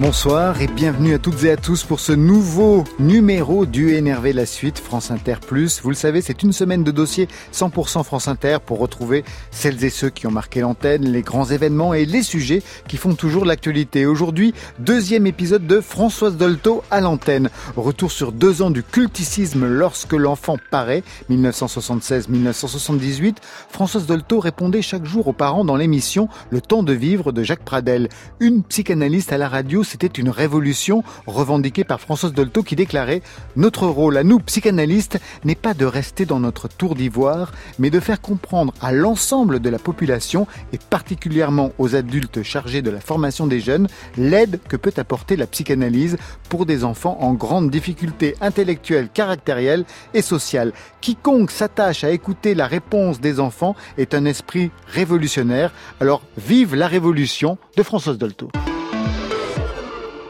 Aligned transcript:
Bonsoir 0.00 0.60
et 0.60 0.66
bienvenue 0.66 1.14
à 1.14 1.20
toutes 1.20 1.44
et 1.44 1.52
à 1.52 1.56
tous 1.56 1.84
pour 1.84 2.00
ce 2.00 2.10
nouveau 2.10 2.82
numéro 2.98 3.64
du 3.64 3.92
Énervé 3.92 4.32
la 4.32 4.44
suite 4.44 4.80
France 4.80 5.12
Inter 5.12 5.36
Plus. 5.46 5.80
Vous 5.82 5.90
le 5.90 5.94
savez, 5.94 6.20
c'est 6.20 6.42
une 6.42 6.52
semaine 6.52 6.82
de 6.82 6.90
dossiers 6.90 7.28
100% 7.52 8.02
France 8.02 8.26
Inter 8.26 8.56
pour 8.66 8.80
retrouver 8.80 9.22
celles 9.52 9.84
et 9.84 9.90
ceux 9.90 10.10
qui 10.10 10.26
ont 10.26 10.32
marqué 10.32 10.62
l'antenne, 10.62 11.04
les 11.04 11.22
grands 11.22 11.44
événements 11.44 11.94
et 11.94 12.06
les 12.06 12.24
sujets 12.24 12.60
qui 12.88 12.96
font 12.96 13.14
toujours 13.14 13.44
l'actualité. 13.44 14.04
Aujourd'hui, 14.04 14.52
deuxième 14.80 15.28
épisode 15.28 15.68
de 15.68 15.80
Françoise 15.80 16.36
Dolto 16.36 16.82
à 16.90 17.00
l'antenne. 17.00 17.48
Retour 17.76 18.10
sur 18.10 18.32
deux 18.32 18.62
ans 18.62 18.72
du 18.72 18.82
culticisme 18.82 19.64
lorsque 19.64 20.14
l'enfant 20.14 20.56
paraît, 20.72 21.04
1976-1978. 21.30 23.36
Françoise 23.70 24.06
Dolto 24.06 24.40
répondait 24.40 24.82
chaque 24.82 25.04
jour 25.04 25.28
aux 25.28 25.32
parents 25.32 25.64
dans 25.64 25.76
l'émission 25.76 26.28
Le 26.50 26.60
temps 26.60 26.82
de 26.82 26.92
vivre 26.92 27.30
de 27.30 27.44
Jacques 27.44 27.64
Pradel. 27.64 28.08
Une 28.40 28.64
psychanalyste 28.64 29.32
à 29.32 29.38
la 29.38 29.48
radio 29.48 29.83
c'était 29.84 30.06
une 30.06 30.30
révolution 30.30 31.04
revendiquée 31.26 31.84
par 31.84 32.00
Françoise 32.00 32.32
Dolto 32.32 32.62
qui 32.62 32.76
déclarait 32.76 33.22
Notre 33.56 33.86
rôle 33.86 34.16
à 34.16 34.24
nous, 34.24 34.40
psychanalystes, 34.40 35.20
n'est 35.44 35.54
pas 35.54 35.74
de 35.74 35.84
rester 35.84 36.24
dans 36.26 36.40
notre 36.40 36.68
tour 36.68 36.94
d'ivoire, 36.94 37.52
mais 37.78 37.90
de 37.90 38.00
faire 38.00 38.20
comprendre 38.20 38.74
à 38.80 38.92
l'ensemble 38.92 39.60
de 39.60 39.70
la 39.70 39.78
population, 39.78 40.46
et 40.72 40.78
particulièrement 40.78 41.72
aux 41.78 41.94
adultes 41.94 42.42
chargés 42.42 42.82
de 42.82 42.90
la 42.90 43.00
formation 43.00 43.46
des 43.46 43.60
jeunes, 43.60 43.88
l'aide 44.16 44.60
que 44.68 44.76
peut 44.76 44.94
apporter 44.96 45.36
la 45.36 45.46
psychanalyse 45.46 46.16
pour 46.48 46.66
des 46.66 46.84
enfants 46.84 47.18
en 47.20 47.32
grande 47.34 47.70
difficulté 47.70 48.34
intellectuelle, 48.40 49.08
caractérielle 49.12 49.84
et 50.14 50.22
sociale. 50.22 50.72
Quiconque 51.00 51.50
s'attache 51.50 52.04
à 52.04 52.10
écouter 52.10 52.54
la 52.54 52.66
réponse 52.66 53.20
des 53.20 53.40
enfants 53.40 53.76
est 53.98 54.14
un 54.14 54.24
esprit 54.24 54.70
révolutionnaire. 54.86 55.72
Alors 56.00 56.22
vive 56.36 56.74
la 56.74 56.88
révolution 56.88 57.58
de 57.76 57.82
Françoise 57.82 58.18
Dolto. 58.18 58.48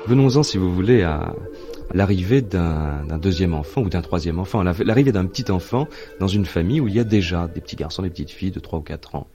Venons-en, 0.06 0.42
si 0.42 0.59
vous 0.59 0.74
voulez, 0.74 1.02
à 1.02 1.34
l'arrivée 1.92 2.42
d'un 2.42 3.18
deuxième 3.20 3.54
enfant 3.54 3.82
ou 3.82 3.88
d'un 3.88 4.02
troisième 4.02 4.38
enfant, 4.38 4.62
l'arrivée 4.62 5.12
d'un 5.12 5.24
petit 5.26 5.51
enfant 5.51 5.88
dans 6.20 6.29
une 6.29 6.45
famille 6.45 6.80
où 6.80 6.88
il 6.88 6.95
y 6.95 7.01
a 7.01 7.04
déjà 7.04 7.48
des 7.48 7.60
petits 7.60 7.76
garçons, 7.76 8.02
des 8.02 8.10
petites 8.10 8.30
filles 8.30 8.51
de 8.51 8.60
3 8.60 8.80
ou 8.80 8.82
4 8.82 9.14
ans. 9.14 9.26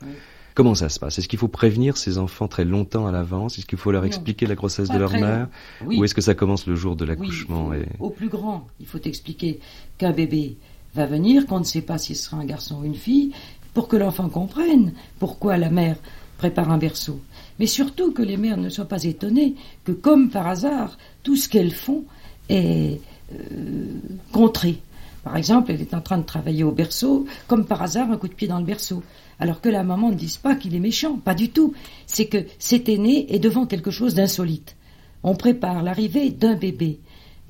Comment 0.53 0.75
ça 0.75 0.89
se 0.89 0.99
passe? 0.99 1.17
Est-ce 1.17 1.27
qu'il 1.27 1.39
faut 1.39 1.47
prévenir 1.47 1.95
ces 1.95 2.17
enfants 2.17 2.47
très 2.47 2.65
longtemps 2.65 3.07
à 3.07 3.11
l'avance? 3.11 3.57
Est-ce 3.57 3.65
qu'il 3.65 3.77
faut 3.77 3.91
leur 3.91 4.05
expliquer 4.05 4.45
la 4.45 4.55
grossesse 4.55 4.89
de 4.89 4.97
leur 4.97 5.13
mère? 5.13 5.47
Ou 5.85 6.03
est-ce 6.03 6.13
que 6.13 6.21
ça 6.21 6.35
commence 6.35 6.67
le 6.67 6.75
jour 6.75 6.95
de 6.95 7.05
l'accouchement 7.05 7.73
et... 7.73 7.85
Au 7.99 8.09
plus 8.09 8.29
grand, 8.29 8.67
il 8.79 8.85
faut 8.85 9.01
expliquer 9.01 9.59
qu'un 9.97 10.11
bébé 10.11 10.57
va 10.93 11.05
venir, 11.05 11.45
qu'on 11.45 11.59
ne 11.59 11.63
sait 11.63 11.81
pas 11.81 11.97
s'il 11.97 12.15
sera 12.15 12.37
un 12.37 12.45
garçon 12.45 12.81
ou 12.81 12.83
une 12.83 12.95
fille, 12.95 13.31
pour 13.73 13.87
que 13.87 13.95
l'enfant 13.95 14.27
comprenne 14.27 14.93
pourquoi 15.19 15.57
la 15.57 15.69
mère 15.69 15.97
prépare 16.39 16.71
un 16.71 16.77
berceau 16.79 17.19
mais 17.59 17.67
surtout 17.67 18.13
que 18.13 18.21
les 18.21 18.37
mères 18.37 18.57
ne 18.57 18.69
soient 18.69 18.87
pas 18.87 19.03
étonnées 19.03 19.55
que, 19.83 19.91
comme 19.91 20.29
par 20.29 20.47
hasard, 20.47 20.97
tout 21.23 21.35
ce 21.35 21.49
qu'elles 21.49 21.73
font 21.73 22.05
est 22.47 23.01
euh, 23.33 23.99
contré. 24.31 24.77
Par 25.23 25.35
exemple, 25.35 25.71
elle 25.71 25.81
est 25.81 25.93
en 25.93 26.01
train 26.01 26.17
de 26.17 26.23
travailler 26.23 26.63
au 26.63 26.71
berceau, 26.71 27.25
comme 27.47 27.65
par 27.65 27.81
hasard, 27.81 28.09
un 28.09 28.17
coup 28.17 28.29
de 28.29 28.33
pied 28.33 28.47
dans 28.47 28.59
le 28.59 28.65
berceau. 28.65 29.03
Alors 29.39 29.59
que 29.59 29.69
la 29.69 29.83
maman 29.83 30.09
ne 30.09 30.15
dise 30.15 30.37
pas 30.37 30.55
qu'il 30.55 30.73
est 30.73 30.79
méchant, 30.79 31.17
pas 31.17 31.35
du 31.35 31.49
tout. 31.49 31.73
C'est 32.07 32.27
que 32.27 32.45
cet 32.57 32.87
aîné 32.87 33.33
est 33.33 33.39
devant 33.39 33.65
quelque 33.65 33.91
chose 33.91 34.15
d'insolite. 34.15 34.77
On 35.23 35.35
prépare 35.35 35.83
l'arrivée 35.83 36.29
d'un 36.29 36.55
bébé. 36.55 36.99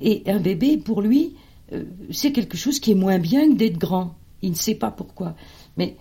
Et 0.00 0.24
un 0.26 0.40
bébé, 0.40 0.76
pour 0.76 1.02
lui, 1.02 1.34
euh, 1.72 1.84
c'est 2.10 2.32
quelque 2.32 2.56
chose 2.56 2.80
qui 2.80 2.90
est 2.90 2.96
moins 2.96 3.18
bien 3.18 3.48
que 3.48 3.54
d'être 3.56 3.78
grand. 3.78 4.16
Il 4.42 4.50
ne 4.50 4.56
sait 4.56 4.74
pas 4.74 4.90
pourquoi. 4.90 5.36
Mais 5.76 5.96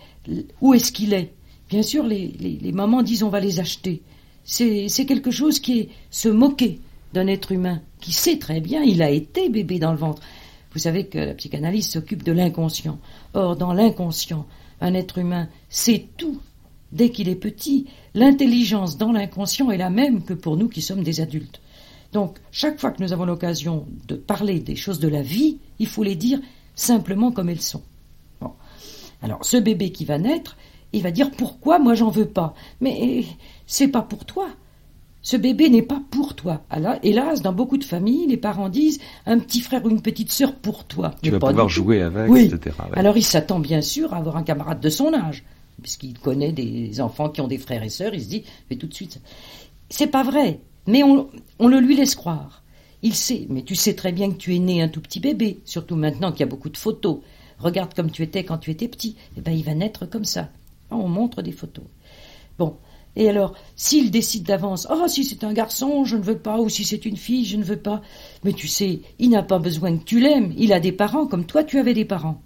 où 0.61 0.73
est-ce 0.73 0.91
qu'il 0.91 1.13
est? 1.13 1.33
Bien 1.69 1.83
sûr, 1.83 2.03
les, 2.03 2.59
mamans 2.73 3.03
disent 3.03 3.23
on 3.23 3.29
va 3.29 3.39
les 3.39 3.59
acheter. 3.59 4.01
C'est 4.43 5.05
quelque 5.05 5.31
chose 5.31 5.59
qui 5.59 5.79
est 5.79 5.89
se 6.09 6.27
moquer 6.29 6.79
d'un 7.13 7.27
être 7.27 7.51
humain 7.51 7.81
qui 8.01 8.11
sait 8.11 8.39
très 8.39 8.61
bien, 8.61 8.81
il 8.81 9.01
a 9.01 9.09
été 9.09 9.49
bébé 9.49 9.79
dans 9.79 9.91
le 9.91 9.97
ventre. 9.97 10.21
Vous 10.73 10.79
savez 10.79 11.07
que 11.07 11.17
la 11.17 11.33
psychanalyse 11.33 11.89
s'occupe 11.89 12.23
de 12.23 12.31
l'inconscient. 12.31 12.99
Or, 13.33 13.55
dans 13.55 13.73
l'inconscient, 13.73 14.45
un 14.81 14.93
être 14.93 15.17
humain 15.17 15.47
sait 15.69 16.07
tout 16.17 16.39
dès 16.91 17.09
qu'il 17.09 17.29
est 17.29 17.35
petit. 17.35 17.87
L'intelligence 18.13 18.97
dans 18.97 19.11
l'inconscient 19.11 19.71
est 19.71 19.77
la 19.77 19.89
même 19.89 20.23
que 20.23 20.33
pour 20.33 20.57
nous 20.57 20.69
qui 20.69 20.81
sommes 20.81 21.03
des 21.03 21.21
adultes. 21.21 21.61
Donc, 22.13 22.37
chaque 22.51 22.79
fois 22.79 22.91
que 22.91 23.03
nous 23.03 23.13
avons 23.13 23.25
l'occasion 23.25 23.85
de 24.07 24.15
parler 24.15 24.59
des 24.59 24.75
choses 24.75 24.99
de 24.99 25.07
la 25.07 25.21
vie, 25.21 25.57
il 25.77 25.87
faut 25.87 26.03
les 26.03 26.15
dire 26.15 26.39
simplement 26.75 27.31
comme 27.31 27.49
elles 27.49 27.61
sont. 27.61 27.83
Bon. 28.41 28.53
Alors, 29.21 29.43
ce 29.45 29.57
bébé 29.57 29.91
qui 29.91 30.05
va 30.05 30.17
naître, 30.17 30.57
il 30.93 31.03
va 31.03 31.11
dire 31.11 31.31
pourquoi 31.31 31.79
moi 31.79 31.93
j'en 31.95 32.09
veux 32.09 32.27
pas? 32.27 32.53
Mais 32.81 33.23
c'est 33.67 33.87
pas 33.87 34.01
pour 34.01 34.25
toi. 34.25 34.47
Ce 35.21 35.35
bébé 35.35 35.69
n'est 35.69 35.81
pas 35.81 36.01
pour 36.11 36.33
toi. 36.33 36.61
Alors, 36.69 36.95
hélas, 37.03 37.41
dans 37.41 37.51
beaucoup 37.51 37.77
de 37.77 37.83
familles, 37.83 38.25
les 38.27 38.37
parents 38.37 38.69
disent 38.69 38.99
un 39.25 39.37
petit 39.37 39.59
frère 39.59 39.83
ou 39.85 39.89
une 39.89 40.01
petite 40.01 40.31
sœur 40.31 40.55
pour 40.55 40.85
toi. 40.85 41.13
Tu 41.21 41.29
vas 41.29 41.39
pouvoir 41.39 41.67
jouer 41.67 42.01
avec, 42.01 42.31
etc. 42.31 42.75
Alors 42.93 43.17
il 43.17 43.25
s'attend 43.25 43.59
bien 43.59 43.81
sûr 43.81 44.13
à 44.13 44.17
avoir 44.17 44.37
un 44.37 44.43
camarade 44.43 44.79
de 44.79 44.89
son 44.89 45.13
âge, 45.13 45.43
puisqu'il 45.81 46.17
connaît 46.17 46.53
des 46.53 47.01
enfants 47.01 47.29
qui 47.29 47.41
ont 47.41 47.47
des 47.47 47.57
frères 47.57 47.83
et 47.83 47.89
sœurs. 47.89 48.13
Il 48.13 48.23
se 48.23 48.29
dit, 48.29 48.43
mais 48.69 48.77
tout 48.77 48.87
de 48.87 48.93
suite, 48.93 49.19
c'est 49.89 50.07
pas 50.07 50.23
vrai. 50.23 50.61
Mais 50.87 51.03
on, 51.03 51.29
on 51.59 51.67
le 51.67 51.79
lui 51.79 51.95
laisse 51.95 52.15
croire. 52.15 52.63
Il 53.01 53.13
sait, 53.13 53.45
mais 53.49 53.61
tu 53.61 53.75
sais 53.75 53.93
très 53.93 54.11
bien 54.11 54.31
que 54.31 54.37
tu 54.37 54.55
es 54.55 54.59
né 54.59 54.81
un 54.81 54.87
tout 54.87 55.01
petit 55.01 55.19
bébé, 55.19 55.59
surtout 55.65 55.95
maintenant 55.95 56.31
qu'il 56.31 56.41
y 56.41 56.43
a 56.43 56.47
beaucoup 56.47 56.69
de 56.69 56.77
photos. 56.77 57.19
Regarde 57.59 57.93
comme 57.93 58.09
tu 58.09 58.23
étais 58.23 58.45
quand 58.45 58.57
tu 58.57 58.71
étais 58.71 58.87
petit. 58.87 59.15
Eh 59.37 59.41
ben, 59.41 59.51
il 59.51 59.63
va 59.63 59.73
naître 59.73 60.05
comme 60.05 60.25
ça. 60.25 60.49
On 60.91 61.07
montre 61.07 61.41
des 61.41 61.51
photos. 61.51 61.85
Bon. 62.57 62.75
Et 63.15 63.27
alors, 63.27 63.55
s'il 63.75 64.11
décide 64.11 64.43
d'avance, 64.43 64.87
oh, 64.89 65.07
si 65.07 65.23
c'est 65.23 65.43
un 65.43 65.51
garçon, 65.51 66.05
je 66.05 66.15
ne 66.15 66.21
veux 66.21 66.37
pas, 66.37 66.59
ou 66.59 66.69
si 66.69 66.83
c'est 66.83 67.05
une 67.05 67.17
fille, 67.17 67.43
je 67.43 67.57
ne 67.57 67.63
veux 67.63 67.79
pas. 67.79 68.01
Mais 68.43 68.53
tu 68.53 68.67
sais, 68.67 69.01
il 69.17 69.29
n'a 69.31 69.43
pas 69.43 69.59
besoin 69.59 69.97
que 69.97 70.03
tu 70.03 70.19
l'aimes. 70.19 70.53
Il 70.57 70.71
a 70.73 70.79
des 70.79 70.91
parents 70.91 71.25
comme 71.25 71.45
toi, 71.45 71.63
tu 71.63 71.79
avais 71.79 71.93
des 71.93 72.05
parents. 72.05 72.41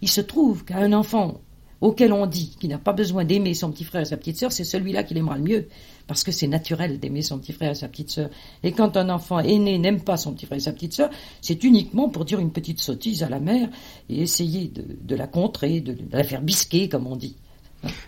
Il 0.00 0.08
se 0.08 0.20
trouve 0.20 0.64
qu'un 0.64 0.92
enfant 0.92 1.40
auquel 1.80 2.12
on 2.12 2.26
dit 2.26 2.56
qu'il 2.58 2.70
n'a 2.70 2.78
pas 2.78 2.92
besoin 2.92 3.24
d'aimer 3.24 3.54
son 3.54 3.70
petit 3.70 3.84
frère 3.84 4.02
et 4.02 4.06
sa 4.06 4.16
petite 4.16 4.36
sœur, 4.36 4.50
c'est 4.50 4.64
celui-là 4.64 5.04
qui 5.04 5.14
l'aimera 5.14 5.36
le 5.36 5.44
mieux, 5.44 5.68
parce 6.06 6.24
que 6.24 6.32
c'est 6.32 6.48
naturel 6.48 6.98
d'aimer 6.98 7.22
son 7.22 7.38
petit 7.38 7.52
frère 7.52 7.72
et 7.72 7.74
sa 7.74 7.88
petite 7.88 8.10
sœur. 8.10 8.30
Et 8.62 8.72
quand 8.72 8.96
un 8.96 9.08
enfant 9.10 9.38
aîné 9.38 9.78
n'aime 9.78 10.00
pas 10.00 10.16
son 10.16 10.32
petit 10.32 10.46
frère 10.46 10.58
et 10.58 10.62
sa 10.62 10.72
petite 10.72 10.94
sœur, 10.94 11.10
c'est 11.40 11.62
uniquement 11.62 12.08
pour 12.08 12.24
dire 12.24 12.40
une 12.40 12.50
petite 12.50 12.80
sottise 12.80 13.22
à 13.22 13.28
la 13.28 13.38
mère 13.38 13.68
et 14.08 14.22
essayer 14.22 14.68
de, 14.68 15.14
la 15.14 15.26
contrer, 15.26 15.80
de 15.80 15.96
la 16.10 16.24
faire 16.24 16.42
bisquer, 16.42 16.88
comme 16.88 17.06
on 17.06 17.16
dit. 17.16 17.36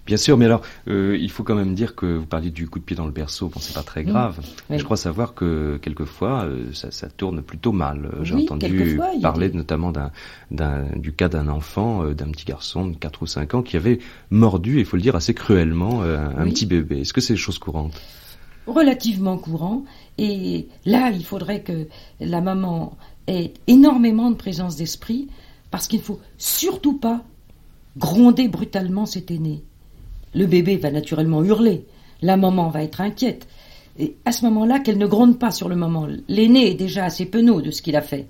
Bien 0.06 0.16
sûr, 0.16 0.36
mais 0.36 0.46
alors, 0.46 0.62
euh, 0.88 1.16
il 1.20 1.30
faut 1.30 1.44
quand 1.44 1.54
même 1.54 1.74
dire 1.74 1.94
que 1.94 2.06
vous 2.16 2.26
parliez 2.26 2.50
du 2.50 2.68
coup 2.68 2.78
de 2.78 2.84
pied 2.84 2.96
dans 2.96 3.06
le 3.06 3.12
berceau, 3.12 3.48
bon, 3.48 3.60
c'est 3.60 3.74
pas 3.74 3.82
très 3.82 4.02
grave. 4.02 4.40
Mais 4.68 4.78
je 4.78 4.84
crois 4.84 4.96
savoir 4.96 5.34
que 5.34 5.78
quelquefois, 5.80 6.44
euh, 6.44 6.72
ça, 6.72 7.08
tourne 7.08 7.42
plutôt 7.42 7.72
mal. 7.72 8.10
J'ai 8.22 8.34
entendu 8.34 8.98
parler 9.22 9.50
notamment 9.52 9.92
du 10.96 11.12
cas 11.12 11.28
d'un 11.28 11.48
enfant, 11.48 12.04
euh, 12.04 12.14
d'un 12.14 12.30
petit 12.30 12.44
garçon 12.44 12.86
de 12.86 12.96
4 12.96 13.22
ou 13.22 13.26
5 13.26 13.54
ans 13.54 13.62
qui 13.62 13.76
avait 13.76 14.00
mordu, 14.30 14.80
il 14.80 14.84
faut 14.84 14.96
le 14.96 15.02
dire 15.02 15.16
assez 15.16 15.34
cruellement, 15.34 16.02
un 16.02 16.48
petit 16.48 16.66
bébé. 16.66 17.00
Est-ce 17.00 17.12
que 17.12 17.20
c'est 17.20 17.36
chose 17.36 17.58
courante 17.58 18.00
Relativement 18.66 19.38
courant. 19.38 19.84
Et 20.18 20.68
là, 20.84 21.10
il 21.10 21.24
faudrait 21.24 21.62
que 21.62 21.86
la 22.20 22.40
maman 22.40 22.96
ait 23.26 23.54
énormément 23.66 24.30
de 24.30 24.36
présence 24.36 24.76
d'esprit, 24.76 25.28
parce 25.70 25.86
qu'il 25.86 26.00
ne 26.00 26.04
faut 26.04 26.20
surtout 26.36 26.98
pas 26.98 27.22
gronder 27.96 28.48
brutalement 28.48 29.06
cet 29.06 29.30
aîné. 29.30 29.62
Le 30.34 30.46
bébé 30.46 30.76
va 30.76 30.90
naturellement 30.90 31.42
hurler, 31.42 31.86
la 32.22 32.36
maman 32.36 32.68
va 32.68 32.82
être 32.82 33.00
inquiète. 33.00 33.48
Et 33.98 34.16
à 34.24 34.32
ce 34.32 34.44
moment-là, 34.46 34.78
qu'elle 34.78 34.98
ne 34.98 35.06
gronde 35.06 35.38
pas 35.38 35.50
sur 35.50 35.68
le 35.68 35.76
moment. 35.76 36.06
L'aîné 36.28 36.70
est 36.70 36.74
déjà 36.74 37.04
assez 37.04 37.26
penaud 37.26 37.60
de 37.60 37.70
ce 37.70 37.82
qu'il 37.82 37.96
a 37.96 38.02
fait. 38.02 38.28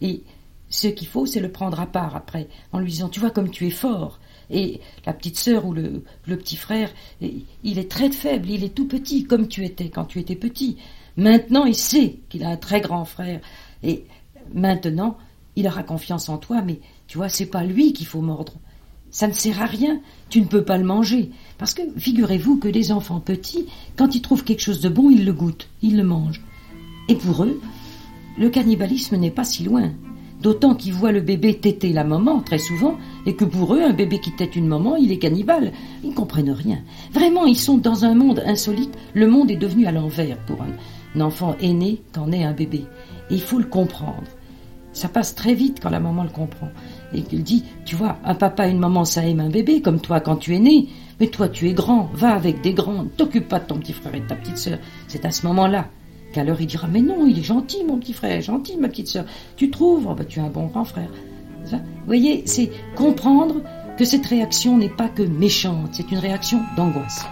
Et 0.00 0.22
ce 0.68 0.88
qu'il 0.88 1.08
faut, 1.08 1.26
c'est 1.26 1.40
le 1.40 1.50
prendre 1.50 1.80
à 1.80 1.86
part 1.86 2.16
après, 2.16 2.48
en 2.72 2.78
lui 2.78 2.90
disant 2.92 3.08
Tu 3.08 3.20
vois 3.20 3.30
comme 3.30 3.50
tu 3.50 3.66
es 3.66 3.70
fort. 3.70 4.20
Et 4.50 4.80
la 5.06 5.12
petite 5.12 5.36
sœur 5.36 5.66
ou 5.66 5.72
le, 5.72 6.02
petit 6.24 6.56
frère, 6.56 6.90
il 7.20 7.78
est 7.78 7.90
très 7.90 8.10
faible, 8.10 8.50
il 8.50 8.64
est 8.64 8.74
tout 8.74 8.86
petit, 8.86 9.24
comme 9.24 9.46
tu 9.46 9.64
étais 9.64 9.90
quand 9.90 10.06
tu 10.06 10.18
étais 10.18 10.34
petit. 10.34 10.76
Maintenant, 11.16 11.64
il 11.66 11.76
sait 11.76 12.18
qu'il 12.28 12.44
a 12.44 12.50
un 12.50 12.56
très 12.56 12.80
grand 12.80 13.04
frère. 13.04 13.40
Et 13.82 14.04
maintenant, 14.52 15.18
il 15.54 15.66
aura 15.66 15.82
confiance 15.82 16.28
en 16.28 16.38
toi, 16.38 16.62
mais 16.62 16.80
tu 17.06 17.18
vois, 17.18 17.28
c'est 17.28 17.46
pas 17.46 17.62
lui 17.62 17.92
qu'il 17.92 18.06
faut 18.06 18.22
mordre. 18.22 18.54
Ça 19.10 19.26
ne 19.26 19.32
sert 19.32 19.60
à 19.60 19.66
rien, 19.66 20.00
tu 20.28 20.40
ne 20.40 20.46
peux 20.46 20.62
pas 20.62 20.78
le 20.78 20.84
manger. 20.84 21.30
Parce 21.58 21.74
que 21.74 21.82
figurez-vous 21.96 22.58
que 22.58 22.68
les 22.68 22.92
enfants 22.92 23.20
petits, 23.20 23.66
quand 23.96 24.14
ils 24.14 24.22
trouvent 24.22 24.44
quelque 24.44 24.62
chose 24.62 24.80
de 24.80 24.88
bon, 24.88 25.10
ils 25.10 25.24
le 25.24 25.32
goûtent, 25.32 25.68
ils 25.82 25.96
le 25.96 26.04
mangent. 26.04 26.42
Et 27.08 27.16
pour 27.16 27.44
eux, 27.44 27.60
le 28.38 28.48
cannibalisme 28.50 29.16
n'est 29.16 29.30
pas 29.30 29.44
si 29.44 29.64
loin. 29.64 29.90
D'autant 30.40 30.74
qu'ils 30.74 30.94
voient 30.94 31.12
le 31.12 31.20
bébé 31.20 31.58
téter 31.58 31.92
la 31.92 32.04
maman 32.04 32.40
très 32.40 32.58
souvent, 32.58 32.96
et 33.26 33.34
que 33.34 33.44
pour 33.44 33.74
eux, 33.74 33.82
un 33.82 33.92
bébé 33.92 34.20
qui 34.20 34.32
tète 34.32 34.56
une 34.56 34.68
maman, 34.68 34.96
il 34.96 35.12
est 35.12 35.18
cannibale. 35.18 35.72
Ils 36.02 36.10
ne 36.10 36.14
comprennent 36.14 36.52
rien. 36.52 36.78
Vraiment, 37.12 37.44
ils 37.44 37.58
sont 37.58 37.76
dans 37.76 38.04
un 38.04 38.14
monde 38.14 38.42
insolite. 38.46 38.96
Le 39.12 39.26
monde 39.26 39.50
est 39.50 39.56
devenu 39.56 39.86
à 39.86 39.92
l'envers 39.92 40.38
pour 40.46 40.58
un 40.62 41.20
enfant 41.20 41.56
aîné 41.60 42.00
qu'en 42.14 42.32
est 42.32 42.44
un 42.44 42.52
bébé. 42.52 42.84
Et 43.30 43.34
il 43.34 43.42
faut 43.42 43.58
le 43.58 43.64
comprendre. 43.64 44.24
Ça 45.00 45.08
passe 45.08 45.34
très 45.34 45.54
vite 45.54 45.78
quand 45.82 45.88
la 45.88 45.98
maman 45.98 46.24
le 46.24 46.28
comprend. 46.28 46.68
Et 47.14 47.22
qu'il 47.22 47.42
dit, 47.42 47.64
tu 47.86 47.96
vois, 47.96 48.18
un 48.22 48.34
papa 48.34 48.68
et 48.68 48.70
une 48.70 48.78
maman, 48.78 49.06
ça 49.06 49.26
aime 49.26 49.40
un 49.40 49.48
bébé, 49.48 49.80
comme 49.80 49.98
toi 49.98 50.20
quand 50.20 50.36
tu 50.36 50.54
es 50.54 50.58
né. 50.58 50.88
Mais 51.18 51.28
toi, 51.28 51.48
tu 51.48 51.70
es 51.70 51.72
grand, 51.72 52.10
va 52.12 52.34
avec 52.34 52.60
des 52.60 52.74
grands, 52.74 53.06
t'occupe 53.16 53.48
pas 53.48 53.60
de 53.60 53.64
ton 53.64 53.78
petit 53.78 53.94
frère 53.94 54.14
et 54.14 54.20
de 54.20 54.26
ta 54.26 54.34
petite 54.34 54.58
sœur. 54.58 54.78
C'est 55.08 55.24
à 55.24 55.30
ce 55.30 55.46
moment-là 55.46 55.86
qu'alors 56.34 56.60
il 56.60 56.66
dira 56.66 56.86
Mais 56.86 57.00
non, 57.00 57.26
il 57.26 57.38
est 57.38 57.42
gentil, 57.42 57.82
mon 57.82 57.96
petit 57.96 58.12
frère, 58.12 58.42
gentil, 58.42 58.76
ma 58.76 58.88
petite 58.88 59.08
soeur. 59.08 59.24
Tu 59.56 59.70
trouves? 59.70 60.06
Oh, 60.06 60.14
bah, 60.14 60.26
Tu 60.28 60.38
as 60.38 60.44
un 60.44 60.50
bon 60.50 60.66
grand 60.66 60.84
frère. 60.84 61.08
Vous 61.64 61.78
voyez, 62.04 62.42
c'est 62.44 62.70
comprendre 62.94 63.62
que 63.96 64.04
cette 64.04 64.26
réaction 64.26 64.76
n'est 64.76 64.90
pas 64.90 65.08
que 65.08 65.22
méchante, 65.22 65.88
c'est 65.92 66.10
une 66.12 66.18
réaction 66.18 66.60
d'angoisse. 66.76 67.24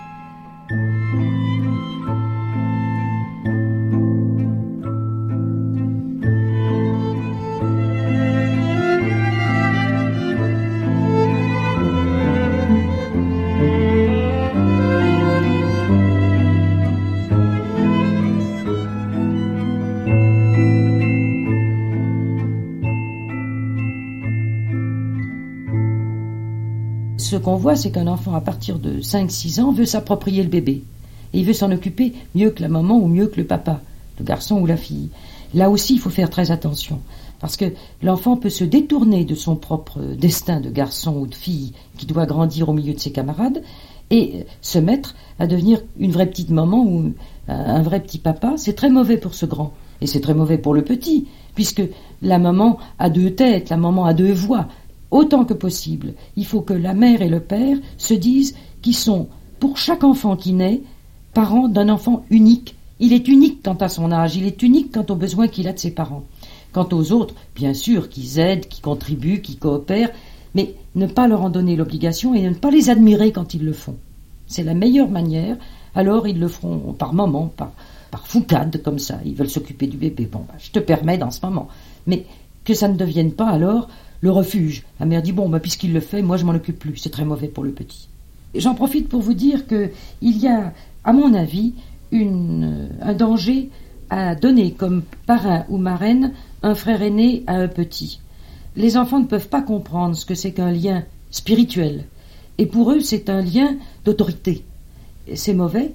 Qu'on 27.36 27.56
voit, 27.56 27.76
c'est 27.76 27.90
qu'un 27.90 28.06
enfant 28.06 28.34
à 28.34 28.40
partir 28.40 28.78
de 28.78 29.00
5-6 29.00 29.60
ans 29.60 29.72
veut 29.72 29.84
s'approprier 29.84 30.42
le 30.42 30.48
bébé. 30.48 30.82
Et 31.32 31.40
il 31.40 31.44
veut 31.44 31.52
s'en 31.52 31.70
occuper 31.70 32.14
mieux 32.34 32.50
que 32.50 32.62
la 32.62 32.68
maman 32.68 32.96
ou 32.96 33.06
mieux 33.06 33.26
que 33.26 33.36
le 33.36 33.46
papa, 33.46 33.80
le 34.18 34.24
garçon 34.24 34.60
ou 34.60 34.66
la 34.66 34.76
fille. 34.76 35.10
Là 35.54 35.70
aussi, 35.70 35.94
il 35.94 36.00
faut 36.00 36.10
faire 36.10 36.30
très 36.30 36.50
attention. 36.50 37.00
Parce 37.40 37.56
que 37.56 37.72
l'enfant 38.02 38.36
peut 38.36 38.50
se 38.50 38.64
détourner 38.64 39.24
de 39.24 39.34
son 39.34 39.56
propre 39.56 40.00
destin 40.00 40.60
de 40.60 40.70
garçon 40.70 41.16
ou 41.16 41.26
de 41.26 41.34
fille 41.34 41.72
qui 41.96 42.06
doit 42.06 42.26
grandir 42.26 42.68
au 42.68 42.72
milieu 42.72 42.94
de 42.94 42.98
ses 42.98 43.12
camarades 43.12 43.62
et 44.10 44.46
se 44.60 44.78
mettre 44.78 45.14
à 45.38 45.46
devenir 45.46 45.80
une 45.98 46.12
vraie 46.12 46.26
petite 46.26 46.50
maman 46.50 46.82
ou 46.84 47.12
un 47.46 47.82
vrai 47.82 48.00
petit 48.00 48.18
papa. 48.18 48.54
C'est 48.56 48.74
très 48.74 48.90
mauvais 48.90 49.18
pour 49.18 49.34
ce 49.34 49.46
grand. 49.46 49.72
Et 50.00 50.06
c'est 50.06 50.20
très 50.20 50.34
mauvais 50.34 50.58
pour 50.58 50.74
le 50.74 50.82
petit, 50.82 51.26
puisque 51.54 51.82
la 52.22 52.38
maman 52.38 52.78
a 52.98 53.10
deux 53.10 53.34
têtes, 53.34 53.68
la 53.68 53.76
maman 53.76 54.04
a 54.06 54.14
deux 54.14 54.32
voix 54.32 54.68
autant 55.10 55.44
que 55.44 55.54
possible, 55.54 56.14
il 56.36 56.46
faut 56.46 56.60
que 56.60 56.74
la 56.74 56.94
mère 56.94 57.22
et 57.22 57.28
le 57.28 57.40
père 57.40 57.76
se 57.96 58.14
disent 58.14 58.54
qu'ils 58.82 58.96
sont, 58.96 59.28
pour 59.60 59.76
chaque 59.76 60.04
enfant 60.04 60.36
qui 60.36 60.52
naît, 60.52 60.82
parents 61.34 61.68
d'un 61.68 61.88
enfant 61.88 62.24
unique. 62.30 62.74
Il 63.00 63.12
est 63.12 63.28
unique 63.28 63.62
quant 63.62 63.74
à 63.74 63.88
son 63.88 64.10
âge, 64.10 64.36
il 64.36 64.46
est 64.46 64.62
unique 64.62 64.92
quant 64.92 65.06
aux 65.08 65.16
besoins 65.16 65.48
qu'il 65.48 65.68
a 65.68 65.72
de 65.72 65.78
ses 65.78 65.92
parents. 65.92 66.24
Quant 66.72 66.88
aux 66.92 67.12
autres, 67.12 67.34
bien 67.54 67.74
sûr, 67.74 68.08
qu'ils 68.08 68.38
aident, 68.38 68.66
qui 68.66 68.80
contribuent, 68.80 69.40
qui 69.40 69.56
coopèrent, 69.56 70.10
mais 70.54 70.74
ne 70.94 71.06
pas 71.06 71.28
leur 71.28 71.42
en 71.42 71.50
donner 71.50 71.76
l'obligation 71.76 72.34
et 72.34 72.42
ne 72.42 72.54
pas 72.54 72.70
les 72.70 72.90
admirer 72.90 73.32
quand 73.32 73.54
ils 73.54 73.64
le 73.64 73.72
font. 73.72 73.96
C'est 74.46 74.64
la 74.64 74.74
meilleure 74.74 75.10
manière. 75.10 75.56
Alors 75.94 76.26
ils 76.26 76.38
le 76.38 76.48
feront 76.48 76.94
par 76.98 77.14
moment, 77.14 77.52
par, 77.56 77.72
foucade, 78.24 78.82
comme 78.82 78.98
ça. 78.98 79.18
Ils 79.24 79.34
veulent 79.34 79.50
s'occuper 79.50 79.86
du 79.86 79.96
bébé. 79.96 80.28
Bon, 80.30 80.44
bah, 80.48 80.54
je 80.58 80.70
te 80.70 80.78
permets 80.78 81.18
dans 81.18 81.30
ce 81.30 81.44
moment. 81.44 81.68
Mais 82.06 82.24
que 82.64 82.74
ça 82.74 82.88
ne 82.88 82.96
devienne 82.96 83.32
pas 83.32 83.48
alors 83.48 83.88
le 84.20 84.30
refuge. 84.30 84.84
La 85.00 85.06
mère 85.06 85.22
dit 85.22 85.32
bon, 85.32 85.48
bah, 85.48 85.60
puisqu'il 85.60 85.92
le 85.92 86.00
fait, 86.00 86.22
moi 86.22 86.36
je 86.36 86.44
m'en 86.44 86.52
occupe 86.52 86.78
plus. 86.78 86.96
C'est 86.96 87.10
très 87.10 87.24
mauvais 87.24 87.48
pour 87.48 87.64
le 87.64 87.70
petit. 87.70 88.08
J'en 88.54 88.74
profite 88.74 89.08
pour 89.08 89.20
vous 89.20 89.34
dire 89.34 89.66
que 89.66 89.90
il 90.20 90.38
y 90.38 90.48
a, 90.48 90.72
à 91.04 91.12
mon 91.12 91.34
avis, 91.34 91.74
une, 92.10 92.88
un 93.02 93.14
danger 93.14 93.70
à 94.10 94.34
donner 94.34 94.72
comme 94.72 95.02
parrain 95.26 95.64
ou 95.68 95.76
marraine 95.76 96.32
un 96.62 96.74
frère 96.74 97.02
aîné 97.02 97.44
à 97.46 97.56
un 97.56 97.68
petit. 97.68 98.20
Les 98.76 98.96
enfants 98.96 99.20
ne 99.20 99.26
peuvent 99.26 99.48
pas 99.48 99.62
comprendre 99.62 100.16
ce 100.16 100.24
que 100.24 100.34
c'est 100.34 100.52
qu'un 100.52 100.70
lien 100.70 101.04
spirituel. 101.30 102.04
Et 102.58 102.66
pour 102.66 102.90
eux, 102.90 103.00
c'est 103.00 103.28
un 103.28 103.42
lien 103.42 103.76
d'autorité. 104.04 104.64
C'est 105.34 105.54
mauvais 105.54 105.92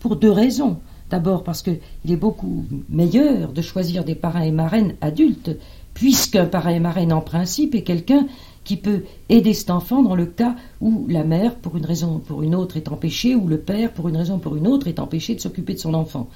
pour 0.00 0.16
deux 0.16 0.30
raisons. 0.30 0.78
D'abord 1.10 1.42
parce 1.42 1.62
qu'il 1.62 1.78
est 2.08 2.16
beaucoup 2.16 2.66
meilleur 2.90 3.52
de 3.52 3.62
choisir 3.62 4.04
des 4.04 4.14
parrains 4.14 4.42
et 4.42 4.50
marraines 4.50 4.94
adultes 5.00 5.56
puisqu'un 5.98 6.46
parrain 6.46 6.78
marraine 6.78 7.12
en 7.12 7.20
principe 7.20 7.74
est 7.74 7.82
quelqu'un 7.82 8.28
qui 8.62 8.76
peut 8.76 9.02
aider 9.28 9.52
cet 9.52 9.70
enfant 9.70 10.00
dans 10.00 10.14
le 10.14 10.26
cas 10.26 10.54
où 10.80 11.06
la 11.08 11.24
mère, 11.24 11.56
pour 11.56 11.76
une 11.76 11.84
raison 11.84 12.16
ou 12.16 12.18
pour 12.18 12.44
une 12.44 12.54
autre, 12.54 12.76
est 12.76 12.88
empêchée, 12.88 13.34
ou 13.34 13.48
le 13.48 13.58
père, 13.58 13.92
pour 13.92 14.08
une 14.08 14.16
raison 14.16 14.36
ou 14.36 14.38
pour 14.38 14.54
une 14.54 14.68
autre, 14.68 14.86
est 14.86 15.00
empêché 15.00 15.34
de 15.34 15.40
s'occuper 15.40 15.74
de 15.74 15.80
son 15.80 15.94
enfant. 15.94 16.28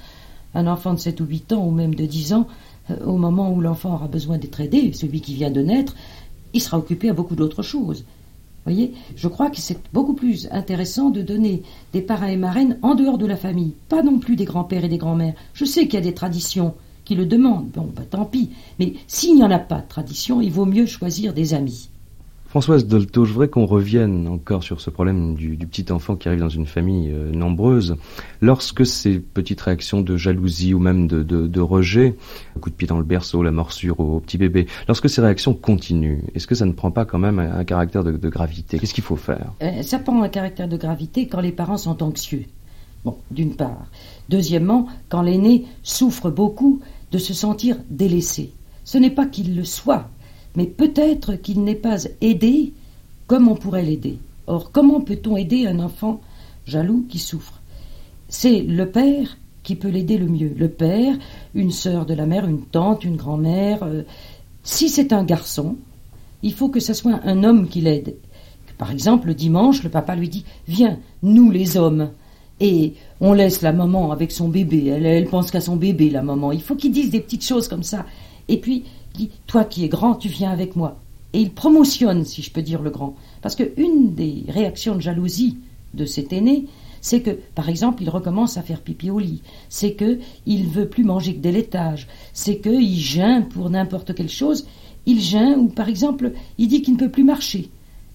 Un 0.53 0.67
enfant 0.67 0.93
de 0.93 0.99
7 0.99 1.21
ou 1.21 1.25
8 1.25 1.53
ans, 1.53 1.65
ou 1.65 1.71
même 1.71 1.95
de 1.95 2.05
10 2.05 2.33
ans, 2.33 2.47
euh, 2.91 3.05
au 3.05 3.15
moment 3.17 3.53
où 3.53 3.61
l'enfant 3.61 3.93
aura 3.93 4.07
besoin 4.07 4.37
d'être 4.37 4.59
aidé, 4.59 4.91
celui 4.91 5.21
qui 5.21 5.33
vient 5.33 5.51
de 5.51 5.61
naître, 5.61 5.95
il 6.53 6.61
sera 6.61 6.77
occupé 6.77 7.09
à 7.09 7.13
beaucoup 7.13 7.35
d'autres 7.35 7.63
choses. 7.63 8.03
Voyez, 8.65 8.93
je 9.15 9.27
crois 9.29 9.49
que 9.49 9.61
c'est 9.61 9.79
beaucoup 9.93 10.13
plus 10.13 10.49
intéressant 10.51 11.09
de 11.09 11.21
donner 11.21 11.63
des 11.93 12.01
parrains 12.01 12.27
et 12.27 12.37
marraines 12.37 12.79
en 12.81 12.95
dehors 12.95 13.17
de 13.17 13.25
la 13.25 13.37
famille, 13.37 13.75
pas 13.87 14.03
non 14.03 14.19
plus 14.19 14.35
des 14.35 14.45
grands-pères 14.45 14.83
et 14.83 14.89
des 14.89 14.97
grands-mères. 14.97 15.35
Je 15.53 15.63
sais 15.63 15.83
qu'il 15.83 15.95
y 15.95 15.97
a 15.97 16.01
des 16.01 16.13
traditions, 16.13 16.73
qui 17.05 17.15
le 17.15 17.25
demandent. 17.25 17.69
Bon, 17.71 17.89
bah, 17.95 18.03
tant 18.09 18.25
pis. 18.25 18.51
Mais 18.79 18.93
s'il 19.07 19.35
n'y 19.35 19.43
en 19.43 19.51
a 19.51 19.59
pas 19.59 19.81
de 19.81 19.87
tradition, 19.87 20.41
il 20.41 20.51
vaut 20.51 20.65
mieux 20.65 20.85
choisir 20.85 21.33
des 21.33 21.53
amis. 21.53 21.89
Françoise 22.53 22.85
Dolto, 22.85 23.25
je 23.25 23.33
voudrais 23.33 23.47
qu'on 23.47 23.65
revienne 23.65 24.27
encore 24.27 24.61
sur 24.61 24.79
ce 24.79 24.91
problème 24.91 25.33
du, 25.33 25.57
petit 25.57 25.91
enfant 25.91 26.15
qui 26.15 26.27
arrive 26.27 26.41
dans 26.41 26.49
une 26.49 26.67
famille 26.67 27.09
euh, 27.11 27.31
nombreuse. 27.31 27.95
Lorsque 28.41 28.85
ces 28.85 29.17
petites 29.17 29.59
réactions 29.59 30.01
de 30.01 30.17
jalousie 30.17 30.75
ou 30.75 30.77
même 30.77 31.07
de, 31.07 31.59
rejet, 31.59 32.15
un 32.55 32.59
coup 32.59 32.69
de 32.69 32.75
pied 32.75 32.87
dans 32.87 32.99
le 32.99 33.03
berceau, 33.03 33.41
la 33.41 33.49
morsure 33.49 33.99
au, 33.99 34.19
petit 34.19 34.37
bébé, 34.37 34.67
lorsque 34.87 35.09
ces 35.09 35.19
réactions 35.19 35.55
continuent, 35.55 36.19
est-ce 36.35 36.45
que 36.45 36.53
ça 36.53 36.67
ne 36.67 36.73
prend 36.73 36.91
pas 36.91 37.05
quand 37.05 37.17
même 37.17 37.39
un, 37.39 37.63
caractère 37.63 38.03
de, 38.03 38.29
gravité? 38.29 38.77
Qu'est-ce 38.77 38.93
qu'il 38.93 39.03
faut 39.03 39.15
faire? 39.15 39.51
Euh, 39.63 39.81
Ça 39.81 39.97
prend 39.97 40.21
un 40.21 40.29
caractère 40.29 40.67
de 40.67 40.77
gravité 40.77 41.25
quand 41.27 41.41
les 41.41 41.53
parents 41.53 41.77
sont 41.77 42.03
anxieux. 42.03 42.45
Bon, 43.03 43.17
d'une 43.31 43.55
part. 43.55 43.87
Deuxièmement, 44.29 44.87
quand 45.09 45.23
l'aîné 45.23 45.65
souffre 45.81 46.29
beaucoup 46.29 46.81
de 47.13 47.19
se 47.19 47.33
sentir 47.33 47.77
délaissé. 47.89 48.51
Ce 48.83 48.97
n'est 48.97 49.11
pas 49.11 49.27
qu'il 49.27 49.55
le 49.55 49.63
soit, 49.63 50.09
mais 50.55 50.65
peut-être 50.65 51.35
qu'il 51.35 51.63
n'est 51.63 51.75
pas 51.75 52.05
aidé 52.21 52.73
comme 53.27 53.47
on 53.47 53.55
pourrait 53.55 53.83
l'aider. 53.83 54.17
Or, 54.47 54.71
comment 54.71 54.99
peut-on 54.99 55.37
aider 55.37 55.67
un 55.67 55.79
enfant 55.79 56.19
jaloux 56.65 57.05
qui 57.07 57.19
souffre? 57.19 57.61
C'est 58.29 58.61
le 58.61 58.89
père 58.89 59.37
qui 59.61 59.75
peut 59.75 59.89
l'aider 59.89 60.17
le 60.17 60.27
mieux. 60.27 60.53
Le 60.57 60.67
père, 60.67 61.15
une 61.53 61.71
sœur 61.71 62.07
de 62.07 62.15
la 62.15 62.25
mère, 62.25 62.47
une 62.47 62.63
tante, 62.63 63.05
une 63.05 63.15
grand-mère. 63.15 63.83
Euh, 63.83 64.01
si 64.63 64.89
c'est 64.89 65.13
un 65.13 65.23
garçon, 65.23 65.77
il 66.41 66.53
faut 66.53 66.69
que 66.69 66.79
ce 66.79 66.93
soit 66.93 67.21
un 67.23 67.43
homme 67.43 67.67
qui 67.67 67.79
l'aide. 67.79 68.15
Par 68.79 68.91
exemple, 68.91 69.27
le 69.27 69.35
dimanche, 69.35 69.83
le 69.83 69.89
papa 69.89 70.15
lui 70.15 70.29
dit 70.29 70.45
Viens, 70.67 70.97
nous 71.21 71.51
les 71.51 71.77
hommes, 71.77 72.09
et 72.59 72.93
on 73.19 73.33
laisse 73.33 73.61
la 73.61 73.73
maman 73.73 74.11
avec 74.11 74.31
son 74.31 74.47
bébé. 74.47 74.87
Elle, 74.87 75.27
pense 75.27 75.51
qu'à 75.51 75.61
son 75.61 75.75
bébé, 75.75 76.09
la 76.09 76.21
maman. 76.21 76.51
Il 76.51 76.61
faut 76.61 76.75
qu'il 76.75 76.91
dise 76.91 77.09
des 77.09 77.19
petites 77.19 77.45
choses 77.45 77.67
comme 77.67 77.83
ça. 77.83 78.05
Et 78.47 78.57
puis, 78.57 78.83
dit, 79.15 79.29
toi 79.47 79.63
qui 79.63 79.83
es 79.83 79.89
grand, 79.89 80.15
tu 80.15 80.29
viens 80.29 80.51
avec 80.51 80.75
moi. 80.75 80.97
Et 81.33 81.39
il 81.41 81.51
promotionne, 81.51 82.25
si 82.25 82.41
je 82.41 82.51
peux 82.51 82.61
dire, 82.61 82.81
le 82.81 82.91
grand. 82.91 83.15
Parce 83.41 83.55
qu'une 83.55 84.13
des 84.13 84.43
réactions 84.47 84.95
de 84.95 85.01
jalousie 85.01 85.57
de 85.93 86.05
cet 86.05 86.31
aîné, 86.31 86.67
c'est 87.01 87.21
que, 87.21 87.31
par 87.55 87.69
exemple, 87.69 88.01
il 88.01 88.09
recommence 88.09 88.57
à 88.57 88.61
faire 88.61 88.81
pipi 88.81 89.09
au 89.09 89.19
lit. 89.19 89.41
C'est 89.67 89.93
que 89.93 90.19
il 90.45 90.67
veut 90.67 90.87
plus 90.87 91.03
manger 91.03 91.35
que 91.35 91.41
des 91.41 91.51
laitages. 91.51 92.07
C'est 92.33 92.59
qu'il 92.59 92.97
geint 92.97 93.41
pour 93.41 93.69
n'importe 93.69 94.15
quelle 94.15 94.29
chose. 94.29 94.65
Il 95.05 95.19
geint 95.19 95.57
ou, 95.57 95.67
par 95.67 95.89
exemple, 95.89 96.31
il 96.57 96.67
dit 96.67 96.81
qu'il 96.81 96.93
ne 96.93 96.99
peut 96.99 97.09
plus 97.09 97.25
marcher. 97.25 97.69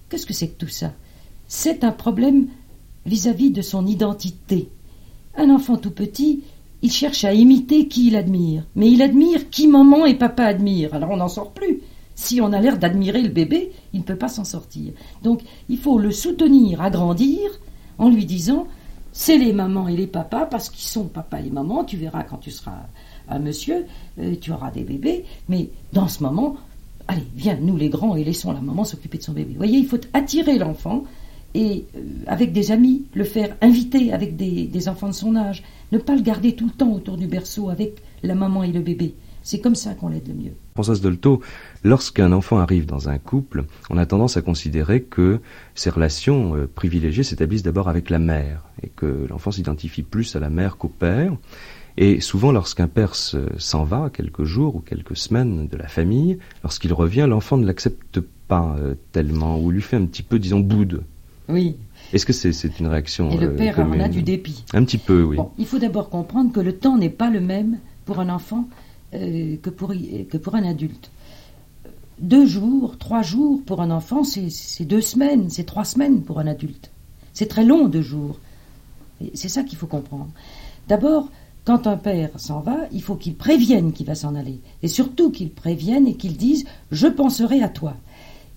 Qu'est-ce 0.09 0.27
que 0.27 0.33
c'est 0.33 0.49
que 0.49 0.59
tout 0.59 0.71
ça? 0.71 0.93
C'est 1.49 1.85
un 1.85 1.93
problème 1.93 2.47
vis-à-vis 3.07 3.51
de 3.51 3.63
son 3.63 3.87
identité. 3.87 4.69
Un 5.37 5.51
enfant 5.51 5.77
tout 5.77 5.91
petit, 5.91 6.43
il 6.83 6.93
cherche 6.93 7.25
à 7.25 7.33
imiter 7.33 7.89
qui 7.89 8.09
il 8.09 8.17
admire, 8.17 8.65
mais 8.77 8.91
il 8.91 9.03
admire 9.03 9.51
qui 9.51 9.67
maman 9.67 10.07
et 10.07 10.15
papa 10.15 10.45
admirent, 10.45 10.95
alors 10.95 11.11
on 11.11 11.17
n'en 11.17 11.29
sort 11.29 11.53
plus. 11.53 11.81
Si 12.15 12.41
on 12.41 12.53
a 12.53 12.61
l'air 12.61 12.79
d'admirer 12.79 13.23
le 13.23 13.29
bébé, 13.29 13.73
il 13.93 14.01
ne 14.01 14.05
peut 14.05 14.17
pas 14.17 14.29
s'en 14.29 14.45
sortir. 14.45 14.93
Donc 15.23 15.43
il 15.69 15.79
faut 15.79 15.99
le 15.99 16.11
soutenir 16.11 16.83
à 16.83 16.91
grandir 16.91 17.39
en 17.99 18.09
lui 18.09 18.25
disant 18.27 18.67
c'est 19.13 19.39
les 19.39 19.53
mamans 19.53 19.89
et 19.89 19.97
les 19.97 20.07
papas 20.07 20.47
parce 20.47 20.71
qu'ils 20.71 20.89
sont 20.89 21.05
papa 21.05 21.41
et 21.41 21.51
maman, 21.51 21.85
tu 21.85 21.97
verras 21.97 22.23
quand 22.23 22.37
tu 22.37 22.51
seras 22.51 22.87
un 23.29 23.39
monsieur, 23.39 23.87
euh, 24.21 24.35
tu 24.41 24.53
auras 24.53 24.71
des 24.71 24.85
bébés, 24.85 25.25
mais 25.49 25.71
dans 25.93 26.09
ce 26.09 26.23
moment, 26.23 26.57
allez, 27.09 27.27
viens, 27.35 27.59
nous 27.61 27.77
les 27.77 27.89
grands, 27.89 28.17
et 28.17 28.25
laissons 28.25 28.53
la 28.53 28.61
maman 28.61 28.85
s'occuper 28.85 29.19
de 29.19 29.23
son 29.23 29.33
bébé. 29.33 29.53
Vous 29.53 29.59
voyez, 29.59 29.79
il 29.79 29.87
faut 29.87 30.01
attirer 30.13 30.59
l'enfant 30.59 31.05
et 31.55 31.87
euh, 31.97 32.01
avec 32.27 32.53
des 32.53 32.71
amis, 32.73 33.07
le 33.15 33.25
faire 33.25 33.57
inviter 33.63 34.13
avec 34.13 34.37
des, 34.37 34.89
enfants 34.89 35.09
de 35.09 35.15
son 35.15 35.37
âge, 35.37 35.63
ne 35.93 35.99
pas 35.99 36.15
le 36.15 36.23
garder 36.23 36.55
tout 36.55 36.67
le 36.67 36.73
temps 36.73 36.93
autour 36.93 37.17
du 37.17 37.27
berceau 37.27 37.71
avec 37.71 38.03
la 38.23 38.35
maman 38.35 38.65
et 38.65 38.73
le 38.73 38.81
bébé. 38.81 39.15
C'est 39.43 39.61
comme 39.61 39.75
ça 39.75 39.95
qu'on 39.95 40.09
l'aide 40.09 40.29
le 40.29 40.35
mieux. 40.35 40.53
Françoise 40.75 41.01
Dolto, 41.01 41.41
lorsqu'un 41.83 42.33
enfant 42.33 42.59
arrive 42.59 42.85
dans 42.85 43.09
un 43.09 43.19
couple, 43.19 43.65
on 43.89 43.97
a 43.97 44.05
tendance 44.05 44.37
à 44.37 44.43
considérer 44.43 45.03
que 45.03 45.41
ces 45.75 45.91
relations 45.91 46.55
euh, 46.55 46.69
privilégiées 46.73 47.23
s'établissent 47.23 47.63
d'abord 47.63 47.89
avec 47.89 48.11
la 48.11 48.19
mère 48.19 48.65
et 48.83 48.89
que 48.89 49.27
l'enfant 49.29 49.51
s'identifie 49.51 50.03
plus 50.03 50.37
à 50.37 50.41
la 50.41 50.51
mère 50.51 50.77
qu'au 50.77 50.89
père. 50.89 51.33
Et 51.97 52.21
souvent, 52.21 52.53
lorsqu'un 52.53 52.87
père 52.87 53.17
s'en 53.17 53.83
va 53.85 54.09
quelques 54.13 54.45
jours 54.45 54.77
ou 54.77 54.81
quelques 54.81 55.17
semaines 55.17 55.67
de 55.67 55.77
la 55.77 55.89
famille, 55.89 56.39
lorsqu'il 56.63 56.93
revient, 56.93 57.27
l'enfant 57.29 57.57
ne 57.57 57.67
l'accepte 57.67 58.21
pas 58.47 58.77
euh, 58.79 58.95
tellement 59.11 59.59
ou 59.59 59.71
lui 59.73 59.83
fait 59.83 59.97
un 59.97 60.07
petit 60.07 60.23
peu, 60.23 60.39
disons, 60.39 60.61
boude 60.61 61.03
Oui. 61.49 61.77
Est-ce 62.13 62.27
que 62.27 62.33
c'est 62.33 62.79
une 62.79 62.87
réaction 62.87 63.31
Et 63.31 63.37
le 63.37 63.55
père 63.55 63.79
en 63.79 63.99
a 64.01 64.09
du 64.09 64.23
dépit. 64.23 64.65
Un 64.73 64.85
petit 64.85 64.99
peu, 64.99 65.23
oui. 65.23 65.39
il 65.59 65.67
faut 65.67 65.79
d'abord 65.79 66.11
comprendre 66.11 66.53
que 66.53 66.61
le 66.61 66.75
temps 66.75 66.97
n'est 66.97 67.11
pas 67.11 67.31
le 67.31 67.41
même 67.41 67.79
pour 68.05 68.21
un 68.21 68.29
enfant 68.29 68.69
que, 69.13 69.71
pour, 69.71 69.93
que 69.93 70.37
pour 70.37 70.55
un 70.55 70.65
adulte 70.65 71.11
deux 72.21 72.47
jours, 72.47 72.99
trois 72.99 73.23
jours 73.23 73.61
pour 73.65 73.81
un 73.81 73.91
enfant, 73.91 74.23
c'est 74.25 74.85
deux 74.85 75.01
semaines, 75.01 75.51
c'est 75.51 75.65
trois 75.65 75.85
semaines 75.85 76.23
pour 76.23 76.39
un 76.39 76.47
adulte. 76.47 76.91
C'est 77.33 77.47
très 77.47 77.65
long, 77.65 77.89
deux 77.89 78.03
jours. 78.03 78.39
C'est 79.35 79.49
ça 79.49 79.63
qu'il 79.63 79.79
faut 79.79 79.87
comprendre. 79.87 80.29
D'abord, 80.89 81.29
quand 81.65 81.87
un 81.87 81.97
père 81.97 82.31
s'en 82.37 82.61
va, 82.61 82.77
il 82.93 83.03
faut 83.03 83.15
qu'il 83.15 83.35
prévienne 83.35 83.93
qu'il 83.93 84.07
va 84.07 84.15
s'en 84.15 84.35
aller. 84.35 84.61
Et 84.83 84.89
surtout 84.89 85.31
qu'il 85.31 85.51
prévienne 85.51 86.07
et 86.07 86.15
qu'il 86.15 86.37
dise 86.37 86.65
Je 86.91 87.07
penserai 87.07 87.63
à 87.63 87.69
toi. 87.69 87.95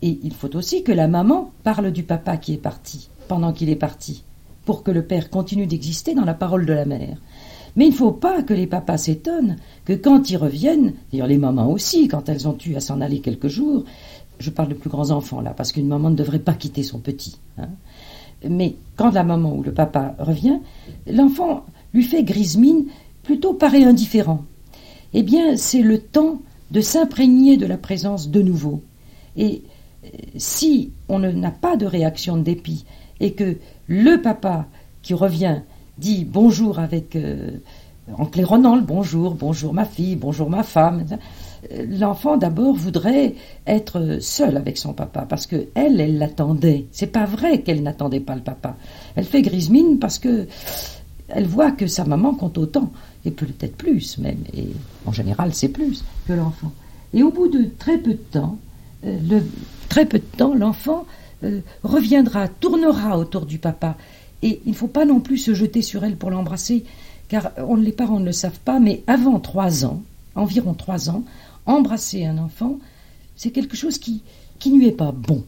Et 0.01 0.19
il 0.23 0.33
faut 0.33 0.55
aussi 0.55 0.83
que 0.83 0.91
la 0.91 1.07
maman 1.07 1.51
parle 1.63 1.91
du 1.91 2.03
papa 2.03 2.37
qui 2.37 2.53
est 2.53 2.57
parti, 2.57 3.09
pendant 3.27 3.53
qu'il 3.53 3.69
est 3.69 3.75
parti, 3.75 4.23
pour 4.65 4.83
que 4.83 4.91
le 4.91 5.03
père 5.03 5.29
continue 5.29 5.67
d'exister 5.67 6.15
dans 6.15 6.25
la 6.25 6.33
parole 6.33 6.65
de 6.65 6.73
la 6.73 6.85
mère. 6.85 7.17
Mais 7.75 7.85
il 7.85 7.91
ne 7.91 7.95
faut 7.95 8.11
pas 8.11 8.43
que 8.43 8.53
les 8.53 8.67
papas 8.67 8.97
s'étonnent 8.97 9.57
que 9.85 9.93
quand 9.93 10.29
ils 10.29 10.37
reviennent, 10.37 10.93
d'ailleurs 11.11 11.27
les 11.27 11.37
mamans 11.37 11.71
aussi, 11.71 12.07
quand 12.07 12.27
elles 12.27 12.47
ont 12.47 12.57
eu 12.65 12.75
à 12.75 12.81
s'en 12.81 12.99
aller 12.99 13.19
quelques 13.19 13.47
jours, 13.47 13.85
je 14.39 14.49
parle 14.49 14.69
de 14.69 14.73
plus 14.73 14.89
grands 14.89 15.11
enfants 15.11 15.41
là, 15.41 15.53
parce 15.55 15.71
qu'une 15.71 15.87
maman 15.87 16.09
ne 16.09 16.15
devrait 16.15 16.39
pas 16.39 16.53
quitter 16.53 16.83
son 16.83 16.99
petit. 16.99 17.37
Hein. 17.57 17.69
Mais 18.49 18.75
quand 18.95 19.11
la 19.11 19.23
maman 19.23 19.53
ou 19.55 19.63
le 19.63 19.71
papa 19.71 20.15
revient, 20.19 20.59
l'enfant 21.07 21.65
lui 21.93 22.03
fait 22.03 22.23
grise 22.23 22.57
mine, 22.57 22.85
plutôt 23.23 23.53
paraît 23.53 23.83
indifférent. 23.83 24.43
Eh 25.13 25.23
bien, 25.23 25.57
c'est 25.57 25.81
le 25.83 25.99
temps 25.99 26.41
de 26.71 26.81
s'imprégner 26.81 27.57
de 27.57 27.65
la 27.65 27.77
présence 27.77 28.29
de 28.29 28.41
nouveau. 28.41 28.81
Et 29.37 29.61
si 30.37 30.91
on 31.09 31.19
n'a 31.19 31.51
pas 31.51 31.77
de 31.77 31.85
réaction 31.85 32.37
de 32.37 32.43
dépit 32.43 32.85
et 33.19 33.33
que 33.33 33.57
le 33.87 34.21
papa 34.21 34.65
qui 35.01 35.13
revient 35.13 35.61
dit 35.97 36.25
bonjour 36.25 36.79
avec 36.79 37.15
euh, 37.15 37.51
en 38.17 38.25
claironnant 38.25 38.75
le 38.75 38.81
bonjour, 38.81 39.35
bonjour 39.35 39.73
ma 39.73 39.85
fille, 39.85 40.15
bonjour 40.15 40.49
ma 40.49 40.63
femme. 40.63 41.05
L'enfant 41.87 42.37
d'abord 42.37 42.73
voudrait 42.73 43.35
être 43.67 44.17
seul 44.19 44.57
avec 44.57 44.77
son 44.77 44.93
papa 44.93 45.25
parce 45.29 45.45
que 45.45 45.67
elle, 45.75 46.01
elle 46.01 46.17
l'attendait. 46.17 46.87
C'est 46.91 47.07
pas 47.07 47.25
vrai 47.25 47.61
qu'elle 47.61 47.83
n'attendait 47.83 48.19
pas 48.19 48.35
le 48.35 48.41
papa. 48.41 48.75
Elle 49.15 49.25
fait 49.25 49.43
grise 49.43 49.69
mine 49.69 49.99
parce 49.99 50.17
que 50.17 50.47
elle 51.27 51.45
voit 51.45 51.71
que 51.71 51.87
sa 51.87 52.03
maman 52.03 52.33
compte 52.33 52.57
autant 52.57 52.91
et 53.23 53.31
peut-être 53.31 53.77
plus 53.77 54.17
même. 54.17 54.43
Et 54.53 54.67
en 55.05 55.11
général, 55.11 55.53
c'est 55.53 55.69
plus 55.69 56.03
que 56.27 56.33
l'enfant. 56.33 56.71
Et 57.13 57.23
au 57.23 57.31
bout 57.31 57.47
de 57.47 57.69
très 57.77 57.97
peu 57.97 58.11
de 58.11 58.17
temps, 58.31 58.57
euh, 58.57 58.70
très 59.89 60.05
peu 60.05 60.19
de 60.19 60.37
temps, 60.37 60.53
l'enfant 60.53 61.05
euh, 61.43 61.61
reviendra, 61.83 62.47
tournera 62.47 63.17
autour 63.17 63.45
du 63.45 63.57
papa 63.57 63.97
et 64.43 64.61
il 64.65 64.71
ne 64.71 64.75
faut 64.75 64.87
pas 64.87 65.05
non 65.05 65.19
plus 65.19 65.37
se 65.37 65.53
jeter 65.53 65.81
sur 65.81 66.03
elle 66.03 66.15
pour 66.15 66.31
l'embrasser, 66.31 66.83
car 67.29 67.51
les 67.77 67.91
parents 67.91 68.19
ne 68.19 68.25
le 68.25 68.31
savent 68.31 68.59
pas, 68.59 68.79
mais 68.79 69.03
avant 69.07 69.39
trois 69.39 69.85
ans, 69.85 70.01
environ 70.35 70.73
trois 70.73 71.09
ans, 71.09 71.23
embrasser 71.65 72.25
un 72.25 72.37
enfant, 72.37 72.77
c'est 73.35 73.51
quelque 73.51 73.77
chose 73.77 73.97
qui, 73.97 74.21
qui 74.59 74.71
ne 74.71 74.79
lui 74.79 74.87
est 74.87 74.91
pas 74.91 75.11
bon. 75.11 75.43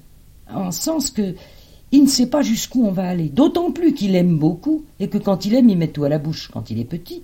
En 0.53 0.71
sens 0.71 1.09
que 1.09 1.35
il 1.91 2.03
ne 2.03 2.07
sait 2.07 2.27
pas 2.27 2.41
jusqu'où 2.41 2.83
on 2.83 2.91
va 2.91 3.07
aller. 3.07 3.29
D'autant 3.29 3.71
plus 3.71 3.93
qu'il 3.93 4.15
aime 4.15 4.37
beaucoup, 4.37 4.83
et 4.99 5.09
que 5.09 5.19
quand 5.19 5.45
il 5.45 5.53
aime, 5.53 5.69
il 5.69 5.77
met 5.77 5.89
tout 5.89 6.03
à 6.03 6.09
la 6.09 6.17
bouche 6.17 6.49
quand 6.51 6.71
il 6.71 6.79
est 6.79 6.85
petit. 6.85 7.21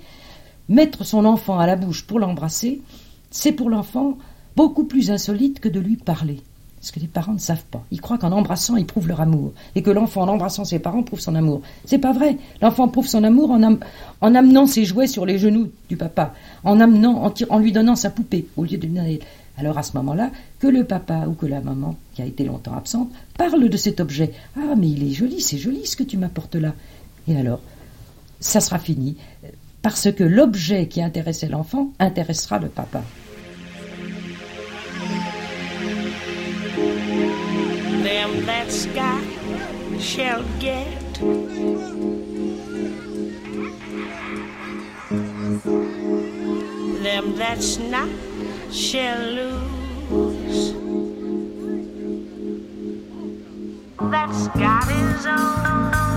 Mettre 0.70 1.04
son 1.04 1.26
enfant 1.26 1.58
à 1.58 1.66
la 1.66 1.76
bouche 1.76 2.06
pour 2.06 2.20
l'embrasser, 2.20 2.80
c'est 3.32 3.52
pour 3.52 3.72
l'enfant 3.72 4.18
beaucoup 4.60 4.84
plus 4.84 5.10
insolite 5.10 5.62
que 5.62 5.70
de 5.70 5.80
lui 5.80 5.96
parler. 5.96 6.42
Ce 6.82 6.92
que 6.92 7.00
les 7.00 7.08
parents 7.08 7.32
ne 7.32 7.40
savent 7.40 7.64
pas. 7.72 7.82
Ils 7.92 8.02
croient 8.02 8.18
qu'en 8.18 8.34
embrassant, 8.34 8.76
ils 8.76 8.86
prouvent 8.86 9.08
leur 9.08 9.22
amour. 9.22 9.54
Et 9.74 9.82
que 9.82 9.90
l'enfant, 9.90 10.24
en 10.24 10.28
embrassant 10.28 10.66
ses 10.66 10.80
parents, 10.80 11.02
prouve 11.02 11.22
son 11.22 11.36
amour. 11.36 11.62
C'est 11.86 11.98
pas 11.98 12.12
vrai. 12.12 12.36
L'enfant 12.62 12.90
prouve 12.90 13.08
son 13.08 13.24
amour 13.24 13.52
en, 13.52 13.64
en, 13.64 14.36
amenant 14.36 14.68
ses 14.68 14.84
jouets 14.84 15.08
sur 15.08 15.26
les 15.26 15.40
genoux 15.40 15.70
du 15.88 15.96
papa. 15.96 16.34
En 16.66 16.82
amenant, 16.82 17.32
en, 17.50 17.60
lui 17.60 17.72
donnant 17.72 17.96
sa 17.96 18.10
poupée 18.10 18.48
au 18.58 18.66
lieu 18.66 18.78
de 18.78 18.86
lui 18.86 19.20
Alors 19.58 19.78
à 19.78 19.84
ce 19.84 19.96
moment-là, 19.96 20.30
que 20.60 20.68
le 20.68 20.84
papa 20.84 21.26
ou 21.30 21.36
que 21.36 21.46
la 21.46 21.62
maman, 21.62 21.96
qui 22.14 22.22
a 22.22 22.26
été 22.26 22.44
longtemps 22.44 22.76
absente, 22.76 23.10
parle 23.38 23.70
de 23.70 23.78
cet 23.78 24.02
objet. 24.02 24.34
Ah, 24.58 24.76
mais 24.76 24.90
il 24.90 25.10
est 25.10 25.14
joli, 25.14 25.40
c'est 25.40 25.58
joli 25.58 25.86
ce 25.86 25.96
que 25.96 26.04
tu 26.04 26.18
m'apportes 26.18 26.56
là. 26.56 26.74
Et 27.30 27.38
alors, 27.38 27.62
ça 28.42 28.60
sera 28.60 28.78
fini. 28.78 29.16
Parce 29.82 30.12
que 30.12 30.26
l'objet 30.26 30.88
qui 30.88 31.02
intéressait 31.02 31.48
l'enfant 31.48 31.92
intéressera 31.98 32.60
le 32.60 32.68
papa. 32.68 33.04
them 38.10 38.44
that 38.48 38.72
sky 38.72 39.22
shall 40.00 40.44
get. 40.60 41.14
Them 47.04 47.26
that's 47.38 47.78
not 47.78 48.10
shall 48.72 49.22
lose. 49.38 50.74
That 54.14 54.32
sky 54.34 54.86
is 54.90 55.26
on. 55.28 56.09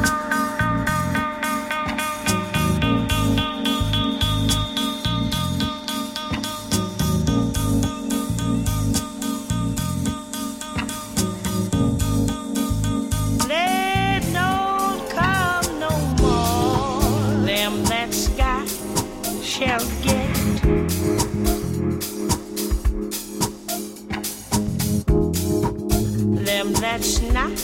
Them 26.44 26.72
that's 26.74 27.20
not 27.20 27.56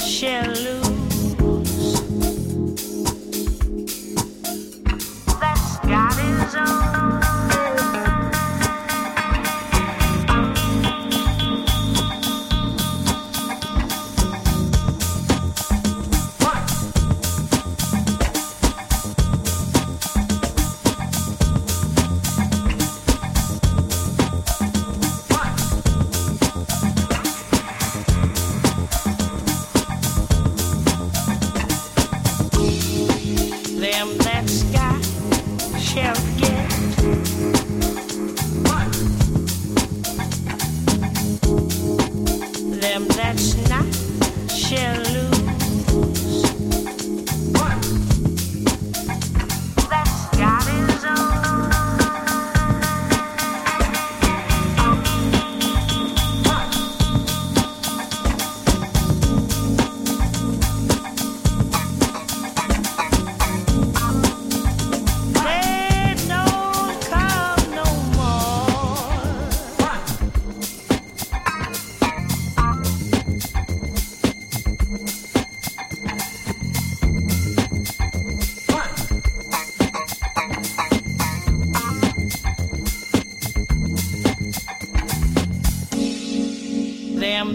shall 0.00 0.52
lose. 0.52 0.87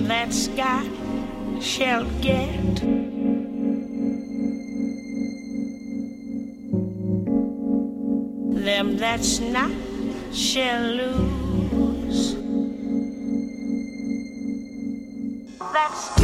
that 0.07 0.33
sky 0.33 0.83
shall 1.61 2.03
get. 2.21 2.75
Them 8.65 8.97
that's 8.97 9.39
not 9.39 9.71
shall 10.33 10.81
lose. 10.81 12.35
That's 15.73 16.21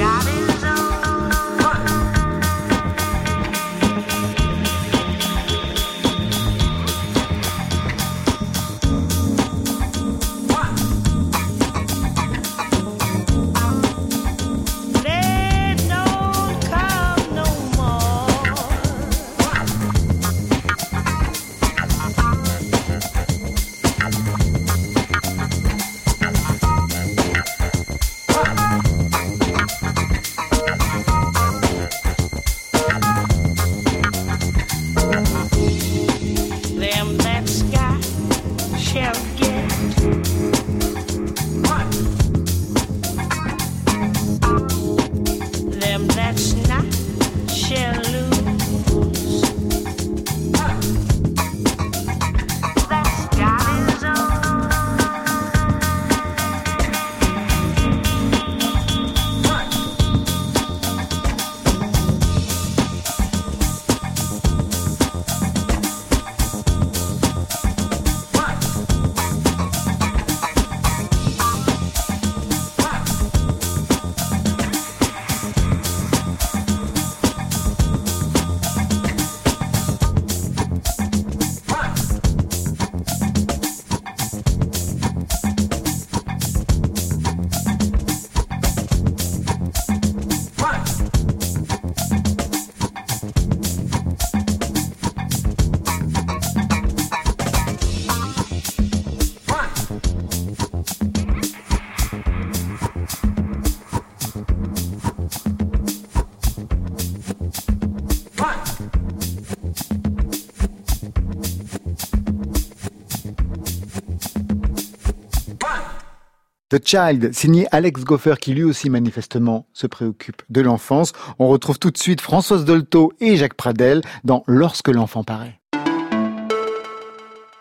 The 116.70 116.86
Child, 116.86 117.34
signé 117.34 117.66
Alex 117.72 118.04
Goffer, 118.04 118.36
qui 118.40 118.54
lui 118.54 118.64
aussi 118.64 118.92
manifestement 118.92 119.66
se 119.74 119.88
préoccupe 119.88 120.44
de 120.50 120.62
l'enfance. 120.62 121.14
On 121.40 121.48
retrouve 121.48 121.80
tout 121.80 121.90
de 121.90 121.98
suite 121.98 122.22
Françoise 122.22 122.64
Dolto 122.64 123.12
et 123.20 123.38
Jacques 123.38 123.56
Pradel 123.56 124.02
dans 124.24 124.44
Lorsque 124.46 124.90
l'enfant 124.90 125.24
paraît. 125.24 125.59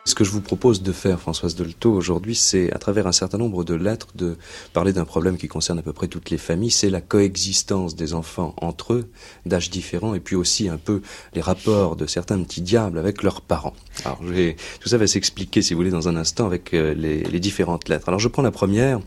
Ce 0.09 0.15
que 0.15 0.25
je 0.25 0.31
vous 0.31 0.41
propose 0.41 0.83
de 0.83 0.91
faire, 0.91 1.21
Françoise 1.21 1.55
Dolto, 1.55 1.93
aujourd'hui, 1.93 2.35
c'est, 2.35 2.73
à 2.73 2.79
travers 2.79 3.07
un 3.07 3.13
certain 3.13 3.37
nombre 3.37 3.63
de 3.63 3.75
lettres, 3.75 4.07
de 4.15 4.39
parler 4.73 4.95
d'un 4.95 5.05
problème 5.05 5.37
qui 5.37 5.49
concerne 5.49 5.79
à 5.79 5.83
peu 5.83 5.93
près 5.93 6.09
toutes 6.09 6.31
les 6.31 6.39
familles, 6.39 6.71
c'est 6.71 6.89
la 6.89 7.03
coexistence 7.03 7.95
des 7.95 8.15
enfants 8.15 8.55
entre 8.57 8.95
eux, 8.95 9.11
d'âges 9.45 9.69
différents, 9.69 10.15
et 10.15 10.21
puis 10.21 10.35
aussi 10.35 10.71
un 10.71 10.79
peu 10.79 11.03
les 11.35 11.43
rapports 11.43 11.95
de 11.95 12.07
certains 12.07 12.43
petits 12.43 12.63
diables 12.63 12.99
avec 12.99 13.23
leurs 13.23 13.43
parents. 13.43 13.75
Alors, 14.07 14.23
tout 14.81 14.89
ça 14.89 14.97
va 14.97 15.07
s'expliquer, 15.07 15.61
si 15.61 15.75
vous 15.75 15.79
voulez, 15.79 15.91
dans 15.91 16.09
un 16.09 16.17
instant 16.17 16.47
avec 16.47 16.73
euh, 16.73 16.95
les, 16.95 17.39
différentes 17.39 17.91
lettres. 17.91 18.09
Alors, 18.09 18.19
je 18.19 18.29
prends 18.29 18.41
la 18.41 18.51
première, 18.51 19.01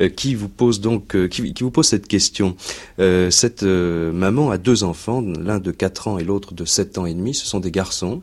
euh, 0.00 0.08
qui 0.08 0.34
vous 0.34 0.48
pose 0.48 0.80
donc, 0.80 1.14
euh, 1.14 1.28
qui, 1.28 1.54
qui, 1.54 1.62
vous 1.62 1.70
pose 1.70 1.86
cette 1.86 2.08
question. 2.08 2.56
cette 2.98 3.62
maman 3.62 4.50
a 4.50 4.58
deux 4.58 4.82
enfants, 4.82 5.20
l'un 5.20 5.60
de 5.60 5.70
4 5.70 6.08
ans 6.08 6.18
et 6.18 6.24
l'autre 6.24 6.52
de 6.52 6.64
7 6.64 6.98
ans 6.98 7.06
et 7.06 7.14
demi, 7.14 7.32
ce 7.32 7.46
sont 7.46 7.60
des 7.60 7.70
garçons, 7.70 8.22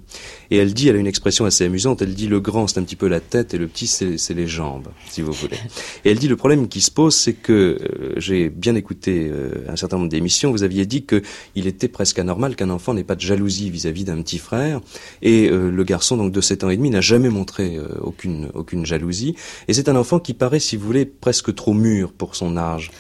et 0.52 0.58
elle 0.58 0.74
dit, 0.74 0.90
elle 0.90 0.98
a 0.98 1.00
une 1.00 1.08
expression 1.08 1.46
assez 1.46 1.64
amusante, 1.64 2.02
elle 2.02 2.09
dit 2.16 2.28
le 2.28 2.40
grand 2.40 2.68
c'est 2.68 2.80
un 2.80 2.84
petit 2.84 2.96
peu 2.96 3.08
la 3.08 3.20
tête 3.20 3.54
et 3.54 3.58
le 3.58 3.68
petit 3.68 3.88
c'est 3.88 4.34
les 4.34 4.48
jambes, 4.48 4.88
si 5.10 5.22
vous 5.22 5.32
voulez. 5.32 5.58
Et 6.06 6.12
elle 6.12 6.20
dit 6.20 6.28
le 6.28 6.36
problème 6.36 6.68
qui 6.68 6.82
se 6.82 6.92
pose 6.92 7.16
c'est 7.16 7.34
que 7.34 7.54
euh, 7.54 8.14
j'ai 8.18 8.50
bien 8.50 8.76
écouté 8.76 9.30
euh, 9.32 9.66
un 9.68 9.76
certain 9.76 9.98
nombre 9.98 10.10
d'émissions, 10.10 10.52
vous 10.52 10.64
aviez 10.64 10.86
dit 10.86 11.06
que 11.06 11.22
il 11.56 11.68
était 11.68 11.88
presque 11.88 12.20
anormal 12.20 12.56
qu'un 12.56 12.70
enfant 12.70 12.94
n'ait 12.94 13.04
pas 13.04 13.16
de 13.16 13.22
jalousie 13.22 13.70
vis-à-vis 13.70 14.04
d'un 14.04 14.22
petit 14.22 14.38
frère 14.38 14.82
et 15.22 15.50
euh, 15.50 15.70
le 15.70 15.84
garçon 15.84 16.18
donc 16.18 16.32
de 16.32 16.42
7 16.42 16.64
ans 16.64 16.70
et 16.70 16.78
demi 16.78 16.90
n'a 16.90 17.02
jamais 17.02 17.30
montré 17.30 17.78
aucune 18.02 18.50
aucune 18.54 18.86
jalousie 18.86 19.36
et 19.68 19.74
c'est 19.74 19.90
un 19.90 19.96
enfant 19.96 20.20
qui 20.20 20.34
paraît 20.34 20.60
si 20.60 20.76
vous 20.78 20.86
voulez 20.86 21.06
presque 21.06 21.54
trop 21.56 21.74
mûr 21.74 22.12
pour 22.12 22.36
son 22.36 22.58
âge. 22.58 22.92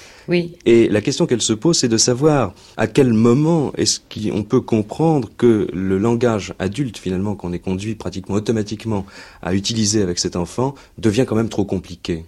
Et 0.65 0.88
la 0.89 1.01
question 1.01 1.25
qu'elle 1.25 1.41
se 1.41 1.53
pose, 1.53 1.77
c'est 1.77 1.88
de 1.88 1.97
savoir 1.97 2.53
à 2.77 2.88
quel 2.88 3.13
moment 3.13 3.71
est-ce 3.77 3.99
qu'on 3.99 4.43
peut 4.43 4.62
comprendre 4.62 5.29
que 5.38 5.67
le 5.73 5.97
langage 5.97 6.53
adulte, 6.60 6.97
finalement, 6.97 7.36
qu'on 7.36 7.53
est 7.53 7.60
conduit 7.60 7.95
pratiquement 7.95 8.36
automatiquement 8.36 9.05
à 9.41 9.53
utiliser 9.53 10.01
avec 10.01 10.19
cet 10.19 10.36
enfant, 10.36 10.75
devient 10.97 11.25
quand 11.27 11.36
même 11.36 11.49
trop 11.49 11.65
compliqué. 11.65 12.25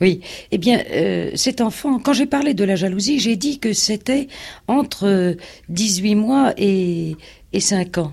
Oui, 0.00 0.20
eh 0.50 0.56
bien, 0.56 0.82
euh, 0.92 1.30
cet 1.34 1.60
enfant, 1.60 1.98
quand 1.98 2.14
j'ai 2.14 2.26
parlé 2.26 2.54
de 2.54 2.64
la 2.64 2.74
jalousie, 2.74 3.20
j'ai 3.20 3.36
dit 3.36 3.58
que 3.58 3.74
c'était 3.74 4.28
entre 4.66 5.36
18 5.68 6.14
mois 6.14 6.54
et, 6.56 7.16
et 7.52 7.60
5 7.60 7.98
ans. 7.98 8.12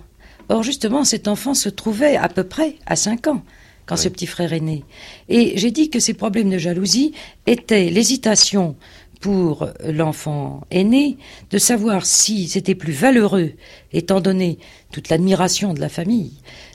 Or, 0.49 0.63
justement, 0.63 1.06
cet 1.06 1.30
enfant 1.30 1.53
se 1.53 1.69
trouvait 1.69 2.17
à 2.17 2.27
peu 2.27 2.43
près 2.43 2.75
à 2.86 2.95
5 2.97 3.27
ans 3.27 3.43
quand 3.88 3.95
ce 3.95 4.10
petit 4.10 4.27
frère 4.27 4.51
est 4.53 4.60
né. 4.60 4.84
Et 5.30 5.58
j'ai 5.58 5.71
dit 5.71 5.89
que 5.89 5.99
ces 5.99 6.13
problèmes 6.13 6.49
de 6.49 6.58
jalousie 6.58 7.13
étaient 7.45 7.89
l'hésitation 7.89 8.75
pour 9.19 9.69
l'enfant 9.84 10.62
aîné 10.71 11.17
de 11.49 11.58
savoir 11.58 12.06
si 12.06 12.47
c'était 12.47 12.75
plus 12.75 12.93
valeureux, 12.93 13.53
étant 13.91 14.21
donné 14.21 14.60
toute 14.91 15.10
l'admiration 15.10 15.73
de 15.73 15.80
la 15.80 15.89
famille, 15.89 16.34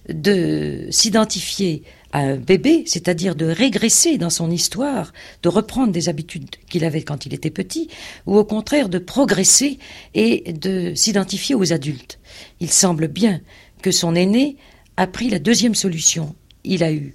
de 0.08 0.86
s'identifier 0.90 1.84
à 2.12 2.20
un 2.20 2.36
bébé, 2.36 2.84
c'est-à-dire 2.86 3.34
de 3.34 3.46
régresser 3.46 4.18
dans 4.18 4.30
son 4.30 4.50
histoire, 4.50 5.12
de 5.42 5.48
reprendre 5.48 5.92
des 5.92 6.08
habitudes 6.08 6.50
qu'il 6.68 6.84
avait 6.84 7.02
quand 7.02 7.24
il 7.24 7.32
était 7.32 7.50
petit, 7.50 7.88
ou 8.26 8.36
au 8.36 8.44
contraire 8.44 8.88
de 8.88 8.98
progresser 8.98 9.78
et 10.14 10.52
de 10.52 10.94
s'identifier 10.94 11.54
aux 11.54 11.72
adultes. 11.72 12.18
Il 12.60 12.70
semble 12.70 13.08
bien 13.08 13.40
que 13.80 13.90
son 13.90 14.14
aîné 14.14 14.56
a 14.96 15.06
pris 15.06 15.30
la 15.30 15.38
deuxième 15.38 15.74
solution. 15.74 16.34
Il 16.64 16.84
a 16.84 16.92
eu 16.92 17.14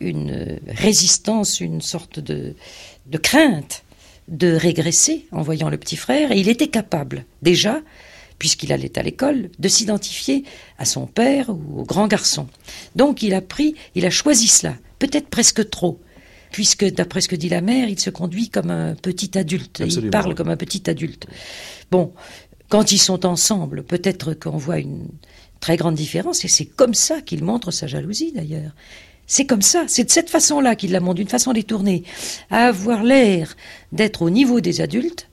une 0.00 0.60
résistance, 0.68 1.60
une 1.60 1.80
sorte 1.80 2.20
de, 2.20 2.54
de 3.06 3.18
crainte 3.18 3.83
de 4.28 4.54
régresser 4.54 5.26
en 5.32 5.42
voyant 5.42 5.68
le 5.68 5.76
petit 5.76 5.96
frère, 5.96 6.32
et 6.32 6.38
il 6.38 6.48
était 6.48 6.68
capable, 6.68 7.24
déjà, 7.42 7.80
puisqu'il 8.38 8.72
allait 8.72 8.98
à 8.98 9.02
l'école, 9.02 9.50
de 9.58 9.68
s'identifier 9.68 10.44
à 10.78 10.84
son 10.84 11.06
père 11.06 11.50
ou 11.50 11.80
au 11.80 11.84
grand 11.84 12.06
garçon. 12.06 12.48
Donc 12.96 13.22
il 13.22 13.34
a 13.34 13.40
pris, 13.40 13.74
il 13.94 14.06
a 14.06 14.10
choisi 14.10 14.48
cela, 14.48 14.74
peut-être 14.98 15.28
presque 15.28 15.68
trop, 15.70 16.00
puisque 16.50 16.84
d'après 16.84 17.20
ce 17.20 17.28
que 17.28 17.36
dit 17.36 17.48
la 17.48 17.60
mère, 17.60 17.88
il 17.88 17.98
se 17.98 18.10
conduit 18.10 18.48
comme 18.48 18.70
un 18.70 18.94
petit 18.94 19.36
adulte, 19.38 19.82
il 19.86 20.10
parle 20.10 20.34
comme 20.34 20.50
un 20.50 20.56
petit 20.56 20.88
adulte. 20.88 21.26
Bon, 21.90 22.12
quand 22.68 22.92
ils 22.92 22.98
sont 22.98 23.26
ensemble, 23.26 23.82
peut-être 23.84 24.34
qu'on 24.34 24.56
voit 24.56 24.78
une 24.78 25.08
très 25.60 25.76
grande 25.76 25.94
différence, 25.94 26.44
et 26.44 26.48
c'est 26.48 26.66
comme 26.66 26.94
ça 26.94 27.20
qu'il 27.20 27.44
montre 27.44 27.70
sa 27.70 27.86
jalousie 27.86 28.32
d'ailleurs. 28.32 28.72
C'est 29.26 29.46
comme 29.46 29.62
ça, 29.62 29.84
c'est 29.88 30.04
de 30.04 30.10
cette 30.10 30.30
façon-là 30.30 30.76
qu'il 30.76 30.92
la 30.92 31.00
montre, 31.00 31.16
d'une 31.16 31.28
façon 31.28 31.52
détournée, 31.52 32.04
à 32.50 32.66
avoir 32.66 33.02
l'air 33.02 33.56
d'être 33.92 34.22
au 34.22 34.30
niveau 34.30 34.60
des 34.60 34.80
adultes, 34.80 35.28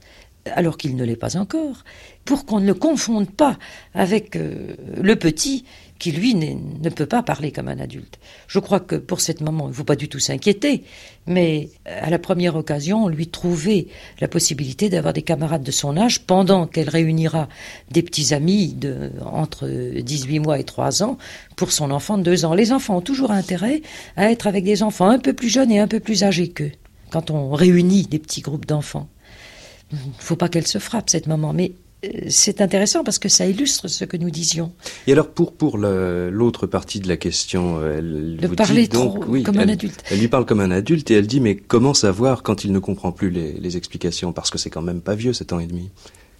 alors 0.45 0.77
qu'il 0.77 0.95
ne 0.95 1.03
l'est 1.03 1.15
pas 1.15 1.37
encore, 1.37 1.83
pour 2.25 2.45
qu'on 2.45 2.59
ne 2.59 2.67
le 2.67 2.73
confonde 2.73 3.29
pas 3.29 3.57
avec 3.93 4.35
euh, 4.35 4.75
le 5.01 5.15
petit 5.15 5.65
qui, 6.01 6.11
lui, 6.11 6.33
ne 6.33 6.89
peut 6.89 7.05
pas 7.05 7.21
parler 7.21 7.51
comme 7.51 7.67
un 7.67 7.77
adulte. 7.77 8.17
Je 8.47 8.57
crois 8.57 8.79
que 8.79 8.95
pour 8.95 9.21
cette 9.21 9.39
maman, 9.39 9.65
il 9.65 9.69
ne 9.69 9.73
faut 9.73 9.83
pas 9.83 9.95
du 9.95 10.09
tout 10.09 10.17
s'inquiéter, 10.17 10.83
mais 11.27 11.69
à 11.85 12.09
la 12.09 12.17
première 12.17 12.55
occasion, 12.55 13.07
lui 13.07 13.27
trouver 13.27 13.87
la 14.19 14.27
possibilité 14.27 14.89
d'avoir 14.89 15.13
des 15.13 15.21
camarades 15.21 15.61
de 15.61 15.69
son 15.69 15.95
âge 15.97 16.21
pendant 16.21 16.65
qu'elle 16.65 16.89
réunira 16.89 17.47
des 17.91 18.01
petits 18.01 18.33
amis 18.33 18.73
de, 18.73 19.11
entre 19.23 19.67
18 19.67 20.39
mois 20.39 20.57
et 20.57 20.63
3 20.63 21.03
ans 21.03 21.19
pour 21.55 21.71
son 21.71 21.91
enfant 21.91 22.17
de 22.17 22.23
2 22.23 22.45
ans. 22.45 22.55
Les 22.55 22.71
enfants 22.71 22.97
ont 22.97 23.01
toujours 23.01 23.29
intérêt 23.29 23.83
à 24.17 24.31
être 24.31 24.47
avec 24.47 24.63
des 24.63 24.81
enfants 24.81 25.07
un 25.07 25.19
peu 25.19 25.33
plus 25.33 25.49
jeunes 25.49 25.71
et 25.71 25.79
un 25.79 25.87
peu 25.87 25.99
plus 25.99 26.23
âgés 26.23 26.47
qu'eux, 26.47 26.71
quand 27.11 27.29
on 27.29 27.51
réunit 27.51 28.07
des 28.07 28.17
petits 28.17 28.41
groupes 28.41 28.65
d'enfants. 28.65 29.07
Il 29.91 29.97
ne 29.97 30.13
faut 30.17 30.35
pas 30.35 30.49
qu'elle 30.49 30.65
se 30.65 30.79
frappe, 30.79 31.11
cette 31.11 31.27
maman, 31.27 31.53
mais 31.53 31.73
c'est 32.29 32.61
intéressant 32.61 33.03
parce 33.03 33.19
que 33.19 33.29
ça 33.29 33.45
illustre 33.45 33.87
ce 33.87 34.05
que 34.05 34.17
nous 34.17 34.31
disions. 34.31 34.71
Et 35.05 35.11
alors 35.11 35.29
pour 35.29 35.53
pour 35.53 35.77
l'autre 35.77 36.65
partie 36.65 36.99
de 36.99 37.07
la 37.07 37.17
question, 37.17 37.77
euh, 37.79 37.99
elle 37.99 38.37
de 38.37 38.47
parler 38.55 38.87
trop 38.87 39.19
comme 39.43 39.59
un 39.59 39.69
adulte. 39.69 40.03
Elle 40.09 40.19
lui 40.19 40.27
parle 40.27 40.45
comme 40.45 40.61
un 40.61 40.71
adulte 40.71 41.11
et 41.11 41.15
elle 41.15 41.27
dit 41.27 41.39
mais 41.39 41.55
comment 41.55 41.93
savoir 41.93 42.41
quand 42.41 42.63
il 42.63 42.71
ne 42.71 42.79
comprend 42.79 43.11
plus 43.11 43.29
les, 43.29 43.77
explications? 43.77 44.33
Parce 44.33 44.49
que 44.49 44.57
c'est 44.57 44.69
quand 44.69 44.81
même 44.81 45.01
pas 45.01 45.15
vieux 45.15 45.33
sept 45.33 45.53
ans 45.53 45.59
et 45.59 45.67
demi. 45.67 45.89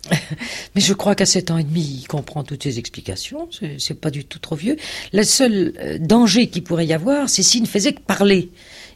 mais 0.75 0.81
je 0.81 0.93
crois 0.93 1.13
qu'à 1.13 1.27
sept 1.27 1.51
ans 1.51 1.59
et 1.59 1.63
demi, 1.63 1.99
il 2.01 2.07
comprend 2.07 2.43
toutes 2.43 2.63
ces 2.63 2.79
explications. 2.79 3.47
C'est 3.77 3.99
pas 3.99 4.09
du 4.09 4.25
tout 4.25 4.39
trop 4.39 4.55
vieux. 4.55 4.77
Le 5.13 5.23
seul 5.23 5.73
euh, 5.79 5.99
danger 5.99 6.47
qu'il 6.47 6.63
pourrait 6.63 6.87
y 6.87 6.93
avoir, 6.93 7.29
c'est 7.29 7.43
s'il 7.43 7.61
ne 7.61 7.67
faisait 7.67 7.93
que 7.93 8.01
parler 8.01 8.49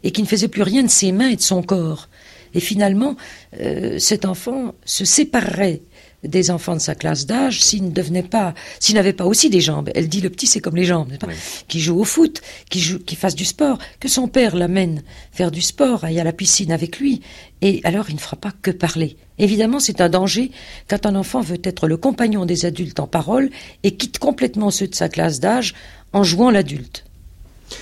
et 0.04 0.12
qu'il 0.12 0.24
ne 0.24 0.30
faisait 0.30 0.48
plus 0.48 0.64
rien 0.64 0.82
de 0.82 0.90
ses 0.90 1.12
mains 1.12 1.30
et 1.30 1.36
de 1.36 1.42
son 1.42 1.62
corps. 1.62 2.10
Et 2.56 2.60
finalement, 2.60 3.18
euh, 3.60 4.00
cet 4.00 4.26
enfant 4.26 4.74
se 4.86 5.06
séparerait 5.06 5.82
des 6.28 6.52
enfants 6.52 6.76
de 6.76 6.82
sa 6.82 6.96
classe 6.96 7.26
d'âge 7.26 7.62
s'il 7.62 7.86
ne 7.86 7.92
devenait 7.92 8.24
pas, 8.24 8.54
s'il 8.80 8.96
n'avait 8.96 9.14
pas 9.14 9.26
aussi 9.26 9.50
des 9.50 9.62
jambes. 9.62 9.90
Elle 9.96 10.10
dit 10.10 10.22
le 10.22 10.30
petit 10.30 10.48
c'est 10.48 10.60
comme 10.60 10.76
les 10.76 10.86
jambes, 10.86 11.14
qui 11.68 11.80
joue 11.80 12.00
au 12.00 12.04
foot, 12.04 12.42
qui 12.70 12.80
joue, 12.80 13.00
qui 13.00 13.16
fasse 13.16 13.36
du 13.36 13.46
sport, 13.46 13.78
que 14.00 14.08
son 14.08 14.28
père 14.28 14.56
l'amène 14.56 15.04
faire 15.32 15.52
du 15.52 15.62
sport, 15.62 16.04
aille 16.04 16.20
à 16.20 16.24
la 16.24 16.34
piscine 16.34 16.72
avec 16.72 17.00
lui, 17.00 17.22
et 17.62 17.82
alors 17.84 18.10
il 18.10 18.16
ne 18.16 18.20
fera 18.20 18.38
pas 18.38 18.54
que 18.62 18.72
parler. 18.72 19.18
Évidemment, 19.38 19.80
c'est 19.80 20.02
un 20.02 20.10
danger 20.10 20.52
quand 20.90 21.06
un 21.06 21.16
enfant 21.16 21.42
veut 21.42 21.60
être 21.64 21.88
le 21.88 21.98
compagnon 21.98 22.46
des 22.46 22.66
adultes 22.66 23.00
en 23.00 23.08
parole 23.08 23.50
et 23.84 23.96
quitte 23.96 24.20
complètement 24.20 24.72
ceux 24.72 24.88
de 24.88 24.96
sa 24.96 25.10
classe 25.10 25.40
d'âge 25.40 25.74
en 26.14 26.24
jouant 26.24 26.52
l'adulte. 26.52 27.06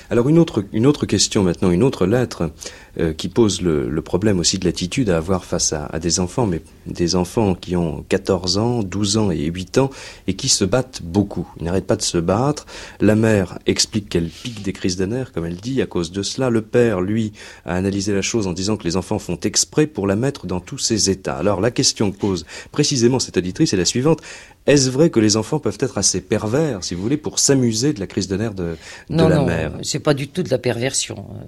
Alors 0.09 0.29
une 0.29 0.39
autre, 0.39 0.63
une 0.71 0.85
autre 0.85 1.05
question 1.05 1.43
maintenant, 1.43 1.71
une 1.71 1.83
autre 1.83 2.05
lettre 2.05 2.51
euh, 2.99 3.11
qui 3.11 3.27
pose 3.27 3.61
le, 3.61 4.01
problème 4.01 4.39
aussi 4.39 4.59
de 4.59 4.65
l'attitude 4.65 5.09
à 5.09 5.17
avoir 5.17 5.45
face 5.45 5.73
à, 5.73 5.97
des 5.99 6.19
enfants, 6.19 6.45
mais 6.45 6.61
des 6.85 7.15
enfants 7.15 7.55
qui 7.55 7.75
ont 7.75 8.05
14 8.09 8.57
ans, 8.57 8.83
12 8.83 9.17
ans 9.17 9.31
et 9.31 9.45
8 9.45 9.77
ans 9.79 9.89
et 10.27 10.35
qui 10.35 10.49
se 10.49 10.65
battent 10.65 11.01
beaucoup. 11.01 11.47
Ils 11.59 11.63
n'arrêtent 11.63 11.87
pas 11.87 11.95
de 11.95 12.01
se 12.01 12.17
battre. 12.17 12.65
La 12.99 13.15
mère 13.15 13.57
explique 13.65 14.09
qu'elle 14.09 14.29
pique 14.29 14.61
des 14.61 14.73
crises 14.73 14.97
de 14.97 15.05
nerfs, 15.05 15.31
comme 15.31 15.45
elle 15.45 15.55
dit, 15.55 15.81
à 15.81 15.85
cause 15.85 16.11
de 16.11 16.21
cela. 16.21 16.49
Le 16.49 16.61
père, 16.61 17.01
lui, 17.01 17.31
a 17.65 17.75
analysé 17.75 18.13
la 18.13 18.21
chose 18.21 18.45
en 18.45 18.53
disant 18.53 18.77
que 18.77 18.83
les 18.83 18.97
enfants 18.97 19.19
font 19.19 19.39
exprès 19.43 19.87
pour 19.87 20.05
la 20.05 20.15
mettre 20.15 20.45
dans 20.45 20.59
tous 20.59 20.77
ces 20.77 21.09
états. 21.09 21.37
Alors 21.37 21.61
la 21.61 21.71
question 21.71 22.11
que 22.11 22.17
pose 22.17 22.45
précisément 22.71 23.19
cette 23.19 23.37
auditrice 23.37 23.73
est 23.73 23.77
la 23.77 23.85
suivante. 23.85 24.21
Est-ce 24.65 24.89
vrai 24.89 25.09
que 25.09 25.19
les 25.19 25.35
enfants 25.35 25.59
peuvent 25.59 25.77
être 25.79 25.97
assez 25.97 26.21
pervers, 26.21 26.83
si 26.85 26.95
vous 26.95 27.01
voulez, 27.01 27.17
pour 27.17 27.37
s'amuser 27.39 27.91
de 27.91 27.99
la 27.99 28.07
crise 28.07 28.29
de 28.29 28.37
nerfs 28.37 28.53
de, 28.53 28.77
de 29.09 29.17
la 29.17 29.41
mère? 29.41 29.71
Non, 29.71 29.79
c'est 29.83 29.99
pas 29.99 30.13
du 30.13 30.29
tout 30.29 30.41
de 30.41 30.49
la 30.49 30.57
perversion. 30.57 31.25
Euh, 31.31 31.43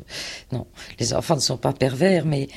non, 0.52 0.68
les 1.00 1.14
enfants 1.14 1.35
ne 1.36 1.42
sont 1.42 1.58
pas 1.58 1.74
pervers, 1.74 2.26
mais 2.26 2.48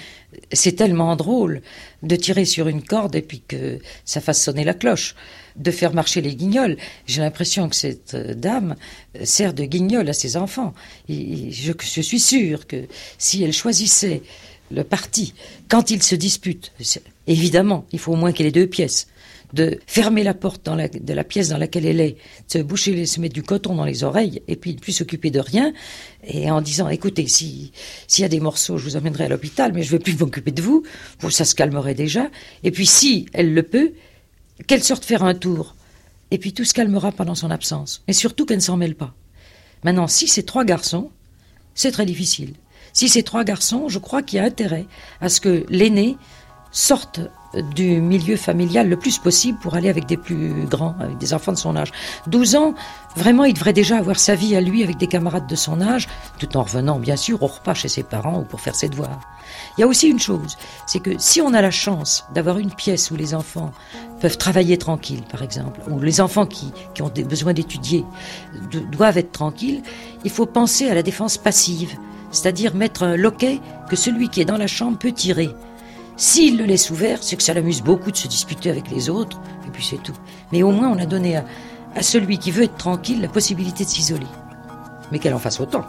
c'est 0.53 0.73
tellement 0.73 1.17
drôle 1.17 1.63
de 2.03 2.17
tirer 2.17 2.45
sur 2.45 2.69
une 2.69 2.83
corde 2.83 3.17
et 3.17 3.23
puis 3.23 3.43
que 3.47 3.79
ça 4.05 4.21
fasse 4.21 4.43
sonner 4.43 4.65
la 4.65 4.75
cloche, 4.75 5.15
de 5.57 5.71
faire 5.71 5.95
marcher 5.95 6.21
les 6.21 6.35
guignols. 6.35 6.77
J'ai 7.07 7.21
l'impression 7.21 7.69
que 7.69 7.77
cette 7.77 8.15
euh, 8.15 8.35
dame 8.35 8.77
sert 9.25 9.55
de 9.55 9.65
guignol 9.65 10.09
à 10.09 10.13
ses 10.13 10.37
enfants. 10.37 10.75
je, 11.09 11.73
je 11.81 12.01
suis 12.01 12.21
sûr 12.21 12.67
que 12.67 12.87
si 13.19 13.43
elle 13.43 13.53
choisissait 13.53 14.23
le 14.71 14.85
parti 14.85 15.35
quand 15.69 15.91
ils 15.91 16.03
se 16.03 16.15
disputent, 16.15 16.73
évidemment, 17.27 17.87
il 17.93 17.99
faut 17.99 18.13
au 18.13 18.17
moins 18.17 18.33
qu'il 18.33 18.47
ait 18.47 18.53
deux 18.53 18.67
pièces 18.67 19.09
de 19.53 19.79
fermer 19.87 20.23
la 20.23 20.35
porte 20.35 20.69
de 20.69 21.13
la 21.15 21.25
pièce 21.25 21.49
dans 21.49 21.59
laquelle 21.59 21.87
elle 21.87 22.01
est, 22.01 22.13
de 22.13 22.53
se 22.53 22.59
boucher, 22.59 23.07
se 23.07 23.21
mettre 23.21 23.35
du 23.35 23.43
coton 23.43 23.75
dans 23.75 23.85
les 23.85 24.05
oreilles, 24.05 24.43
et 24.47 24.57
puis 24.57 24.75
de 24.75 24.81
plus 24.81 24.93
s'occuper 24.93 25.31
de 25.31 25.41
rien, 25.41 25.73
et 26.25 26.51
en 26.51 26.61
disant, 26.61 26.89
écoutez, 26.89 27.27
si 27.27 27.73
s'il 28.07 28.23
y 28.23 28.25
a 28.25 28.29
des 28.29 28.41
morceaux, 28.41 28.77
je 28.77 28.85
vous 28.85 28.97
emmènerai 28.97 29.25
à 29.25 29.29
l'hôpital, 29.29 29.73
mais 29.73 29.83
je 29.83 29.93
ne 29.93 29.99
vais 29.99 30.03
plus 30.03 30.19
m'occuper 30.19 30.51
de 30.51 30.63
vous, 30.63 30.83
ça 31.31 31.45
se 31.45 31.55
calmerait 31.55 31.95
déjà. 31.95 32.29
Et 32.63 32.71
puis 32.71 32.87
si 32.87 33.27
elle 33.33 33.55
le 33.55 33.63
peut, 33.63 33.93
qu'elle 34.67 34.83
sorte 34.83 35.05
faire 35.05 35.23
un 35.23 35.35
tour, 35.35 35.75
et 36.31 36.39
puis 36.39 36.53
tout 36.53 36.65
se 36.65 36.75
calmera 36.75 37.13
pendant 37.13 37.35
son 37.35 37.51
absence. 37.51 38.03
Mais 38.07 38.13
surtout 38.13 38.45
qu'elle 38.45 38.59
ne 38.59 38.63
s'en 38.63 38.77
mêle 38.77 38.95
pas. 38.95 39.15
Maintenant, 39.85 40.09
si 40.09 40.29
c'est 40.29 40.43
trois 40.43 40.65
garçons, 40.65 41.11
c'est 41.75 41.93
très 41.93 42.07
difficile. 42.07 42.55
Si 42.93 43.09
c'est 43.09 43.23
trois 43.23 43.45
garçons, 43.45 43.89
je 43.89 43.99
crois 43.99 44.23
qu'il 44.23 44.39
y 44.39 44.41
a 44.41 44.45
intérêt 44.45 44.87
à 45.21 45.29
ce 45.29 45.41
que 45.41 45.65
l'aîné 45.69 46.17
sorte 46.71 47.21
du 47.55 48.01
milieu 48.01 48.37
familial 48.37 48.89
le 48.89 48.97
plus 48.97 49.19
possible 49.19 49.59
pour 49.59 49.75
aller 49.75 49.89
avec 49.89 50.07
des 50.07 50.17
plus 50.17 50.67
grands, 50.67 50.95
avec 51.01 51.17
des 51.19 51.33
enfants 51.33 51.53
de 51.53 51.57
son 51.57 51.77
âge. 51.77 51.93
12 52.27 52.57
ans, 52.57 52.75
vraiment, 53.17 53.45
il 53.45 53.55
devrait 53.55 53.73
déjà 53.73 53.97
avoir 53.97 54.19
sa 54.19 54.35
vie 54.35 54.55
à 54.55 54.61
lui 54.61 54.83
avec 54.83 54.99
des 54.99 55.07
camarades 55.07 55.47
de 55.47 55.57
son 55.57 55.81
âge, 55.81 56.09
tout 56.39 56.57
en 56.57 56.63
revenant 56.63 56.99
bien 56.99 57.17
sûr 57.17 57.43
au 57.43 57.47
repas 57.47 57.75
chez 57.75 57.89
ses 57.89 58.03
parents 58.03 58.41
ou 58.41 58.45
pour 58.45 58.61
faire 58.61 58.75
ses 58.75 58.89
devoirs. 58.89 59.21
Il 59.77 59.81
y 59.81 59.85
a 59.85 59.87
aussi 59.87 60.09
une 60.09 60.19
chose, 60.19 60.59
c'est 60.87 61.01
que 61.01 61.19
si 61.19 61.41
on 61.41 61.55
a 61.55 61.63
la 61.63 61.71
chance 61.71 62.27
d'avoir 62.35 62.59
une 62.59 62.73
pièce 62.73 63.11
où 63.11 63.17
les 63.17 63.35
enfants 63.35 63.73
peuvent 64.21 64.37
travailler 64.37 64.77
tranquilles, 64.77 65.25
par 65.31 65.43
exemple, 65.43 65.81
ou 65.89 66.01
les 66.01 66.21
enfants 66.21 66.45
qui, 66.47 66.73
ont 67.01 67.09
besoin 67.09 67.55
d'étudier 67.55 68.05
doivent 68.93 69.17
être 69.17 69.33
tranquilles, 69.33 69.83
il 70.25 70.31
faut 70.31 70.47
penser 70.47 70.91
à 70.91 70.95
la 70.95 71.03
défense 71.03 71.39
passive, 71.39 71.97
c'est-à-dire 72.31 72.75
mettre 72.75 73.05
un 73.05 73.17
loquet 73.17 73.61
que 73.89 73.97
celui 73.97 74.29
qui 74.29 74.43
est 74.43 74.45
dans 74.45 74.59
la 74.59 74.67
chambre 74.67 74.99
peut 74.99 75.13
tirer. 75.13 75.55
S'il 76.19 76.59
le 76.59 76.65
laisse 76.65 76.91
ouvert, 76.91 77.23
c'est 77.23 77.37
que 77.37 77.45
ça 77.45 77.55
l'amuse 77.55 77.81
beaucoup 77.81 78.11
de 78.11 78.17
se 78.17 78.27
disputer 78.27 78.71
avec 78.71 78.91
les 78.91 79.09
autres, 79.09 79.41
et 79.65 79.71
puis 79.71 79.85
c'est 79.85 80.03
tout. 80.03 80.17
Mais 80.51 80.65
au 80.65 80.73
moins, 80.73 80.91
on 80.91 80.99
a 80.99 81.07
donné 81.07 81.37
à, 81.37 81.45
à 81.95 82.03
celui 82.03 82.39
qui 82.39 82.51
veut 82.51 82.65
être 82.65 82.77
tranquille 82.77 83.21
la 83.21 83.29
possibilité 83.29 83.85
de 83.85 83.89
s'isoler. 83.89 84.27
Mais 85.13 85.21
qu'elle 85.21 85.35
en 85.35 85.39
fasse 85.39 85.61
autant. 85.61 85.85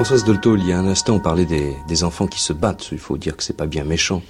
Françoise 0.00 0.24
Dolto, 0.24 0.56
il 0.56 0.66
y 0.66 0.72
a 0.72 0.78
un 0.78 0.86
instant, 0.86 1.16
on 1.16 1.20
parlait 1.20 1.44
des, 1.44 1.76
des 1.86 2.04
enfants 2.04 2.26
qui 2.26 2.40
se 2.40 2.54
battent. 2.54 2.88
Il 2.90 2.98
faut 2.98 3.18
dire 3.18 3.36
que 3.36 3.42
c'est 3.42 3.52
pas 3.54 3.66
bien 3.66 3.84
méchant. 3.84 4.22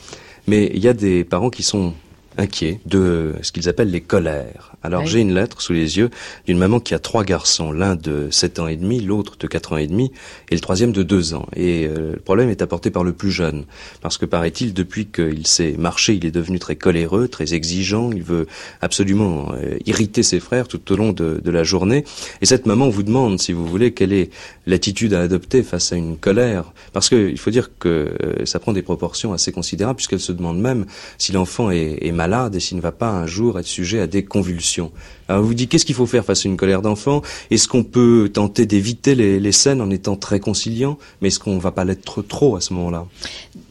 Mais 0.49 0.69
il 0.75 0.81
y 0.81 0.89
a 0.89 0.93
des 0.93 1.23
parents 1.23 1.49
qui 1.49 1.63
sont 1.63 1.95
inquiets 2.39 2.81
de 2.87 3.35
ce 3.43 3.53
qu'ils 3.53 3.69
appellent 3.69 3.91
les 3.91 4.01
colères. 4.01 4.73
Alors 4.83 5.07
j'ai 5.07 5.21
une 5.21 5.35
lettre 5.35 5.61
sous 5.61 5.75
les 5.75 5.99
yeux 5.99 6.11
d'une 6.47 6.57
maman 6.57 6.81
qui 6.81 6.95
a 6.95 6.99
trois 6.99 7.25
garçons, 7.25 7.71
l'un 7.71 7.97
de 7.97 8.29
7 8.31 8.61
ans 8.61 8.67
et 8.67 8.77
demi, 8.77 9.01
l'autre 9.01 9.37
de 9.39 9.47
4 9.47 9.75
ans 9.75 9.77
et 9.77 9.87
demi 9.87 10.11
et 10.51 10.55
le 10.55 10.61
troisième 10.61 10.93
de 10.93 11.03
2 11.03 11.35
ans. 11.35 11.47
Et 11.55 11.87
euh, 11.87 12.13
le 12.15 12.21
problème 12.21 12.49
est 12.49 12.63
apporté 12.63 12.91
par 12.91 13.05
le 13.05 13.13
plus 13.13 13.31
jeune, 13.31 13.65
parce 14.01 14.17
que 14.17 14.25
paraît-il, 14.25 14.73
depuis 14.73 15.07
qu'il 15.07 15.47
s'est 15.47 15.75
marché, 15.79 16.15
il 16.15 16.25
est 16.25 16.31
devenu 16.31 16.59
très 16.59 16.77
coléreux, 16.77 17.29
très 17.29 17.53
exigeant, 17.53 18.11
il 18.11 18.23
veut 18.23 18.47
absolument 18.81 19.53
euh, 19.53 19.77
irriter 19.85 20.23
ses 20.23 20.41
frères 20.41 20.67
tout 20.67 20.93
au 20.93 20.97
long 20.97 21.13
de, 21.13 21.41
de, 21.43 21.51
la 21.51 21.65
journée. 21.65 22.05
Et 22.41 22.47
cette 22.47 22.67
maman 22.67 22.89
vous 22.89 23.03
demande, 23.03 23.39
si 23.39 23.53
vous 23.53 23.67
voulez, 23.67 23.93
quelle 23.93 24.13
est 24.13 24.31
l'attitude 24.67 25.13
à 25.15 25.21
adopter 25.21 25.63
face 25.63 25.93
à 25.93 25.97
une 25.97 26.17
colère, 26.17 26.73
parce 26.93 27.09
qu'il 27.09 27.39
faut 27.39 27.51
dire 27.51 27.71
que 27.79 28.15
euh, 28.23 28.47
ça 28.47 28.61
prend 28.61 28.73
des 28.73 28.83
proportions 28.83 29.33
assez 29.33 29.53
considérables, 29.53 29.97
puisqu'elle 29.97 30.21
se 30.21 30.33
demande 30.33 30.59
même 30.59 30.87
si 31.19 31.33
l'enfant 31.33 31.71
est, 31.71 31.99
est 32.01 32.13
malade 32.21 32.55
et 32.55 32.61
s'il 32.61 32.77
ne 32.77 32.83
va 32.83 32.93
pas 32.93 33.09
un 33.09 33.27
jour 33.27 33.59
être 33.59 33.67
sujet 33.67 34.01
à 34.01 34.07
des 34.07 34.25
convulsions. 34.25 34.93
Alors, 35.31 35.43
vous 35.43 35.55
dit 35.55 35.69
qu'est-ce 35.69 35.87
qu'il 35.87 35.95
faut 35.95 36.07
faire 36.07 36.25
face 36.25 36.45
à 36.45 36.49
une 36.49 36.57
colère 36.57 36.83
d'enfant? 36.83 37.23
Est-ce 37.51 37.69
qu'on 37.69 37.85
peut 37.85 38.31
tenter 38.33 38.67
d'éviter 38.67 39.15
les, 39.15 39.53
scènes 39.53 39.81
en 39.81 39.89
étant 39.89 40.17
très 40.17 40.41
conciliant? 40.41 40.99
Mais 41.21 41.29
est-ce 41.29 41.39
qu'on 41.39 41.55
ne 41.55 41.61
va 41.61 41.71
pas 41.71 41.85
l'être 41.85 42.21
trop 42.21 42.57
à 42.57 42.61
ce 42.61 42.75
moment-là? 42.75 43.07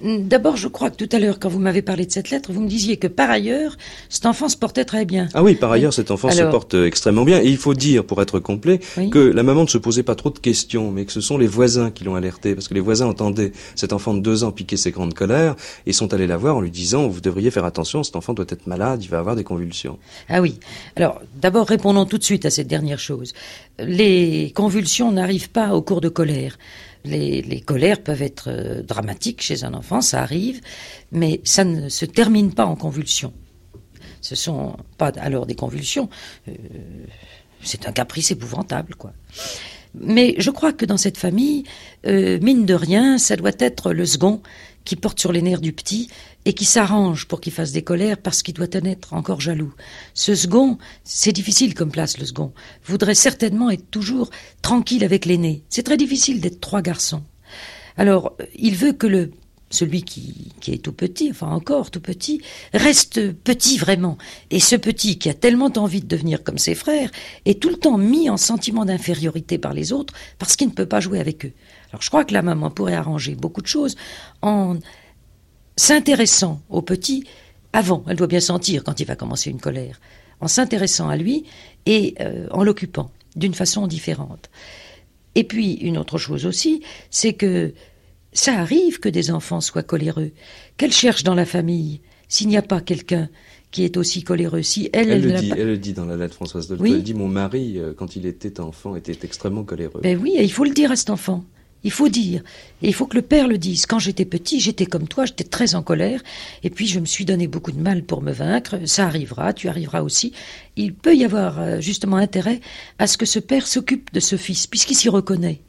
D'abord, 0.01 0.55
je 0.55 0.69
crois 0.69 0.89
que 0.89 0.95
tout 0.95 1.09
à 1.11 1.19
l'heure, 1.19 1.37
quand 1.37 1.49
vous 1.49 1.59
m'avez 1.59 1.81
parlé 1.81 2.05
de 2.05 2.11
cette 2.11 2.29
lettre, 2.29 2.53
vous 2.53 2.61
me 2.61 2.69
disiez 2.69 2.95
que 2.95 3.07
par 3.07 3.29
ailleurs, 3.29 3.77
cet 4.07 4.25
enfant 4.25 4.47
se 4.47 4.55
portait 4.55 4.85
très 4.85 5.03
bien. 5.03 5.27
Ah 5.33 5.43
oui, 5.43 5.55
par 5.55 5.71
ailleurs, 5.71 5.93
cet 5.93 6.11
enfant 6.11 6.31
se 6.31 6.43
porte 6.43 6.73
extrêmement 6.73 7.25
bien. 7.25 7.41
Et 7.41 7.49
il 7.49 7.57
faut 7.57 7.73
dire, 7.73 8.05
pour 8.05 8.21
être 8.21 8.39
complet, 8.39 8.79
que 9.11 9.19
la 9.19 9.43
maman 9.43 9.63
ne 9.63 9.67
se 9.67 9.77
posait 9.77 10.03
pas 10.03 10.15
trop 10.15 10.29
de 10.29 10.39
questions, 10.39 10.91
mais 10.91 11.03
que 11.05 11.11
ce 11.11 11.21
sont 11.21 11.37
les 11.37 11.47
voisins 11.47 11.91
qui 11.91 12.05
l'ont 12.05 12.15
alerté, 12.15 12.55
parce 12.55 12.69
que 12.69 12.73
les 12.73 12.79
voisins 12.79 13.07
entendaient 13.07 13.51
cet 13.75 13.91
enfant 13.91 14.13
de 14.13 14.21
deux 14.21 14.45
ans 14.45 14.51
piquer 14.51 14.77
ses 14.77 14.91
grandes 14.91 15.13
colères 15.13 15.55
et 15.85 15.91
sont 15.91 16.13
allés 16.13 16.27
la 16.27 16.37
voir 16.37 16.55
en 16.55 16.61
lui 16.61 16.71
disant, 16.71 17.07
vous 17.09 17.21
devriez 17.21 17.51
faire 17.51 17.65
attention, 17.65 18.01
cet 18.03 18.15
enfant 18.15 18.33
doit 18.39 18.57
être 18.57 18.67
malade, 18.67 19.03
il 19.03 19.09
va 19.09 19.19
avoir 19.19 19.35
des 19.35 19.43
convulsions. 19.43 19.99
Ah 20.27 20.41
oui. 20.41 20.59
Alors, 20.95 21.21
d'abord, 21.35 21.67
répondons 21.67 22.05
tout 22.05 22.17
de 22.17 22.23
suite 22.23 22.45
à 22.45 22.49
cette 22.49 22.67
dernière 22.67 22.99
chose. 22.99 23.33
Les 23.79 24.51
convulsions 24.55 25.11
n'arrivent 25.11 25.49
pas 25.49 25.73
au 25.73 25.81
cours 25.81 26.01
de 26.01 26.09
colère. 26.09 26.57
Les, 27.05 27.63
colères 27.65 28.01
peuvent 28.03 28.21
être 28.21 28.49
euh, 28.49 28.81
dramatiques 28.81 29.41
chez 29.41 29.63
un 29.63 29.73
enfant, 29.73 30.01
ça 30.01 30.21
arrive, 30.21 30.59
mais 31.11 31.39
ça 31.43 31.63
ne 31.63 31.87
se 31.87 32.05
termine 32.05 32.53
pas 32.53 32.65
en 32.65 32.75
convulsions. 32.75 33.33
Ce 34.21 34.35
sont 34.35 34.75
pas 34.97 35.11
alors 35.17 35.45
des 35.45 35.55
convulsions. 35.55 36.09
Euh, 36.47 36.53
c'est 37.63 37.87
un 37.87 37.93
caprice 37.93 38.31
épouvantable, 38.31 38.95
quoi. 38.95 39.13
Mais 40.01 40.35
je 40.37 40.51
crois 40.51 40.73
que 40.73 40.85
dans 40.85 40.97
cette 40.97 41.17
famille, 41.17 41.63
euh, 42.05 42.39
mine 42.41 42.65
de 42.65 42.73
rien, 42.73 43.17
ça 43.17 43.35
doit 43.35 43.51
être 43.59 43.93
le 43.93 44.05
second 44.05 44.41
qui 44.85 44.95
porte 44.95 45.19
sur 45.19 45.31
les 45.31 45.41
nerfs 45.41 45.61
du 45.61 45.73
petit 45.73 46.09
et 46.45 46.53
qui 46.53 46.65
s'arrange 46.65 47.27
pour 47.27 47.41
qu'il 47.41 47.53
fasse 47.53 47.71
des 47.71 47.81
colères 47.81 48.17
parce 48.17 48.41
qu'il 48.41 48.53
doit 48.53 48.75
en 48.75 48.85
être 48.85 49.13
encore 49.13 49.41
jaloux. 49.41 49.73
Ce 50.13 50.35
second, 50.35 50.77
c'est 51.03 51.31
difficile 51.31 51.73
comme 51.73 51.91
place 51.91 52.17
le 52.17 52.25
second, 52.25 52.53
voudrait 52.85 53.15
certainement 53.15 53.69
être 53.69 53.89
toujours 53.91 54.29
tranquille 54.61 55.03
avec 55.03 55.25
l'aîné. 55.25 55.63
C'est 55.69 55.83
très 55.83 55.97
difficile 55.97 56.41
d'être 56.41 56.61
trois 56.61 56.81
garçons. 56.81 57.23
Alors, 57.97 58.37
il 58.55 58.75
veut 58.75 58.93
que 58.93 59.07
le 59.07 59.31
celui 59.69 60.03
qui, 60.03 60.51
est 60.67 60.83
tout 60.83 60.93
petit, 60.93 61.29
enfin 61.31 61.47
encore 61.47 61.91
tout 61.91 62.01
petit, 62.01 62.41
reste 62.73 63.31
petit 63.33 63.77
vraiment. 63.77 64.17
Et 64.49 64.59
ce 64.59 64.75
petit 64.75 65.17
qui 65.17 65.29
a 65.29 65.33
tellement 65.33 65.71
envie 65.77 66.01
de 66.01 66.07
devenir 66.07 66.43
comme 66.43 66.57
ses 66.57 66.75
frères 66.75 67.11
est 67.45 67.61
tout 67.61 67.69
le 67.69 67.77
temps 67.77 67.97
mis 67.97 68.29
en 68.29 68.37
sentiment 68.37 68.85
d'infériorité 68.85 69.57
par 69.57 69.73
les 69.73 69.93
autres 69.93 70.13
parce 70.37 70.55
qu'il 70.55 70.67
ne 70.67 70.73
peut 70.73 70.85
pas 70.85 70.99
jouer 70.99 71.19
avec 71.19 71.45
eux. 71.45 71.53
Alors 71.91 72.01
je 72.01 72.09
crois 72.09 72.25
que 72.25 72.33
la 72.33 72.41
maman 72.41 72.71
pourrait 72.71 72.95
arranger 72.95 73.35
beaucoup 73.35 73.61
de 73.61 73.67
choses 73.67 73.95
en 74.41 74.77
s'intéressant 75.75 76.61
au 76.69 76.81
petit 76.81 77.25
avant, 77.73 78.03
elle 78.07 78.15
doit 78.15 78.27
bien 78.27 78.39
sentir 78.39 78.83
quand 78.83 78.99
il 78.99 79.05
va 79.05 79.15
commencer 79.15 79.49
une 79.49 79.59
colère, 79.59 79.99
en 80.41 80.47
s'intéressant 80.47 81.09
à 81.09 81.17
lui 81.17 81.45
et 81.85 82.15
euh, 82.19 82.47
en 82.51 82.63
l'occupant 82.63 83.11
d'une 83.35 83.53
façon 83.53 83.85
différente. 83.87 84.49
Et 85.35 85.43
puis 85.43 85.73
une 85.75 85.97
autre 85.97 86.17
chose 86.17 86.45
aussi, 86.45 86.81
c'est 87.11 87.33
que 87.33 87.73
ça 88.33 88.59
arrive 88.59 88.99
que 88.99 89.09
des 89.09 89.31
enfants 89.31 89.61
soient 89.61 89.83
coléreux, 89.83 90.31
qu'elle 90.77 90.91
cherche 90.91 91.23
dans 91.23 91.35
la 91.35 91.45
famille, 91.45 92.01
s'il 92.27 92.47
n'y 92.47 92.57
a 92.57 92.61
pas 92.61 92.81
quelqu'un 92.81 93.29
qui 93.71 93.83
est 93.83 93.97
aussi 93.97 94.23
coléreux. 94.23 94.63
Si 94.63 94.89
elle, 94.93 95.09
elle, 95.09 95.21
le, 95.21 95.33
dit, 95.33 95.51
elle 95.55 95.67
le 95.67 95.77
dit 95.77 95.93
dans 95.93 96.05
la 96.05 96.17
lettre 96.17 96.35
Françoise 96.35 96.67
Dolto. 96.67 96.85
Elle 96.85 97.03
dit 97.03 97.13
mon 97.13 97.27
mari, 97.27 97.77
euh, 97.77 97.93
quand 97.95 98.15
il 98.15 98.25
était 98.25 98.59
enfant, 98.59 98.95
était 98.95 99.17
extrêmement 99.23 99.63
coléreux. 99.63 100.01
Ben 100.01 100.17
oui, 100.21 100.33
et 100.37 100.43
il 100.43 100.51
faut 100.51 100.63
le 100.63 100.71
dire 100.71 100.91
à 100.91 100.95
cet 100.95 101.09
enfant. 101.09 101.43
Il 101.85 101.91
faut 101.91 102.09
dire, 102.09 102.43
et 102.81 102.89
il 102.89 102.93
faut 102.93 103.05
que 103.05 103.15
le 103.15 103.21
père 103.21 103.47
le 103.47 103.57
dise. 103.57 103.85
Quand 103.85 103.99
j'étais 103.99 104.25
petit, 104.25 104.59
j'étais 104.59 104.85
comme 104.85 105.07
toi, 105.07 105.25
j'étais 105.25 105.45
très 105.45 105.75
en 105.75 105.81
colère, 105.81 106.21
et 106.63 106.69
puis 106.69 106.87
je 106.87 106.99
me 106.99 107.05
suis 107.05 107.23
donné 107.23 107.47
beaucoup 107.47 107.71
de 107.71 107.79
mal 107.79 108.03
pour 108.03 108.21
me 108.21 108.33
vaincre. 108.33 108.85
Ça 108.85 109.05
arrivera, 109.05 109.53
tu 109.53 109.69
arriveras 109.69 110.01
aussi. 110.01 110.33
Il 110.75 110.93
peut 110.93 111.15
y 111.15 111.23
avoir 111.23 111.59
euh, 111.59 111.79
justement 111.79 112.17
intérêt 112.17 112.59
à 112.97 113.07
ce 113.07 113.17
que 113.17 113.25
ce 113.25 113.39
père 113.39 113.65
s'occupe 113.65 114.11
de 114.11 114.19
ce 114.19 114.35
fils, 114.35 114.67
puisqu'il 114.67 114.95
s'y 114.95 115.07
reconnaît. 115.07 115.61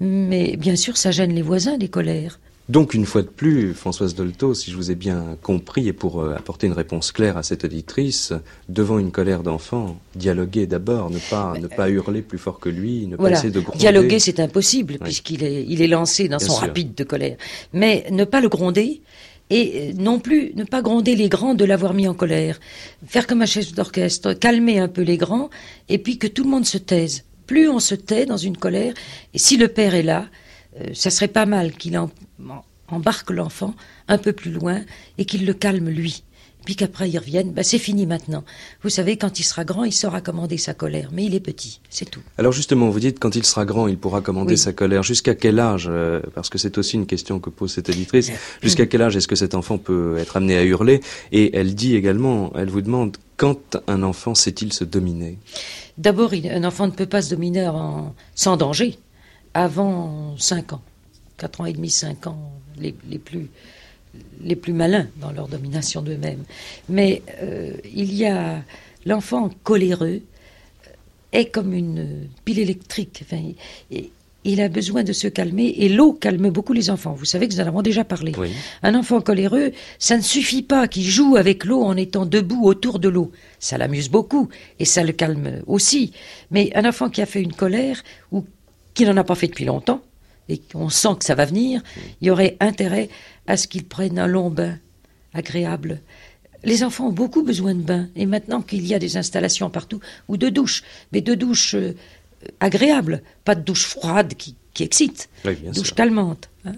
Mais 0.00 0.56
bien 0.56 0.76
sûr, 0.76 0.96
ça 0.96 1.10
gêne 1.10 1.34
les 1.34 1.42
voisins, 1.42 1.76
les 1.76 1.88
colères. 1.88 2.38
Donc, 2.68 2.92
une 2.92 3.06
fois 3.06 3.22
de 3.22 3.28
plus, 3.28 3.72
Françoise 3.72 4.14
Dolto, 4.14 4.52
si 4.52 4.70
je 4.70 4.76
vous 4.76 4.90
ai 4.90 4.94
bien 4.94 5.38
compris, 5.42 5.88
et 5.88 5.94
pour 5.94 6.20
euh, 6.20 6.34
apporter 6.36 6.66
une 6.66 6.74
réponse 6.74 7.12
claire 7.12 7.38
à 7.38 7.42
cette 7.42 7.64
auditrice, 7.64 8.34
devant 8.68 8.98
une 8.98 9.10
colère 9.10 9.42
d'enfant, 9.42 9.98
dialoguer 10.14 10.66
d'abord, 10.66 11.08
ne 11.08 11.18
pas, 11.18 11.54
ne 11.58 11.66
pas 11.66 11.88
hurler 11.88 12.20
plus 12.20 12.36
fort 12.36 12.60
que 12.60 12.68
lui, 12.68 13.06
ne 13.06 13.16
pas 13.16 13.30
essayer 13.30 13.50
de 13.50 13.60
gronder. 13.60 13.78
Dialoguer, 13.78 14.18
c'est 14.18 14.38
impossible, 14.38 14.98
puisqu'il 15.02 15.44
est, 15.44 15.64
il 15.66 15.80
est 15.80 15.86
lancé 15.86 16.28
dans 16.28 16.38
son 16.38 16.52
rapide 16.52 16.94
de 16.94 17.04
colère. 17.04 17.38
Mais 17.72 18.04
ne 18.10 18.24
pas 18.24 18.42
le 18.42 18.50
gronder, 18.50 19.00
et 19.48 19.90
euh, 19.90 19.92
non 19.96 20.18
plus 20.20 20.52
ne 20.54 20.64
pas 20.64 20.82
gronder 20.82 21.16
les 21.16 21.30
grands 21.30 21.54
de 21.54 21.64
l'avoir 21.64 21.94
mis 21.94 22.06
en 22.06 22.12
colère. 22.12 22.60
Faire 23.06 23.26
comme 23.26 23.40
un 23.40 23.46
chef 23.46 23.72
d'orchestre, 23.72 24.34
calmer 24.34 24.78
un 24.78 24.88
peu 24.88 25.00
les 25.00 25.16
grands, 25.16 25.48
et 25.88 25.96
puis 25.96 26.18
que 26.18 26.26
tout 26.26 26.44
le 26.44 26.50
monde 26.50 26.66
se 26.66 26.76
taise. 26.76 27.24
Plus 27.48 27.68
on 27.68 27.80
se 27.80 27.96
tait 27.96 28.26
dans 28.26 28.36
une 28.36 28.56
colère, 28.56 28.94
et 29.34 29.38
si 29.38 29.56
le 29.56 29.66
père 29.66 29.94
est 29.94 30.04
là, 30.04 30.26
euh, 30.80 30.90
ça 30.92 31.10
serait 31.10 31.28
pas 31.28 31.46
mal 31.46 31.72
qu'il 31.72 31.98
embarque 32.88 33.30
l'enfant 33.30 33.74
un 34.06 34.18
peu 34.18 34.32
plus 34.32 34.52
loin 34.52 34.82
et 35.16 35.24
qu'il 35.24 35.46
le 35.46 35.54
calme 35.54 35.88
lui. 35.88 36.22
Puis 36.68 36.76
qu'après 36.76 37.08
ils 37.08 37.16
reviennent, 37.16 37.52
bah, 37.52 37.62
c'est 37.62 37.78
fini 37.78 38.04
maintenant. 38.04 38.44
Vous 38.82 38.90
savez, 38.90 39.16
quand 39.16 39.40
il 39.40 39.42
sera 39.42 39.64
grand, 39.64 39.84
il 39.84 39.92
saura 39.92 40.20
commander 40.20 40.58
sa 40.58 40.74
colère, 40.74 41.08
mais 41.14 41.24
il 41.24 41.34
est 41.34 41.40
petit, 41.40 41.80
c'est 41.88 42.04
tout. 42.04 42.20
Alors 42.36 42.52
justement, 42.52 42.90
vous 42.90 43.00
dites 43.00 43.18
quand 43.18 43.34
il 43.36 43.46
sera 43.46 43.64
grand, 43.64 43.88
il 43.88 43.96
pourra 43.96 44.20
commander 44.20 44.58
sa 44.58 44.74
colère. 44.74 45.02
Jusqu'à 45.02 45.34
quel 45.34 45.60
âge 45.60 45.88
euh, 45.90 46.20
Parce 46.34 46.50
que 46.50 46.58
c'est 46.58 46.76
aussi 46.76 46.96
une 46.96 47.06
question 47.06 47.40
que 47.40 47.48
pose 47.48 47.72
cette 47.72 47.88
éditrice. 47.88 48.30
Jusqu'à 48.62 48.84
quel 48.84 49.00
âge 49.00 49.16
est-ce 49.16 49.26
que 49.26 49.34
cet 49.34 49.54
enfant 49.54 49.78
peut 49.78 50.18
être 50.18 50.36
amené 50.36 50.58
à 50.58 50.62
hurler? 50.62 51.00
Et 51.32 51.56
elle 51.56 51.74
dit 51.74 51.96
également, 51.96 52.52
elle 52.54 52.68
vous 52.68 52.82
demande 52.82 53.16
quand 53.38 53.78
un 53.86 54.02
enfant 54.02 54.34
sait-il 54.34 54.74
se 54.74 54.84
dominer? 54.84 55.38
D'abord, 55.96 56.34
un 56.34 56.64
enfant 56.64 56.86
ne 56.86 56.92
peut 56.92 57.06
pas 57.06 57.22
se 57.22 57.30
dominer 57.30 57.72
sans 58.34 58.58
danger 58.58 58.98
avant 59.54 60.36
5 60.36 60.74
ans. 60.74 60.82
4 61.38 61.62
ans 61.62 61.64
et 61.64 61.72
demi, 61.72 61.88
5 61.88 62.26
ans, 62.26 62.52
les, 62.78 62.92
plus, 62.92 63.48
les 64.42 64.56
plus 64.56 64.72
malins 64.72 65.08
dans 65.20 65.32
leur 65.32 65.48
domination 65.48 66.02
d'eux-mêmes. 66.02 66.44
Mais 66.88 67.22
euh, 67.42 67.72
il 67.94 68.14
y 68.14 68.26
a 68.26 68.62
l'enfant 69.06 69.50
coléreux 69.64 70.22
est 71.32 71.46
comme 71.46 71.74
une 71.74 72.28
pile 72.44 72.58
électrique. 72.58 73.22
Enfin, 73.22 73.42
il 74.44 74.60
a 74.60 74.68
besoin 74.68 75.02
de 75.02 75.12
se 75.12 75.28
calmer 75.28 75.74
et 75.78 75.88
l'eau 75.88 76.12
calme 76.12 76.50
beaucoup 76.50 76.72
les 76.72 76.90
enfants. 76.90 77.12
Vous 77.12 77.24
savez 77.24 77.48
que 77.48 77.54
nous 77.54 77.60
en 77.60 77.66
avons 77.66 77.82
déjà 77.82 78.04
parlé. 78.04 78.32
Un 78.82 78.94
enfant 78.94 79.20
coléreux, 79.20 79.72
ça 79.98 80.16
ne 80.16 80.22
suffit 80.22 80.62
pas 80.62 80.88
qu'il 80.88 81.04
joue 81.04 81.36
avec 81.36 81.64
l'eau 81.64 81.82
en 81.82 81.96
étant 81.96 82.24
debout 82.24 82.64
autour 82.64 82.98
de 82.98 83.08
l'eau. 83.08 83.30
Ça 83.58 83.76
l'amuse 83.76 84.08
beaucoup 84.08 84.48
et 84.78 84.84
ça 84.84 85.04
le 85.04 85.12
calme 85.12 85.62
aussi. 85.66 86.12
Mais 86.50 86.70
un 86.74 86.88
enfant 86.88 87.10
qui 87.10 87.20
a 87.20 87.26
fait 87.26 87.42
une 87.42 87.52
colère 87.52 88.02
ou 88.32 88.44
qui 88.94 89.04
n'en 89.04 89.16
a 89.16 89.24
pas 89.24 89.34
fait 89.34 89.48
depuis 89.48 89.64
longtemps 89.64 90.02
et 90.48 90.58
qu'on 90.58 90.88
sent 90.88 91.16
que 91.18 91.24
ça 91.24 91.34
va 91.34 91.44
venir, 91.44 91.82
il 92.20 92.28
y 92.28 92.30
aurait 92.30 92.56
intérêt 92.60 93.08
à 93.46 93.56
ce 93.56 93.68
qu'il 93.68 93.84
prenne 93.84 94.18
un 94.18 94.26
long 94.26 94.50
bain 94.50 94.78
agréable. 95.34 96.00
Les 96.64 96.82
enfants 96.82 97.08
ont 97.08 97.12
beaucoup 97.12 97.42
besoin 97.42 97.74
de 97.74 97.82
bains 97.82 98.08
et 98.16 98.26
maintenant 98.26 98.62
qu'il 98.62 98.86
y 98.86 98.94
a 98.94 98.98
des 98.98 99.16
installations 99.16 99.70
partout 99.70 100.00
ou 100.26 100.36
de 100.36 100.48
douches, 100.48 100.82
mais 101.12 101.20
de 101.20 101.34
douches 101.34 101.74
euh, 101.74 101.94
agréable, 102.60 103.22
pas 103.44 103.54
de 103.54 103.62
douche 103.62 103.86
froide 103.86 104.34
qui, 104.34 104.56
qui 104.74 104.82
excite, 104.82 105.28
douche 105.72 105.94
calmante. 105.94 106.48
Hein. 106.64 106.74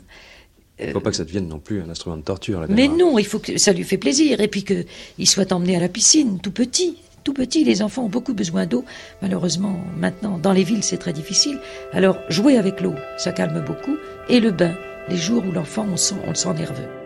Il 0.78 0.88
ne 0.88 0.92
faut 0.92 1.00
pas 1.00 1.10
que 1.10 1.16
ça 1.16 1.24
devienne 1.24 1.46
non 1.46 1.58
plus 1.58 1.82
un 1.82 1.90
instrument 1.90 2.16
de 2.16 2.22
torture. 2.22 2.64
mais 2.68 2.88
non, 2.88 3.18
il 3.18 3.26
faut 3.26 3.38
que 3.38 3.58
ça 3.58 3.72
lui 3.72 3.84
fait 3.84 3.98
plaisir 3.98 4.40
et 4.40 4.48
puis 4.48 4.64
qu'il 4.64 5.28
soit 5.28 5.52
emmené 5.52 5.76
à 5.76 5.80
la 5.80 5.88
piscine, 5.88 6.40
tout 6.40 6.52
petit. 6.52 6.96
Tout 7.24 7.34
petit, 7.34 7.64
les 7.64 7.82
enfants 7.82 8.04
ont 8.04 8.08
beaucoup 8.08 8.34
besoin 8.34 8.66
d'eau. 8.66 8.84
Malheureusement, 9.22 9.80
maintenant, 9.96 10.38
dans 10.38 10.52
les 10.52 10.64
villes, 10.64 10.84
c'est 10.84 10.98
très 10.98 11.12
difficile. 11.12 11.58
Alors, 11.92 12.18
jouer 12.28 12.56
avec 12.56 12.80
l'eau, 12.80 12.94
ça 13.18 13.32
calme 13.32 13.62
beaucoup. 13.64 13.96
Et 14.28 14.40
le 14.40 14.50
bain, 14.50 14.74
les 15.08 15.16
jours 15.16 15.44
où 15.46 15.52
l'enfant, 15.52 15.86
on, 15.88 15.96
on 16.26 16.28
le 16.30 16.34
sent 16.34 16.54
nerveux. 16.54 16.99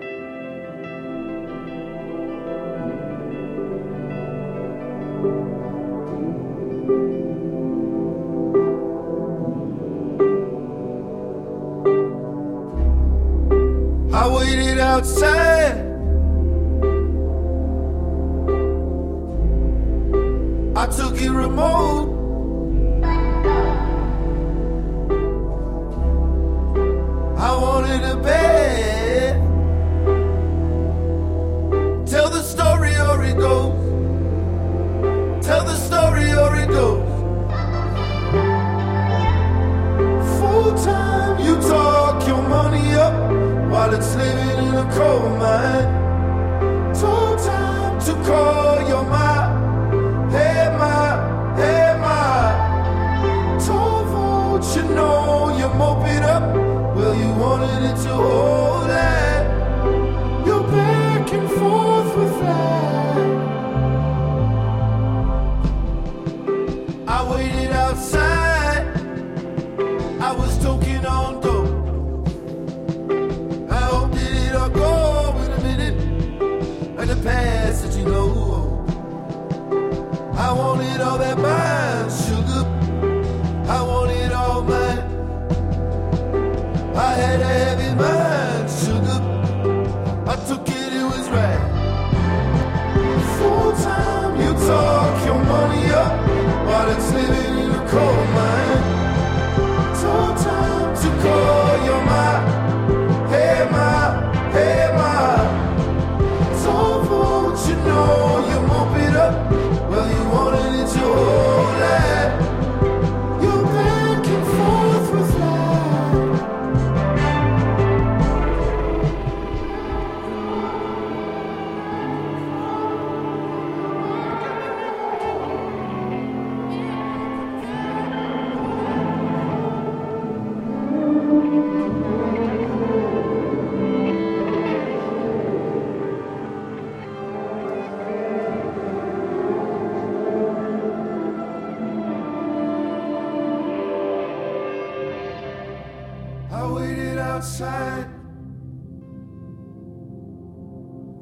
outside. 147.35 148.07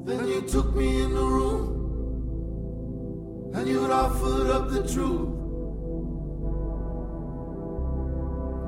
Then 0.04 0.28
you 0.28 0.42
took 0.42 0.74
me 0.74 1.04
in 1.04 1.14
the 1.14 1.24
room 1.24 1.64
and 3.54 3.66
you 3.66 3.90
offered 3.90 4.50
up 4.50 4.68
the 4.70 4.82
truth. 4.92 5.30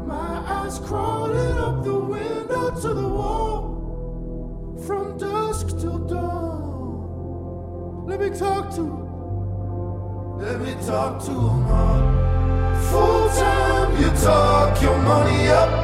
My 0.06 0.42
eyes 0.56 0.78
crawling 0.78 1.58
up 1.58 1.84
the 1.84 1.98
window 2.14 2.70
to 2.80 2.94
the 2.94 3.08
wall 3.18 4.80
from 4.86 5.18
dusk 5.18 5.66
till 5.80 5.98
dawn. 5.98 8.06
Let 8.06 8.20
me 8.20 8.30
talk 8.30 8.70
to 8.76 8.80
him. 8.80 9.04
Let 10.38 10.60
me 10.62 10.74
talk 10.86 11.22
to 11.26 11.30
him. 11.30 11.66
Full 12.90 13.28
time, 13.28 14.00
you 14.00 14.10
talk 14.22 14.80
your 14.80 14.96
money 14.98 15.48
up. 15.48 15.83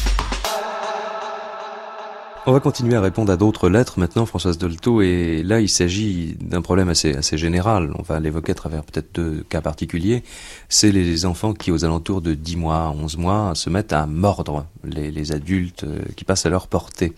On 2.47 2.53
va 2.53 2.59
continuer 2.59 2.95
à 2.95 3.01
répondre 3.01 3.31
à 3.31 3.37
d'autres 3.37 3.69
lettres 3.69 3.99
maintenant, 3.99 4.25
Françoise 4.25 4.57
Dolto, 4.57 5.03
et 5.03 5.43
là 5.43 5.61
il 5.61 5.69
s'agit 5.69 6.35
d'un 6.41 6.63
problème 6.63 6.89
assez, 6.89 7.13
assez 7.13 7.37
général. 7.37 7.93
On 7.99 8.01
va 8.01 8.19
l'évoquer 8.19 8.53
à 8.53 8.55
travers 8.55 8.83
peut-être 8.83 9.13
deux 9.13 9.45
cas 9.47 9.61
particuliers. 9.61 10.23
C'est 10.67 10.91
les 10.91 11.27
enfants 11.27 11.53
qui, 11.53 11.69
aux 11.69 11.85
alentours 11.85 12.19
de 12.19 12.33
10 12.33 12.57
mois, 12.57 12.95
11 12.97 13.17
mois, 13.17 13.51
se 13.53 13.69
mettent 13.69 13.93
à 13.93 14.07
mordre 14.07 14.65
les, 14.83 15.11
les 15.11 15.31
adultes 15.33 15.83
euh, 15.83 15.99
qui 16.15 16.23
passent 16.23 16.47
à 16.47 16.49
leur 16.49 16.67
portée, 16.67 17.13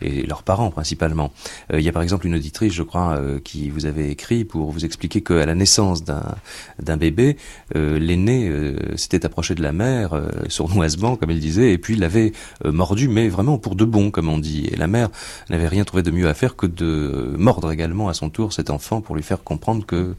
et 0.00 0.26
leurs 0.26 0.42
parents 0.42 0.72
principalement. 0.72 1.32
Euh, 1.72 1.78
il 1.78 1.86
y 1.86 1.88
a 1.88 1.92
par 1.92 2.02
exemple 2.02 2.26
une 2.26 2.34
auditrice, 2.34 2.72
je 2.72 2.82
crois, 2.82 3.16
euh, 3.16 3.38
qui 3.38 3.70
vous 3.70 3.86
avait 3.86 4.10
écrit 4.10 4.44
pour 4.44 4.72
vous 4.72 4.84
expliquer 4.84 5.22
qu'à 5.22 5.46
la 5.46 5.54
naissance 5.54 6.02
d'un 6.02 6.96
bébé, 6.96 7.36
l'aîné 7.74 8.52
s'était 8.96 9.24
approché 9.24 9.54
de 9.54 9.62
la 9.62 9.72
mère 9.72 10.20
sournoisement, 10.48 11.14
comme 11.14 11.30
il 11.30 11.38
disait, 11.38 11.72
et 11.72 11.78
puis 11.78 11.94
l'avait 11.94 12.32
mordu, 12.64 13.06
mais 13.06 13.28
vraiment 13.28 13.58
pour 13.58 13.76
de 13.76 13.84
bon, 13.84 14.10
comme 14.10 14.28
on 14.28 14.38
dit. 14.38 14.63
Et 14.72 14.76
la 14.76 14.86
mère 14.86 15.10
n'avait 15.50 15.68
rien 15.68 15.84
trouvé 15.84 16.02
de 16.02 16.10
mieux 16.10 16.28
à 16.28 16.34
faire 16.34 16.56
que 16.56 16.66
de 16.66 17.34
mordre 17.38 17.70
également 17.72 18.08
à 18.08 18.14
son 18.14 18.30
tour 18.30 18.52
cet 18.52 18.70
enfant 18.70 19.00
pour 19.00 19.16
lui 19.16 19.22
faire 19.22 19.42
comprendre 19.42 19.84
que 19.86 20.14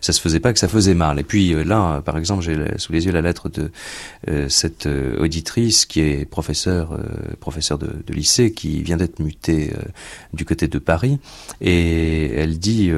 ça 0.00 0.12
se 0.12 0.20
faisait 0.20 0.40
pas, 0.40 0.52
que 0.52 0.58
ça 0.58 0.68
faisait 0.68 0.94
mal. 0.94 1.18
Et 1.18 1.22
puis 1.22 1.54
euh, 1.54 1.64
là, 1.64 2.00
par 2.02 2.18
exemple, 2.18 2.42
j'ai 2.42 2.56
sous 2.78 2.92
les 2.92 3.06
yeux 3.06 3.12
la 3.12 3.22
lettre 3.22 3.48
de 3.48 3.70
euh, 4.28 4.48
cette 4.48 4.86
euh, 4.86 5.18
auditrice 5.18 5.86
qui 5.86 6.00
est 6.00 6.24
professeur, 6.24 6.98
professeur 7.40 7.78
de, 7.78 7.90
de, 8.06 8.12
lycée, 8.12 8.52
qui 8.52 8.82
vient 8.82 8.96
d'être 8.96 9.20
mutée 9.20 9.72
du 10.32 10.44
côté 10.44 10.68
de 10.68 10.78
Paris, 10.78 11.18
et 11.60 12.32
elle 12.32 12.58
dit 12.58 12.90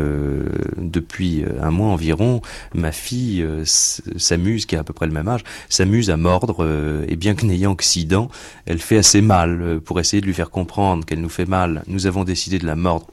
depuis 0.76 1.44
un 1.60 1.70
mois 1.70 1.88
environ, 1.88 2.40
ma 2.74 2.92
fille 2.92 3.44
s'amuse, 3.64 4.66
qui 4.66 4.76
a 4.76 4.80
à 4.80 4.84
peu 4.84 4.92
près 4.92 5.06
le 5.06 5.12
même 5.12 5.28
âge, 5.28 5.42
s'amuse 5.68 6.10
à 6.10 6.16
mordre, 6.16 6.66
et 7.08 7.16
bien 7.16 7.34
que 7.34 7.44
n'ayant 7.46 7.74
que 7.74 7.84
six 7.84 8.04
dents, 8.04 8.30
elle 8.66 8.78
fait 8.78 8.98
assez 8.98 9.20
mal 9.20 9.80
pour 9.84 10.00
essayer 10.00 10.20
de 10.20 10.26
lui 10.26 10.34
faire 10.34 10.50
comprendre 10.50 10.87
qu'elle 11.06 11.20
nous 11.20 11.28
fait 11.28 11.46
mal, 11.46 11.82
nous 11.86 12.06
avons 12.06 12.24
décidé 12.24 12.58
de 12.58 12.66
la 12.66 12.76
mordre 12.76 13.06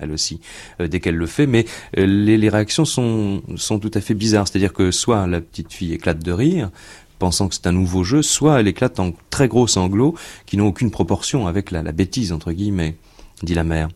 elle 0.00 0.12
aussi, 0.12 0.40
euh, 0.80 0.88
dès 0.88 1.00
qu'elle 1.00 1.16
le 1.16 1.26
fait, 1.26 1.46
mais 1.46 1.64
euh, 1.98 2.06
les, 2.06 2.48
réactions 2.48 2.84
sont, 2.84 3.42
sont 3.56 3.78
tout 3.78 3.90
à 3.94 4.00
fait 4.00 4.14
bizarres. 4.14 4.48
C'est-à-dire 4.48 4.72
que 4.72 4.90
soit 4.90 5.26
la 5.26 5.40
petite 5.40 5.72
fille 5.72 5.92
éclate 5.92 6.22
de 6.22 6.32
rire, 6.32 6.70
pensant 7.18 7.48
que 7.48 7.54
c'est 7.54 7.66
un 7.66 7.72
nouveau 7.72 8.02
jeu, 8.02 8.22
soit 8.22 8.60
elle 8.60 8.68
éclate 8.68 8.98
en 8.98 9.12
très 9.30 9.48
gros 9.48 9.66
sanglots 9.66 10.14
qui 10.46 10.56
n'ont 10.56 10.66
aucune 10.66 10.90
proportion 10.90 11.46
avec 11.46 11.70
la, 11.70 11.82
bêtise, 11.92 12.32
entre 12.32 12.52
guillemets, 12.52 12.96
dit 13.42 13.54
la 13.54 13.64
mère. 13.64 13.88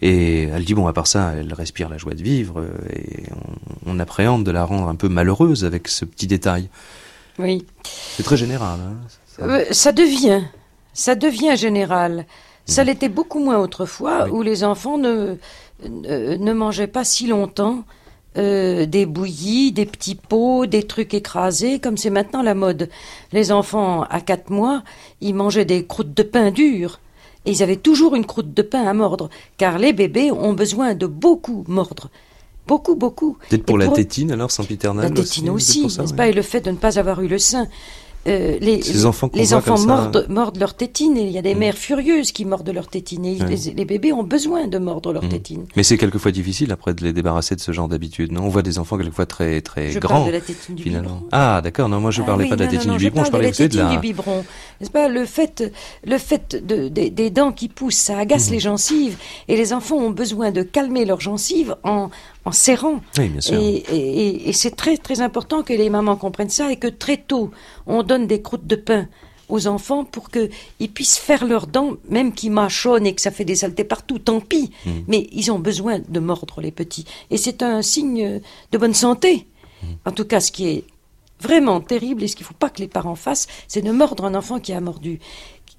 Et 0.00 0.44
elle 0.44 0.64
dit, 0.64 0.74
bon, 0.74 0.86
à 0.86 0.92
part 0.92 1.06
ça, 1.06 1.32
elle 1.36 1.52
respire 1.52 1.88
la 1.88 1.98
joie 1.98 2.14
de 2.14 2.22
vivre, 2.22 2.60
euh, 2.60 2.70
et 2.94 3.24
on, 3.86 3.98
appréhende 3.98 4.44
de 4.44 4.50
la 4.50 4.64
rendre 4.64 4.88
un 4.88 4.94
peu 4.94 5.08
malheureuse 5.08 5.64
avec 5.64 5.88
ce 5.88 6.04
petit 6.04 6.26
détail. 6.26 6.68
Oui. 7.38 7.66
C'est 8.16 8.22
très 8.22 8.36
général. 8.36 8.78
Hein, 8.80 9.62
ça 9.70 9.92
devient, 9.92 10.42
ça 10.92 11.14
devient 11.14 11.56
général. 11.56 12.26
Ça 12.68 12.84
l'était 12.84 13.08
beaucoup 13.08 13.40
moins 13.40 13.58
autrefois, 13.58 14.28
où 14.28 14.42
les 14.42 14.62
enfants 14.62 14.98
ne, 14.98 15.36
ne, 15.88 16.52
mangeaient 16.52 16.86
pas 16.86 17.02
si 17.02 17.26
longtemps 17.26 17.84
euh, 18.36 18.84
des 18.84 19.06
bouillies, 19.06 19.72
des 19.72 19.86
petits 19.86 20.14
pots, 20.14 20.66
des 20.66 20.82
trucs 20.82 21.14
écrasés, 21.14 21.78
comme 21.78 21.96
c'est 21.96 22.10
maintenant 22.10 22.42
la 22.42 22.54
mode. 22.54 22.90
Les 23.32 23.52
enfants, 23.52 24.02
à 24.10 24.20
quatre 24.20 24.50
mois, 24.50 24.82
ils 25.22 25.34
mangeaient 25.34 25.64
des 25.64 25.86
croûtes 25.86 26.14
de 26.14 26.22
pain 26.22 26.50
dures. 26.50 27.00
Et 27.46 27.52
ils 27.52 27.62
avaient 27.62 27.76
toujours 27.76 28.14
une 28.14 28.26
croûte 28.26 28.52
de 28.52 28.62
pain 28.62 28.86
à 28.86 28.92
mordre, 28.92 29.30
car 29.56 29.78
les 29.78 29.94
bébés 29.94 30.30
ont 30.30 30.52
besoin 30.52 30.94
de 30.94 31.06
beaucoup 31.06 31.64
mordre. 31.68 32.10
Beaucoup, 32.66 32.96
beaucoup. 32.96 33.38
Peut-être 33.48 33.64
pour, 33.64 33.78
la 33.78 33.88
tétine, 33.88 34.30
alors, 34.30 34.50
sans 34.50 34.64
piternal 34.64 35.08
La 35.08 35.10
tétine 35.10 35.48
aussi, 35.48 35.84
n'est-ce 35.84 36.12
pas 36.12 36.28
Et 36.28 36.34
le 36.34 36.42
fait 36.42 36.60
de 36.60 36.70
ne 36.70 36.76
pas 36.76 36.98
avoir 36.98 37.22
eu 37.22 37.28
le 37.28 37.38
sein. 37.38 37.66
Euh, 38.28 38.58
les, 38.60 39.06
enfants, 39.06 39.30
les 39.32 39.54
enfants 39.54 39.78
mordent, 39.86 40.26
mordent, 40.28 40.58
leur 40.58 40.74
tétine 40.74 41.16
et 41.16 41.22
il 41.22 41.30
y 41.30 41.38
a 41.38 41.42
des 41.42 41.54
mm. 41.54 41.58
mères 41.58 41.78
furieuses 41.78 42.32
qui 42.32 42.44
mordent 42.44 42.68
leur 42.68 42.88
tétine 42.88 43.24
et 43.24 43.38
les, 43.74 43.84
bébés 43.84 44.12
ont 44.12 44.22
besoin 44.22 44.66
de 44.66 44.78
mordre 44.78 45.12
leur 45.12 45.24
mm. 45.24 45.28
tétine. 45.28 45.66
Mais 45.76 45.82
c'est 45.82 45.96
quelquequefois 45.96 46.30
difficile 46.30 46.70
après 46.72 46.94
de 46.94 47.02
les 47.04 47.12
débarrasser 47.12 47.56
de 47.56 47.60
ce 47.60 47.72
genre 47.72 47.88
d'habitude. 47.88 48.32
Non, 48.32 48.42
on 48.42 48.48
voit 48.48 48.62
des 48.62 48.78
enfants 48.78 48.98
quelquefois 48.98 49.26
très 49.26 49.60
très 49.62 49.90
je 49.90 49.98
grands. 49.98 50.26
de 50.26 50.32
la 50.32 50.40
tétine 50.40 50.74
du 50.74 50.82
finalement. 50.82 51.22
Ah 51.32 51.60
d'accord, 51.62 51.88
non 51.88 52.00
moi 52.00 52.10
je 52.10 52.22
ah 52.22 52.26
parlais 52.26 52.48
pas 52.48 52.56
de 52.56 52.64
la 52.64 52.70
tétine 52.70 52.92
du 52.92 52.98
biberon, 52.98 53.24
je, 53.24 53.30
parlais 53.30 53.46
de 53.46 53.52
la 53.52 53.56
tétine 53.56 53.88
du 53.88 53.98
biberon. 53.98 54.44
N'est-ce 54.80 54.90
pas? 54.90 55.08
Le 55.08 55.24
fait 55.24 55.64
le 56.04 56.18
fait 56.18 56.56
de, 56.64 56.88
des 56.88 57.30
dents 57.30 57.52
qui 57.52 57.68
poussent, 57.68 57.96
ça 57.96 58.18
agace 58.18 58.50
mm. 58.50 58.52
les 58.52 58.60
gencives 58.60 59.16
et 59.48 59.56
les 59.56 59.72
enfants 59.72 59.96
ont 59.96 60.10
besoin 60.10 60.50
de 60.50 60.62
calmer 60.62 61.04
leurs 61.04 61.20
gencives 61.20 61.76
en 61.82 62.10
en 62.48 62.52
serrant. 62.52 63.00
Et, 63.18 64.52
c'est 64.52 64.74
très 64.74 64.96
très 64.96 65.20
important 65.20 65.62
que 65.62 65.74
les 65.74 65.90
mamans 65.90 66.16
comprennent 66.16 66.50
ça 66.60 66.72
et 66.72 66.76
que 66.76 66.88
très 66.88 67.18
tôt 67.18 67.50
on 67.86 68.02
donne 68.02 68.26
des 68.26 68.40
croûtes 68.40 68.66
de 68.66 68.76
pain 68.76 69.06
aux 69.48 69.66
enfants 69.66 70.04
pour 70.04 70.30
qu'ils 70.30 70.92
puissent 70.92 71.18
faire 71.18 71.44
leurs 71.46 71.66
dents, 71.66 71.92
même 72.08 72.32
qu'ils 72.32 72.50
mâchonnent 72.50 73.06
et 73.06 73.14
que 73.14 73.20
ça 73.20 73.30
fait 73.30 73.44
des 73.46 73.56
saletés 73.56 73.84
partout, 73.84 74.18
tant 74.18 74.40
pis. 74.40 74.70
Mm. 74.84 74.90
Mais 75.08 75.26
ils 75.32 75.50
ont 75.50 75.58
besoin 75.58 76.00
de 76.06 76.20
mordre 76.20 76.60
les 76.60 76.70
petits. 76.70 77.06
Et 77.30 77.38
c'est 77.38 77.62
un 77.62 77.80
signe 77.80 78.40
de 78.72 78.78
bonne 78.78 78.94
santé. 78.94 79.46
Mm. 79.82 79.86
En 80.04 80.12
tout 80.12 80.26
cas, 80.26 80.40
ce 80.40 80.52
qui 80.52 80.68
est 80.68 80.84
vraiment 81.40 81.80
terrible 81.80 82.22
et 82.22 82.28
ce 82.28 82.36
qu'il 82.36 82.44
ne 82.44 82.48
faut 82.48 82.54
pas 82.54 82.68
que 82.68 82.80
les 82.80 82.88
parents 82.88 83.14
fassent, 83.14 83.46
c'est 83.68 83.80
de 83.80 83.90
mordre 83.90 84.24
un 84.24 84.34
enfant 84.34 84.58
qui 84.58 84.72
a 84.72 84.80
mordu 84.80 85.18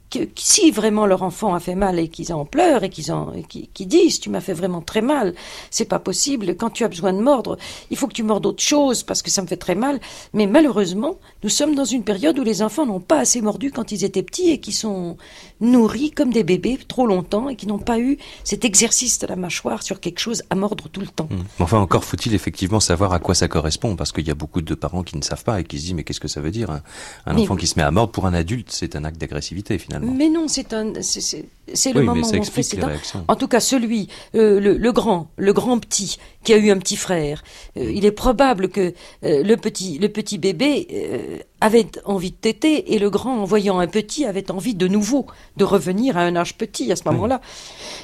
que, 0.09 0.19
si 0.35 0.71
vraiment 0.71 1.05
leur 1.05 1.23
enfant 1.23 1.53
a 1.53 1.59
fait 1.59 1.75
mal 1.75 1.99
et 1.99 2.07
qu'ils 2.07 2.33
en 2.33 2.45
pleurent 2.45 2.83
et 2.83 2.89
qu'ils 2.89 3.11
en 3.11 3.31
qui, 3.47 3.85
disent 3.85 4.19
tu 4.19 4.29
m'as 4.29 4.41
fait 4.41 4.53
vraiment 4.53 4.81
très 4.81 5.01
mal, 5.01 5.35
c'est 5.71 5.85
pas 5.85 5.99
possible. 5.99 6.55
Quand 6.55 6.69
tu 6.69 6.83
as 6.83 6.87
besoin 6.87 7.13
de 7.13 7.19
mordre, 7.19 7.57
il 7.91 7.97
faut 7.97 8.07
que 8.07 8.13
tu 8.13 8.23
mordes 8.23 8.45
autre 8.45 8.61
chose 8.61 9.03
parce 9.03 9.21
que 9.21 9.29
ça 9.29 9.41
me 9.41 9.47
fait 9.47 9.57
très 9.57 9.75
mal. 9.75 9.99
Mais 10.33 10.47
malheureusement, 10.47 11.17
nous 11.43 11.49
sommes 11.49 11.75
dans 11.75 11.85
une 11.85 12.03
période 12.03 12.37
où 12.39 12.43
les 12.43 12.61
enfants 12.61 12.85
n'ont 12.85 12.99
pas 12.99 13.19
assez 13.19 13.41
mordu 13.41 13.71
quand 13.71 13.91
ils 13.91 14.03
étaient 14.03 14.23
petits 14.23 14.49
et 14.49 14.59
qui 14.59 14.71
sont 14.71 15.17
nourris 15.61 16.11
comme 16.11 16.31
des 16.31 16.43
bébés 16.43 16.79
trop 16.87 17.05
longtemps 17.05 17.49
et 17.49 17.55
qui 17.55 17.67
n'ont 17.67 17.79
pas 17.79 17.99
eu 17.99 18.17
cet 18.43 18.65
exercice 18.65 19.19
de 19.19 19.27
la 19.27 19.35
mâchoire 19.35 19.83
sur 19.83 19.99
quelque 19.99 20.19
chose 20.19 20.43
à 20.49 20.55
mordre 20.55 20.89
tout 20.89 21.01
le 21.01 21.07
temps. 21.07 21.27
Mmh. 21.29 21.35
Enfin, 21.59 21.79
encore 21.79 22.03
faut-il 22.03 22.33
effectivement 22.33 22.79
savoir 22.79 23.13
à 23.13 23.19
quoi 23.19 23.35
ça 23.35 23.47
correspond 23.47 23.95
parce 23.95 24.11
qu'il 24.11 24.27
y 24.27 24.31
a 24.31 24.35
beaucoup 24.35 24.61
de 24.61 24.73
parents 24.75 25.03
qui 25.03 25.17
ne 25.17 25.21
savent 25.21 25.43
pas 25.43 25.59
et 25.59 25.63
qui 25.63 25.77
se 25.77 25.83
disent 25.83 25.93
mais 25.93 26.03
qu'est-ce 26.03 26.19
que 26.19 26.27
ça 26.27 26.41
veut 26.41 26.51
dire 26.51 26.81
Un 27.25 27.37
enfant 27.37 27.55
qui 27.55 27.67
se 27.67 27.77
met 27.77 27.83
à 27.83 27.91
mordre 27.91 28.11
pour 28.11 28.25
un 28.25 28.33
adulte, 28.33 28.71
c'est 28.71 28.95
un 28.95 29.03
acte 29.03 29.19
d'agressivité 29.19 29.77
finalement. 29.77 29.98
Mais 30.01 30.29
non, 30.29 30.47
c'est 30.47 30.73
un, 30.73 30.93
c'est 31.01 31.93
le 31.93 32.01
moment 32.01 32.21
où 32.27 32.35
on 32.35 32.43
fait. 32.43 32.63
C'est 32.63 32.79
en 33.27 33.35
tout 33.35 33.47
cas, 33.47 33.59
celui, 33.59 34.07
euh, 34.35 34.59
le, 34.59 34.91
grand, 34.91 35.29
le 35.37 35.53
grand 35.53 35.79
petit, 35.79 36.17
qui 36.43 36.53
a 36.53 36.57
eu 36.57 36.71
un 36.71 36.77
petit 36.77 36.95
frère. 36.95 37.43
Euh, 37.77 37.91
il 37.91 38.05
est 38.05 38.11
probable 38.11 38.69
que 38.69 38.93
euh, 39.23 39.43
le 39.43 39.57
petit, 39.57 39.97
le 39.99 40.09
petit 40.09 40.37
bébé 40.37 41.43
avait 41.61 41.87
envie 42.05 42.31
de 42.31 42.35
téter 42.35 42.93
et 42.93 42.99
le 42.99 43.09
grand, 43.09 43.41
en 43.41 43.45
voyant 43.45 43.79
un 43.79 43.87
petit, 43.87 44.25
avait 44.25 44.51
envie 44.51 44.75
de 44.75 44.87
nouveau 44.87 45.25
de 45.57 45.63
revenir 45.63 46.17
à 46.17 46.21
un 46.21 46.35
âge 46.35 46.57
petit 46.57 46.91
à 46.91 46.95
ce 46.95 47.03
moment-là. 47.05 47.41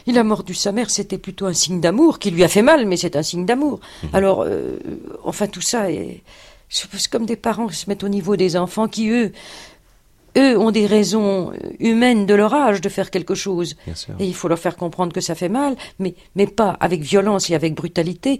Il 0.07 0.17
a 0.17 0.23
mordu 0.23 0.53
sa 0.53 0.71
mère, 0.71 0.89
c'était 0.89 1.17
plutôt 1.17 1.45
un 1.45 1.53
signe 1.53 1.79
d'amour 1.79 2.19
qui 2.19 2.31
lui 2.31 2.43
a 2.43 2.47
fait 2.47 2.61
mal, 2.61 2.85
mais 2.85 2.97
c'est 2.97 3.15
un 3.15 3.23
signe 3.23 3.45
d'amour. 3.45 3.79
Mhm. 4.03 4.09
Alors, 4.13 4.45
enfin, 5.23 5.47
tout 5.47 5.61
ça 5.61 5.91
est, 5.91 6.21
c'est 6.69 7.07
comme 7.09 7.25
des 7.25 7.35
parents 7.35 7.67
qui 7.67 7.75
se 7.75 7.89
mettent 7.89 8.03
au 8.03 8.09
niveau 8.09 8.35
des 8.35 8.57
enfants 8.57 8.87
qui 8.87 9.09
eux 9.09 9.31
eux 10.37 10.57
ont 10.57 10.71
des 10.71 10.85
raisons 10.85 11.51
humaines 11.79 12.25
de 12.25 12.33
leur 12.33 12.53
âge 12.53 12.81
de 12.81 12.89
faire 12.89 13.11
quelque 13.11 13.35
chose. 13.35 13.75
Et 14.19 14.25
il 14.25 14.35
faut 14.35 14.47
leur 14.47 14.59
faire 14.59 14.75
comprendre 14.75 15.13
que 15.13 15.21
ça 15.21 15.35
fait 15.35 15.49
mal, 15.49 15.75
mais, 15.99 16.15
mais 16.35 16.47
pas 16.47 16.75
avec 16.79 17.01
violence 17.01 17.49
et 17.49 17.55
avec 17.55 17.75
brutalité 17.75 18.39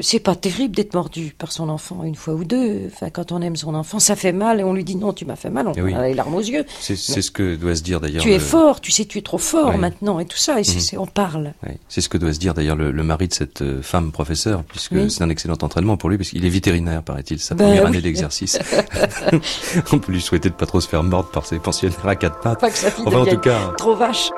c'est 0.00 0.20
pas 0.20 0.34
terrible 0.34 0.74
d'être 0.74 0.94
mordu 0.94 1.34
par 1.36 1.52
son 1.52 1.68
enfant 1.68 2.04
une 2.04 2.14
fois 2.14 2.34
ou 2.34 2.44
deux. 2.44 2.82
Enfin, 2.86 3.10
quand 3.10 3.32
on 3.32 3.40
aime 3.42 3.56
son 3.56 3.74
enfant, 3.74 3.98
ça 3.98 4.16
fait 4.16 4.32
mal 4.32 4.60
et 4.60 4.64
on 4.64 4.72
lui 4.72 4.84
dit 4.84 4.96
non, 4.96 5.12
tu 5.12 5.24
m'as 5.24 5.36
fait 5.36 5.50
mal, 5.50 5.68
on 5.68 5.72
eh 5.74 5.94
a 5.94 6.08
les 6.08 6.14
larmes 6.14 6.34
aux 6.34 6.40
yeux. 6.40 6.64
C'est 6.80 6.96
ce 6.96 7.30
que 7.30 7.56
doit 7.56 7.74
se 7.74 7.82
dire 7.82 8.00
d'ailleurs. 8.00 8.22
Tu 8.22 8.32
es 8.32 8.38
fort, 8.38 8.80
tu 8.80 8.92
sais, 8.92 9.04
tu 9.04 9.18
es 9.18 9.22
trop 9.22 9.38
fort 9.38 9.76
maintenant 9.78 10.20
et 10.20 10.26
tout 10.26 10.36
ça, 10.36 10.60
et 10.60 10.62
mhm. 10.62 11.00
on 11.00 11.06
parle. 11.06 11.52
C'est 11.88 12.00
ce 12.00 12.08
que 12.08 12.18
doit 12.18 12.32
se 12.32 12.38
dire 12.38 12.54
d'ailleurs 12.54 12.76
le, 12.76 12.92
mari 13.02 13.28
de 13.28 13.34
cette 13.34 13.62
euh, 13.62 13.82
femme 13.82 14.12
professeure, 14.12 14.64
puisque 14.64 15.10
c'est 15.10 15.22
un 15.22 15.30
excellent 15.30 15.56
entraînement 15.62 15.96
pour 15.96 16.10
lui, 16.10 16.18
parce 16.18 16.30
qu'il 16.30 16.44
est 16.44 16.50
vétérinaire, 16.50 17.02
paraît-il, 17.02 17.38
sa 17.38 17.54
ben 17.54 17.66
première 17.66 17.86
année 17.86 18.02
d'exercice. 18.02 18.58
on 19.92 19.98
peut 19.98 20.12
lui 20.12 20.20
souhaiter 20.20 20.50
de 20.50 20.54
pas 20.54 20.66
trop 20.66 20.80
se 20.80 20.88
faire 20.88 21.02
mordre 21.02 21.30
par 21.30 21.46
ses 21.46 21.58
pensionnaires 21.58 22.06
à 22.06 22.16
quatre 22.16 22.40
pattes. 22.40 22.60
Pas 22.60 22.70
que 22.70 22.76
fille 22.76 23.04
enfin, 23.06 23.20
en 23.20 23.26
tout 23.26 23.38
cas, 23.38 23.72
trop 23.76 23.94
vache. 23.94 24.30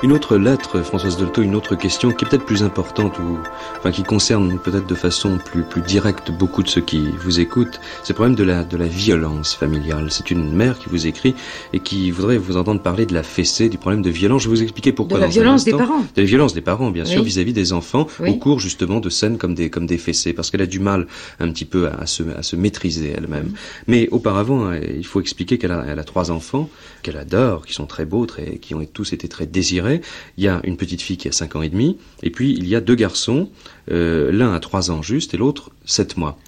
Une 0.00 0.12
autre 0.12 0.36
lettre, 0.36 0.80
Françoise 0.82 1.16
Dolto, 1.16 1.42
une 1.42 1.56
autre 1.56 1.74
question 1.74 2.12
qui 2.12 2.24
est 2.24 2.28
peut-être 2.28 2.44
plus 2.44 2.62
importante 2.62 3.18
ou 3.18 3.38
enfin 3.78 3.90
qui 3.90 4.04
concerne 4.04 4.56
peut-être 4.60 4.86
de 4.86 4.94
façon 4.94 5.38
plus 5.44 5.64
plus 5.64 5.82
directe 5.82 6.30
beaucoup 6.30 6.62
de 6.62 6.68
ceux 6.68 6.80
qui 6.80 7.08
vous 7.18 7.40
écoutent, 7.40 7.80
c'est 8.04 8.10
le 8.10 8.14
problème 8.14 8.36
de 8.36 8.44
la 8.44 8.62
de 8.62 8.76
la 8.76 8.86
violence 8.86 9.54
familiale. 9.54 10.12
C'est 10.12 10.30
une 10.30 10.52
mère 10.52 10.78
qui 10.78 10.88
vous 10.88 11.08
écrit 11.08 11.34
et 11.72 11.80
qui 11.80 12.12
voudrait 12.12 12.38
vous 12.38 12.56
entendre 12.56 12.80
parler 12.80 13.06
de 13.06 13.14
la 13.14 13.24
fessée, 13.24 13.68
du 13.68 13.76
problème 13.76 14.00
de 14.02 14.08
violence. 14.10 14.42
Je 14.42 14.48
vais 14.48 14.54
vous 14.54 14.62
expliquer 14.62 14.92
pourquoi. 14.92 15.18
De 15.18 15.24
la 15.24 15.30
violence 15.30 15.64
des 15.64 15.72
parents. 15.72 15.98
De 16.14 16.22
la 16.22 16.28
violence 16.28 16.54
des 16.54 16.60
parents, 16.60 16.92
bien 16.92 17.04
sûr, 17.04 17.24
vis-à-vis 17.24 17.52
des 17.52 17.72
enfants 17.72 18.06
au 18.24 18.34
cours 18.34 18.60
justement 18.60 19.00
de 19.00 19.10
scènes 19.10 19.36
comme 19.36 19.56
des 19.56 19.68
comme 19.68 19.86
des 19.86 19.98
fessées, 19.98 20.32
parce 20.32 20.52
qu'elle 20.52 20.62
a 20.62 20.66
du 20.66 20.78
mal 20.78 21.08
un 21.40 21.50
petit 21.50 21.64
peu 21.64 21.88
à, 21.88 22.06
se 22.06 22.22
à 22.38 22.44
se 22.44 22.54
maîtriser 22.54 23.14
elle-même. 23.16 23.50
Mais 23.88 24.08
auparavant, 24.12 24.66
hein, 24.66 24.78
il 24.96 25.06
faut 25.06 25.20
expliquer 25.20 25.58
qu'elle 25.58 25.72
a 25.72 25.84
elle 25.88 25.98
a 25.98 26.04
trois 26.04 26.30
enfants 26.30 26.70
qu'elle 27.02 27.16
adore, 27.16 27.66
qui 27.66 27.74
sont 27.74 27.86
très 27.86 28.04
beaux, 28.04 28.26
très 28.26 28.58
qui 28.58 28.76
ont 28.76 28.84
tous 28.84 29.12
été 29.12 29.26
très 29.26 29.46
désirés 29.46 29.87
il 29.94 30.44
y 30.44 30.48
a 30.48 30.60
une 30.64 30.76
petite 30.76 31.02
fille 31.02 31.16
qui 31.16 31.28
a 31.28 31.32
5 31.32 31.56
ans 31.56 31.62
et 31.62 31.68
demi, 31.68 31.98
et 32.22 32.30
puis 32.30 32.52
il 32.52 32.66
y 32.68 32.74
a 32.74 32.80
deux 32.80 32.94
garçons, 32.94 33.50
euh, 33.90 34.30
l'un 34.32 34.54
a 34.54 34.60
3 34.60 34.90
ans 34.90 35.02
juste 35.02 35.34
et 35.34 35.36
l'autre 35.36 35.70
7 35.84 36.16
mois. 36.16 36.38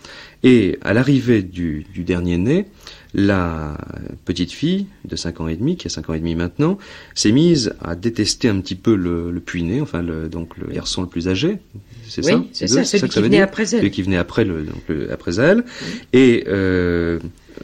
Et 0.43 0.78
à 0.82 0.95
l'arrivée 0.95 1.43
du, 1.43 1.86
dernier 1.97 2.38
né, 2.38 2.66
la 3.12 3.76
petite 4.24 4.53
fille 4.53 4.86
de 5.05 5.16
5 5.16 5.41
ans 5.41 5.49
et 5.49 5.57
demi, 5.57 5.76
qui 5.76 5.86
a 5.86 5.91
5 5.91 6.09
ans 6.11 6.14
et 6.14 6.18
demi 6.18 6.34
maintenant, 6.34 6.78
s'est 7.14 7.32
mise 7.32 7.74
à 7.82 7.95
détester 7.95 8.49
un 8.49 8.61
petit 8.61 8.74
peu 8.74 8.95
le, 8.95 9.30
le 9.30 9.41
puiné, 9.41 9.80
enfin 9.80 10.01
le, 10.01 10.28
donc 10.28 10.57
le 10.57 10.72
garçon 10.72 11.03
le 11.03 11.09
plus 11.09 11.28
âgé. 11.28 11.59
C'est 12.09 12.22
ça 12.22 12.43
C'est 12.53 12.68
ça, 12.68 12.84
celui 12.84 13.09
qui 13.09 13.20
venait 13.20 13.43
après 13.43 13.62
elle. 13.62 13.80
Celui 13.80 13.91
qui 13.91 14.03
venait 14.03 14.16
après, 14.16 14.45
le, 14.45 14.64
donc 14.64 14.82
après 15.12 15.38
elle. 15.38 15.64
Et 16.12 16.45
euh, 16.49 17.18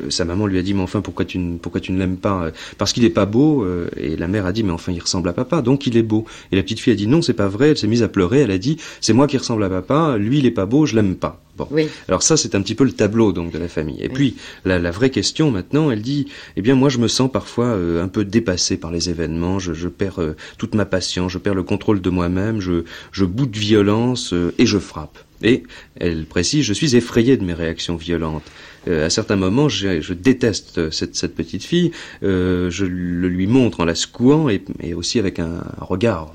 sa 0.09 0.25
maman 0.25 0.47
lui 0.47 0.59
a 0.59 0.63
dit 0.63 0.75
mais 0.75 0.83
enfin 0.83 1.01
pourquoi 1.01 1.25
tu 1.25 1.39
ne 1.39 1.59
pourquoi 1.59 1.81
tu 1.81 1.93
ne 1.93 1.99
l'aimes 1.99 2.17
pas 2.17 2.51
parce 2.79 2.93
qu'il 2.93 3.05
est 3.05 3.11
pas 3.11 3.27
beau 3.27 3.65
euh, 3.65 3.89
et 3.97 4.17
la 4.17 4.29
mère 4.29 4.47
a 4.47 4.53
dit 4.53 4.63
mais 4.63 4.73
enfin 4.73 4.93
il 4.93 5.01
ressemble 5.01 5.29
à 5.29 5.33
papa 5.33 5.63
donc 5.63 5.87
il 5.87 5.97
est 5.97 6.03
beau. 6.03 6.25
Et 6.53 6.57
la 6.57 6.63
petite 6.63 6.81
fille 6.81 6.93
a 6.93 6.97
dit 6.97 7.07
non 7.07 7.23
c'est 7.23 7.35
pas 7.35 7.49
vrai 7.49 7.71
elle 7.71 7.79
s'est 7.79 7.87
mise 7.87 8.03
à 8.03 8.09
pleurer 8.09 8.41
elle 8.41 8.51
a 8.51 8.59
dit 8.59 8.77
c'est 9.01 9.13
moi 9.13 9.27
qui 9.27 9.39
ressemble 9.39 9.65
à 9.65 9.69
papa 9.69 10.17
lui 10.17 10.39
il 10.39 10.47
est 10.47 10.51
pas 10.51 10.67
beau 10.67 10.87
je 10.87 10.95
l'aime 10.95 11.17
pas. 11.17 11.43
Bon. 11.57 11.69
Alors 12.09 12.23
ça 12.23 12.37
c'est 12.37 12.55
un 12.55 12.61
petit 12.61 12.75
peu 12.75 12.85
le 12.85 12.93
tableau 12.93 13.33
donc 13.33 13.51
de 13.51 13.59
la 13.59 13.69
famille. 13.69 14.03
Et 14.03 14.11
puis 14.11 14.37
la, 14.67 14.79
la, 14.79 14.91
vraie 14.91 15.09
question 15.09 15.51
maintenant 15.51 15.91
elle 15.91 16.03
dit 16.03 16.27
eh 16.57 16.63
bien 16.63 16.75
moi 16.75 16.91
je 16.91 16.99
me 16.99 17.09
sens 17.09 17.31
parfois 17.33 17.67
euh, 17.67 18.05
un 18.05 18.09
peu 18.09 18.25
dépassé 18.25 18.77
par 18.77 18.91
les 18.91 19.09
événements 19.09 19.59
je, 19.59 19.73
je 19.73 19.89
perds 19.89 20.21
toute 20.59 20.75
ma 20.75 20.85
patience 20.85 21.33
je 21.33 21.39
perds 21.39 21.55
le 21.55 21.63
contrôle 21.63 22.03
de 22.03 22.11
moi-même 22.11 22.61
je 22.61 22.85
je 23.11 23.25
bout 23.25 23.47
de 23.47 23.59
violence 23.59 24.35
et 24.59 24.67
je 24.67 24.79
frappe. 24.79 25.19
Et 25.43 25.65
elle 25.97 26.25
précise, 26.25 26.65
je 26.65 26.73
suis 26.73 26.97
effrayé 26.97 27.37
de 27.37 27.45
mes 27.45 27.55
réactions 27.55 27.97
violentes. 27.97 28.45
Euh, 28.89 29.07
à 29.07 29.11
certains 29.11 29.37
moments, 29.37 29.69
je, 29.69 30.13
déteste 30.13 30.91
cette, 30.91 31.17
cette, 31.17 31.35
petite 31.35 31.65
fille. 31.65 31.93
Euh, 32.23 32.71
je 32.71 32.85
le 32.85 33.29
lui 33.29 33.47
montre 33.47 33.81
en 33.81 33.85
la 33.85 33.95
secouant 33.95 34.49
et, 34.49 34.63
et 34.81 34.95
aussi 34.95 35.19
avec 35.19 35.39
un, 35.39 35.63
un 35.81 35.85
regard 35.85 36.33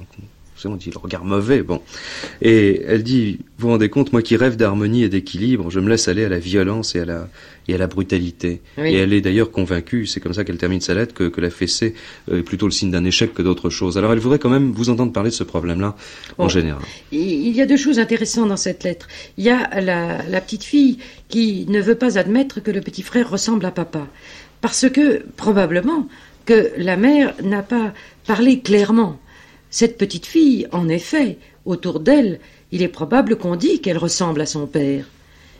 on 0.67 0.75
dit 0.75 0.91
le 0.91 0.97
regard 0.97 1.25
mauvais, 1.25 1.63
bon. 1.63 1.81
Et 2.41 2.81
elle 2.87 3.03
dit, 3.03 3.39
vous 3.57 3.67
vous 3.67 3.69
rendez 3.69 3.89
compte, 3.89 4.11
moi 4.13 4.21
qui 4.21 4.35
rêve 4.35 4.55
d'harmonie 4.55 5.03
et 5.03 5.09
d'équilibre, 5.09 5.69
je 5.69 5.79
me 5.79 5.89
laisse 5.89 6.07
aller 6.07 6.25
à 6.25 6.29
la 6.29 6.39
violence 6.39 6.95
et 6.95 7.01
à 7.01 7.05
la, 7.05 7.29
et 7.67 7.75
à 7.75 7.77
la 7.77 7.87
brutalité. 7.87 8.61
Et 8.77 8.95
elle 8.95 9.13
est 9.13 9.21
d'ailleurs 9.21 9.51
convaincue, 9.51 10.05
c'est 10.05 10.19
comme 10.19 10.33
ça 10.33 10.43
qu'elle 10.43 10.57
termine 10.57 10.81
sa 10.81 10.93
lettre, 10.93 11.13
que, 11.13 11.25
que 11.25 11.41
la 11.41 11.49
fessée 11.49 11.93
est 12.31 12.43
plutôt 12.43 12.65
le 12.65 12.71
signe 12.71 12.91
d'un 12.91 13.05
échec 13.05 13.33
que 13.33 13.41
d'autre 13.41 13.69
chose. 13.69 13.97
Alors 13.97 14.13
elle 14.13 14.19
voudrait 14.19 14.39
quand 14.39 14.49
même 14.49 14.71
vous 14.71 14.89
entendre 14.89 15.11
parler 15.11 15.29
de 15.29 15.35
ce 15.35 15.43
problème-là 15.43 15.95
en 16.37 16.49
général. 16.49 16.81
Il 17.11 17.55
y 17.55 17.61
a 17.61 17.65
deux 17.65 17.77
choses 17.77 17.99
intéressantes 17.99 18.49
dans 18.49 18.57
cette 18.57 18.83
lettre. 18.83 19.07
Il 19.37 19.43
y 19.43 19.49
a 19.49 19.81
la, 19.81 20.23
la 20.27 20.41
petite 20.41 20.63
fille 20.63 20.97
qui 21.29 21.65
ne 21.69 21.81
veut 21.81 21.95
pas 21.95 22.17
admettre 22.17 22.61
que 22.61 22.71
le 22.71 22.81
petit 22.81 23.03
frère 23.03 23.29
ressemble 23.29 23.65
à 23.65 23.71
papa. 23.71 24.07
Parce 24.61 24.87
que, 24.89 25.23
probablement, 25.37 26.07
que 26.45 26.71
la 26.77 26.95
mère 26.97 27.33
n'a 27.43 27.63
pas 27.63 27.93
parlé 28.27 28.59
clairement. 28.59 29.19
Cette 29.71 29.97
petite 29.97 30.25
fille, 30.25 30.67
en 30.71 30.89
effet, 30.89 31.37
autour 31.65 32.01
d'elle, 32.01 32.39
il 32.71 32.81
est 32.83 32.89
probable 32.89 33.37
qu'on 33.37 33.55
dit 33.55 33.79
qu'elle 33.79 33.97
ressemble 33.97 34.41
à 34.41 34.45
son 34.45 34.67
père. 34.67 35.05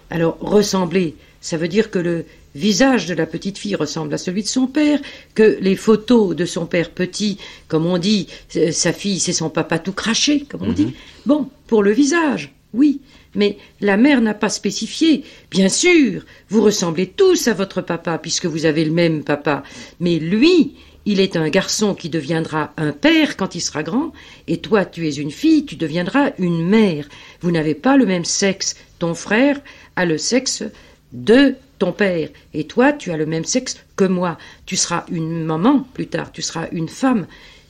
Alors, 0.09 0.37
ressembler, 0.41 1.15
ça 1.39 1.57
veut 1.57 1.69
dire 1.69 1.89
que 1.89 1.99
le 1.99 2.25
visage 2.53 3.05
de 3.05 3.13
la 3.13 3.25
petite 3.25 3.57
fille 3.57 3.75
ressemble 3.75 4.13
à 4.13 4.17
celui 4.17 4.43
de 4.43 4.47
son 4.47 4.67
père, 4.67 4.99
que 5.33 5.57
les 5.61 5.77
photos 5.77 6.35
de 6.35 6.45
son 6.45 6.65
père 6.65 6.91
petit, 6.91 7.37
comme 7.69 7.85
on 7.85 7.97
dit, 7.97 8.27
euh, 8.57 8.71
sa 8.71 8.91
fille, 8.91 9.19
c'est 9.19 9.33
son 9.33 9.49
papa 9.49 9.79
tout 9.79 9.93
craché, 9.93 10.41
comme 10.41 10.63
on 10.63 10.73
dit. 10.73 10.87
Mhm. 10.87 10.93
Bon, 11.25 11.49
pour 11.67 11.81
le 11.81 11.91
visage, 11.91 12.53
oui. 12.73 12.99
Mais 13.33 13.57
la 13.79 13.95
mère 13.95 14.19
n'a 14.19 14.33
pas 14.33 14.49
spécifié. 14.49 15.23
Bien 15.49 15.69
sûr, 15.69 16.25
vous 16.49 16.61
ressemblez 16.61 17.07
tous 17.07 17.47
à 17.47 17.53
votre 17.53 17.81
papa, 17.81 18.17
puisque 18.17 18.45
vous 18.45 18.65
avez 18.65 18.83
le 18.83 18.91
même 18.91 19.23
papa. 19.23 19.63
Mais 20.01 20.19
lui, 20.19 20.73
il 21.05 21.19
est 21.19 21.35
un 21.35 21.49
garçon 21.49 21.95
qui 21.95 22.09
deviendra 22.09 22.73
un 22.77 22.91
père 22.91 23.37
quand 23.37 23.55
il 23.55 23.61
sera 23.61 23.83
grand, 23.83 24.11
et 24.47 24.57
toi 24.57 24.85
tu 24.85 25.07
es 25.07 25.15
une 25.15 25.31
fille, 25.31 25.65
tu 25.65 25.75
deviendras 25.75 26.31
une 26.37 26.67
mère. 26.67 27.07
Vous 27.41 27.51
n'avez 27.51 27.75
pas 27.75 27.97
le 27.97 28.05
même 28.05 28.25
sexe. 28.25 28.75
Ton 28.99 29.13
frère 29.13 29.59
a 29.95 30.05
le 30.05 30.17
sexe 30.17 30.63
de 31.11 31.55
ton 31.79 31.91
père, 31.91 32.29
et 32.53 32.65
toi 32.65 32.93
tu 32.93 33.11
as 33.11 33.17
le 33.17 33.25
même 33.25 33.45
sexe 33.45 33.77
que 33.95 34.05
moi. 34.05 34.37
Tu 34.65 34.75
seras 34.75 35.05
une 35.11 35.43
maman 35.43 35.79
plus 35.93 36.07
tard, 36.07 36.31
tu 36.31 36.41
seras 36.41 36.67
une 36.71 36.89
femme. 36.89 37.25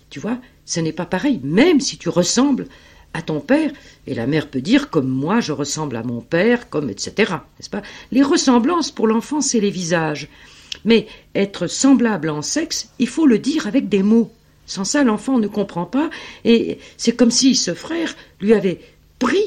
Tu 0.09 0.19
vois, 0.19 0.37
ce 0.65 0.81
n'est 0.81 0.91
pas 0.91 1.05
pareil, 1.05 1.39
même 1.43 1.79
si 1.79 1.97
tu 1.97 2.09
ressembles 2.09 2.67
à 3.13 3.21
ton 3.21 3.39
père, 3.39 3.71
et 4.07 4.13
la 4.13 4.27
mère 4.27 4.47
peut 4.47 4.61
dire 4.61 4.89
comme 4.89 5.07
moi 5.07 5.39
je 5.39 5.51
ressemble 5.51 5.95
à 5.95 6.03
mon 6.03 6.21
père, 6.21 6.69
comme 6.69 6.89
etc. 6.89 7.33
N'est-ce 7.57 7.69
pas? 7.69 7.81
Les 8.11 8.23
ressemblances 8.23 8.91
pour 8.91 9.07
l'enfant, 9.07 9.41
c'est 9.41 9.59
les 9.59 9.69
visages. 9.69 10.27
Mais 10.85 11.07
être 11.35 11.67
semblable 11.67 12.29
en 12.29 12.41
sexe, 12.41 12.89
il 12.99 13.07
faut 13.07 13.25
le 13.25 13.39
dire 13.39 13.67
avec 13.67 13.89
des 13.89 14.03
mots. 14.03 14.31
Sans 14.65 14.85
ça, 14.85 15.03
l'enfant 15.03 15.39
ne 15.39 15.47
comprend 15.47 15.85
pas, 15.85 16.09
et 16.45 16.77
c'est 16.97 17.15
comme 17.15 17.31
si 17.31 17.55
ce 17.55 17.73
frère 17.73 18.15
lui 18.39 18.53
avait 18.53 18.79
pris 19.19 19.43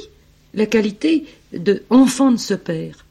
la 0.55 0.67
qualité 0.67 1.25
de 1.53 1.83
enfant 1.91 2.31
de 2.31 2.37
ce 2.37 2.55
père, 2.55 3.04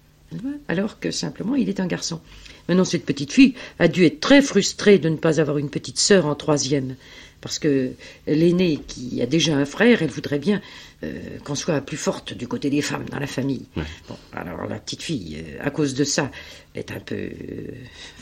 alors 0.68 1.00
que 1.00 1.12
simplement 1.12 1.56
il 1.56 1.70
est 1.70 1.80
un 1.80 1.88
garçon. 1.88 2.22
Maintenant, 2.68 2.86
cette 2.86 3.06
petite 3.06 3.34
fille 3.34 3.56
a 3.80 3.88
dû 3.88 4.06
être 4.06 4.20
très 4.20 4.42
frustrée 4.42 4.98
de 4.98 5.10
ne 5.10 5.18
pas 5.18 5.42
avoir 5.42 5.58
une 5.58 5.70
petite 5.70 6.00
sœur 6.00 6.26
en 6.26 6.36
troisième, 6.36 6.96
parce 7.42 7.60
que 7.60 7.92
l'aînée 8.26 8.80
qui 8.88 9.22
a 9.22 9.26
déjà 9.26 9.58
un 9.58 9.66
frère, 9.66 10.02
elle 10.02 10.10
voudrait 10.10 10.40
bien 10.40 10.62
euh, 11.04 11.38
qu'on 11.44 11.56
soit 11.56 11.82
plus 11.82 11.98
forte 11.98 12.34
du 12.34 12.48
côté 12.48 12.70
des 12.70 12.82
femmes 12.82 13.06
dans 13.12 13.20
la 13.20 13.28
famille. 13.28 13.66
Bon, 14.08 14.16
alors 14.32 14.66
la 14.68 14.80
petite 14.80 15.02
fille, 15.02 15.38
euh, 15.38 15.58
à 15.62 15.72
cause 15.72 15.94
de 15.94 16.06
ça, 16.06 16.32
est 16.74 16.92
un 16.92 17.02
peu, 17.02 17.16
euh, 17.16 17.72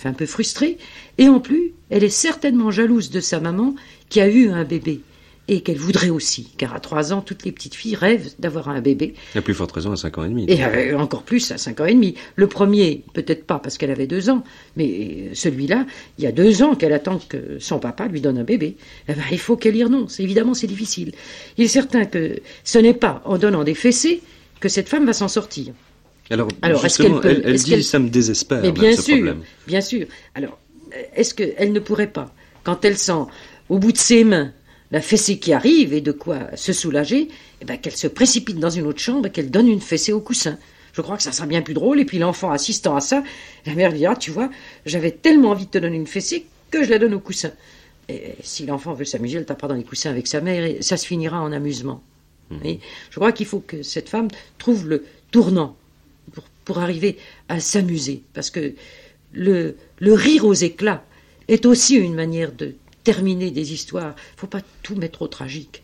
un 0.05 0.13
peu 0.13 0.25
frustrée, 0.25 0.79
et 1.19 1.29
en 1.29 1.39
plus, 1.39 1.73
elle 1.91 2.03
est 2.03 2.09
certainement 2.09 2.71
jalouse 2.71 3.11
de 3.11 3.19
sa 3.19 3.39
maman 3.39 3.75
qui 4.09 4.21
a 4.21 4.27
eu 4.27 4.49
un 4.49 4.63
bébé 4.63 5.01
et 5.47 5.61
qu'elle 5.61 5.77
voudrait 5.77 6.09
aussi, 6.09 6.49
car 6.57 6.73
à 6.73 6.79
trois 6.79 7.13
ans, 7.13 7.21
toutes 7.21 7.43
les 7.43 7.51
petites 7.51 7.75
filles 7.75 7.95
rêvent 7.95 8.29
d'avoir 8.39 8.69
un 8.69 8.79
bébé. 8.79 9.15
La 9.35 9.41
plus 9.41 9.53
forte 9.53 9.71
raison 9.71 9.91
à 9.91 9.97
cinq 9.97 10.17
ans 10.17 10.23
et 10.23 10.29
demi. 10.29 10.45
Et 10.47 10.63
euh, 10.63 10.97
encore 10.97 11.23
plus 11.23 11.51
à 11.51 11.57
cinq 11.57 11.81
ans 11.81 11.85
et 11.85 11.93
demi. 11.93 12.15
Le 12.35 12.47
premier, 12.47 13.03
peut-être 13.13 13.45
pas 13.45 13.59
parce 13.59 13.77
qu'elle 13.77 13.91
avait 13.91 14.07
deux 14.07 14.29
ans, 14.29 14.43
mais 14.77 15.29
celui-là, 15.33 15.85
il 16.17 16.23
y 16.23 16.27
a 16.27 16.31
deux 16.31 16.61
ans 16.63 16.75
qu'elle 16.75 16.93
attend 16.93 17.19
que 17.27 17.59
son 17.59 17.79
papa 17.79 18.07
lui 18.07 18.21
donne 18.21 18.37
un 18.37 18.43
bébé. 18.43 18.77
Eh 19.09 19.13
ben, 19.13 19.23
il 19.31 19.39
faut 19.39 19.57
qu'elle 19.57 19.75
y 19.75 19.83
renonce. 19.83 20.19
Évidemment, 20.19 20.53
c'est 20.53 20.67
difficile. 20.67 21.11
Il 21.57 21.65
est 21.65 21.69
certain 21.69 22.05
que 22.05 22.39
ce 22.63 22.79
n'est 22.79 22.93
pas 22.93 23.21
en 23.25 23.37
donnant 23.37 23.63
des 23.63 23.75
fessées 23.75 24.21
que 24.59 24.69
cette 24.69 24.89
femme 24.89 25.05
va 25.05 25.13
s'en 25.13 25.27
sortir. 25.27 25.73
Alors, 26.29 26.49
justement, 26.81 27.21
elle, 27.23 27.41
elle, 27.43 27.55
dit 27.55 27.83
ça 27.83 27.99
me 27.99 28.09
désespère. 28.09 28.61
Mais 28.61 28.71
bien 28.71 28.95
sûr, 28.95 29.35
bien 29.67 29.81
sûr. 29.81 30.05
Alors, 30.33 30.57
est-ce 31.15 31.33
qu'elle 31.33 31.73
ne 31.73 31.79
pourrait 31.79 32.11
pas, 32.11 32.33
quand 32.63 32.85
elle 32.85 32.97
sent 32.97 33.25
au 33.67 33.79
bout 33.79 33.91
de 33.91 33.97
ses 33.97 34.23
mains 34.23 34.53
la 34.91 35.01
fessée 35.01 35.39
qui 35.39 35.53
arrive 35.53 35.93
et 35.93 36.01
de 36.01 36.11
quoi 36.11 36.55
se 36.55 36.73
soulager, 36.73 37.29
eh 37.61 37.65
ben, 37.65 37.77
qu'elle 37.77 37.95
se 37.95 38.07
précipite 38.07 38.59
dans 38.59 38.69
une 38.69 38.85
autre 38.85 38.99
chambre 38.99 39.27
et 39.27 39.31
qu'elle 39.31 39.49
donne 39.49 39.67
une 39.67 39.81
fessée 39.81 40.11
au 40.11 40.19
coussin. 40.19 40.57
Je 40.93 41.01
crois 41.01 41.15
que 41.15 41.23
ça 41.23 41.31
sera 41.31 41.47
bien 41.47 41.61
plus 41.61 41.73
drôle. 41.73 41.99
Et 41.99 42.05
puis 42.05 42.19
l'enfant 42.19 42.51
assistant 42.51 42.95
à 42.95 43.01
ça, 43.01 43.23
la 43.65 43.73
mère 43.73 43.93
dira, 43.93 44.15
tu 44.15 44.31
vois, 44.31 44.49
j'avais 44.85 45.11
tellement 45.11 45.51
envie 45.51 45.65
de 45.65 45.71
te 45.71 45.77
donner 45.77 45.95
une 45.95 46.07
fessée 46.07 46.45
que 46.69 46.83
je 46.83 46.89
la 46.89 46.99
donne 46.99 47.13
au 47.13 47.19
coussin. 47.19 47.51
Et 48.09 48.35
si 48.43 48.65
l'enfant 48.65 48.93
veut 48.93 49.05
s'amuser, 49.05 49.37
elle 49.37 49.45
tapera 49.45 49.69
dans 49.69 49.75
les 49.75 49.83
coussins 49.83 50.09
avec 50.09 50.27
sa 50.27 50.41
mère 50.41 50.65
et 50.65 50.81
ça 50.81 50.97
se 50.97 51.05
finira 51.05 51.41
en 51.41 51.51
amusement. 51.51 52.03
Et 52.65 52.75
mmh. 52.75 52.79
je 53.11 53.15
crois 53.15 53.31
qu'il 53.31 53.45
faut 53.45 53.61
que 53.61 53.81
cette 53.83 54.09
femme 54.09 54.27
trouve 54.57 54.89
le 54.89 55.05
tournant 55.31 55.77
pour, 56.33 56.43
pour 56.65 56.79
arriver 56.79 57.17
à 57.47 57.61
s'amuser. 57.61 58.23
Parce 58.33 58.49
que 58.49 58.73
le, 59.31 59.77
le 59.99 60.13
rire 60.13 60.45
aux 60.45 60.53
éclats 60.53 61.05
est 61.47 61.65
aussi 61.65 61.95
une 61.95 62.15
manière 62.15 62.51
de 62.51 62.75
terminer 63.03 63.51
des 63.51 63.73
histoires. 63.73 64.15
Il 64.37 64.39
faut 64.39 64.47
pas 64.47 64.61
tout 64.83 64.95
mettre 64.95 65.21
au 65.21 65.27
tragique. 65.27 65.83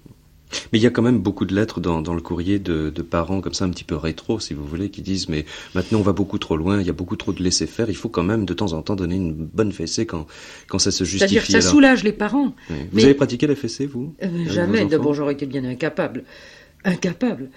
Mais 0.71 0.79
il 0.79 0.81
y 0.81 0.87
a 0.87 0.89
quand 0.89 1.01
même 1.01 1.19
beaucoup 1.19 1.45
de 1.45 1.53
lettres 1.53 1.81
dans, 1.81 2.01
dans 2.01 2.13
le 2.13 2.21
courrier 2.21 2.57
de, 2.57 2.89
de, 2.89 3.01
parents 3.01 3.41
comme 3.41 3.53
ça 3.53 3.65
un 3.65 3.69
petit 3.69 3.83
peu 3.83 3.95
rétro, 3.95 4.39
si 4.39 4.53
vous 4.53 4.65
voulez, 4.65 4.89
qui 4.89 5.01
disent 5.01 5.27
mais 5.27 5.45
maintenant 5.75 5.99
on 5.99 6.03
va 6.03 6.13
beaucoup 6.13 6.37
trop 6.37 6.55
loin, 6.55 6.79
il 6.79 6.87
y 6.87 6.89
a 6.89 6.93
beaucoup 6.93 7.17
trop 7.17 7.33
de 7.33 7.43
laisser 7.43 7.67
faire, 7.67 7.89
il 7.89 7.97
faut 7.97 8.07
quand 8.07 8.23
même 8.23 8.45
de 8.45 8.53
temps 8.53 8.71
en 8.71 8.81
temps 8.81 8.95
donner 8.95 9.15
une 9.15 9.33
bonne 9.33 9.73
fessée 9.73 10.05
quand, 10.05 10.25
quand 10.67 10.79
ça 10.79 10.91
se 10.91 11.03
justifie. 11.03 11.33
C'est-à-dire 11.33 11.45
que 11.45 11.51
ça 11.51 11.61
soulage 11.61 12.03
les 12.03 12.13
parents. 12.13 12.55
Vous 12.93 13.03
avez 13.03 13.13
pratiqué 13.13 13.45
la 13.45 13.55
fessée, 13.55 13.87
vous 13.87 14.15
euh, 14.23 14.45
Jamais. 14.47 14.85
D'abord 14.85 15.13
j'aurais 15.13 15.33
été 15.33 15.45
bien 15.45 15.65
incapable. 15.65 16.23
Incapable. 16.85 17.49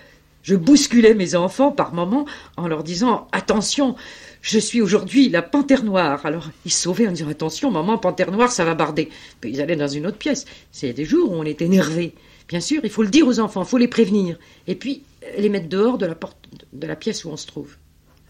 Je 0.43 0.55
bousculais 0.57 1.15
mes 1.15 1.35
enfants 1.35 1.71
par 1.71 1.93
moments 1.93 2.25
en 2.57 2.69
leur 2.69 2.83
disant 2.83 3.29
Attention, 3.33 3.95
je 4.43 4.59
suis 4.59 4.81
aujourd'hui 4.81 5.29
la 5.29 5.43
panthère 5.43 5.85
noire. 5.85 6.25
Alors 6.25 6.51
ils 6.65 6.73
sauvaient 6.73 7.09
en 7.09 7.13
disant 7.13 7.29
Attention, 7.29 7.71
maman, 7.71 7.99
panthère 7.99 8.33
noire, 8.33 8.51
ça 8.51 8.65
va 8.65 8.75
barder. 8.75 9.11
Puis 9.41 9.51
ils 9.51 9.61
allaient 9.61 9.77
dans 9.77 9.89
une 9.89 10.07
autre 10.07 10.19
pièce. 10.19 10.47
C'est 10.73 10.93
des 10.93 11.05
jours 11.05 11.31
où 11.33 11.35
on 11.35 11.45
est 11.45 11.63
énervé. 11.63 12.15
Bien 12.49 12.61
sûr, 12.61 12.81
il 12.83 12.91
faut 12.91 13.03
le 13.03 13.11
dire 13.11 13.27
aux 13.27 13.39
enfants, 13.39 13.63
il 13.63 13.69
faut 13.69 13.79
les 13.79 13.89
prévenir. 13.89 14.39
Et 14.67 14.75
puis 14.75 15.03
les 15.37 15.49
mettre 15.49 15.69
dehors 15.69 15.99
de 15.99 16.07
la 16.07 16.15
porte 16.15 16.49
de 16.73 16.87
la 16.87 16.97
pièce 16.97 17.25
où 17.25 17.31
on 17.31 17.37
se 17.37 17.47
trouve. 17.47 17.77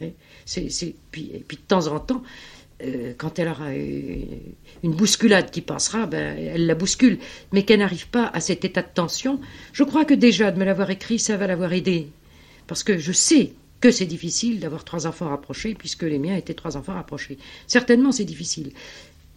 Et 0.00 0.14
puis 1.06 1.56
de 1.56 1.62
temps 1.66 1.86
en 1.88 2.00
temps, 2.00 2.22
euh, 2.82 3.12
quand 3.16 3.38
elle 3.38 3.48
aura 3.48 3.72
une 3.74 4.94
bousculade 4.94 5.50
qui 5.50 5.60
passera, 5.60 6.06
ben, 6.06 6.36
elle 6.38 6.66
la 6.66 6.74
bouscule. 6.74 7.18
Mais 7.52 7.64
qu'elle 7.64 7.80
n'arrive 7.80 8.08
pas 8.08 8.26
à 8.26 8.40
cet 8.40 8.64
état 8.64 8.82
de 8.82 8.88
tension, 8.92 9.40
je 9.72 9.84
crois 9.84 10.04
que 10.04 10.14
déjà 10.14 10.50
de 10.50 10.58
me 10.58 10.64
l'avoir 10.64 10.90
écrit, 10.90 11.18
ça 11.18 11.36
va 11.36 11.46
l'avoir 11.46 11.72
aidé. 11.72 12.08
Parce 12.66 12.84
que 12.84 12.98
je 12.98 13.12
sais 13.12 13.52
que 13.80 13.90
c'est 13.90 14.06
difficile 14.06 14.60
d'avoir 14.60 14.84
trois 14.84 15.06
enfants 15.06 15.28
rapprochés, 15.28 15.74
puisque 15.74 16.02
les 16.02 16.18
miens 16.18 16.36
étaient 16.36 16.54
trois 16.54 16.76
enfants 16.76 16.94
rapprochés. 16.94 17.38
Certainement, 17.66 18.12
c'est 18.12 18.24
difficile. 18.24 18.72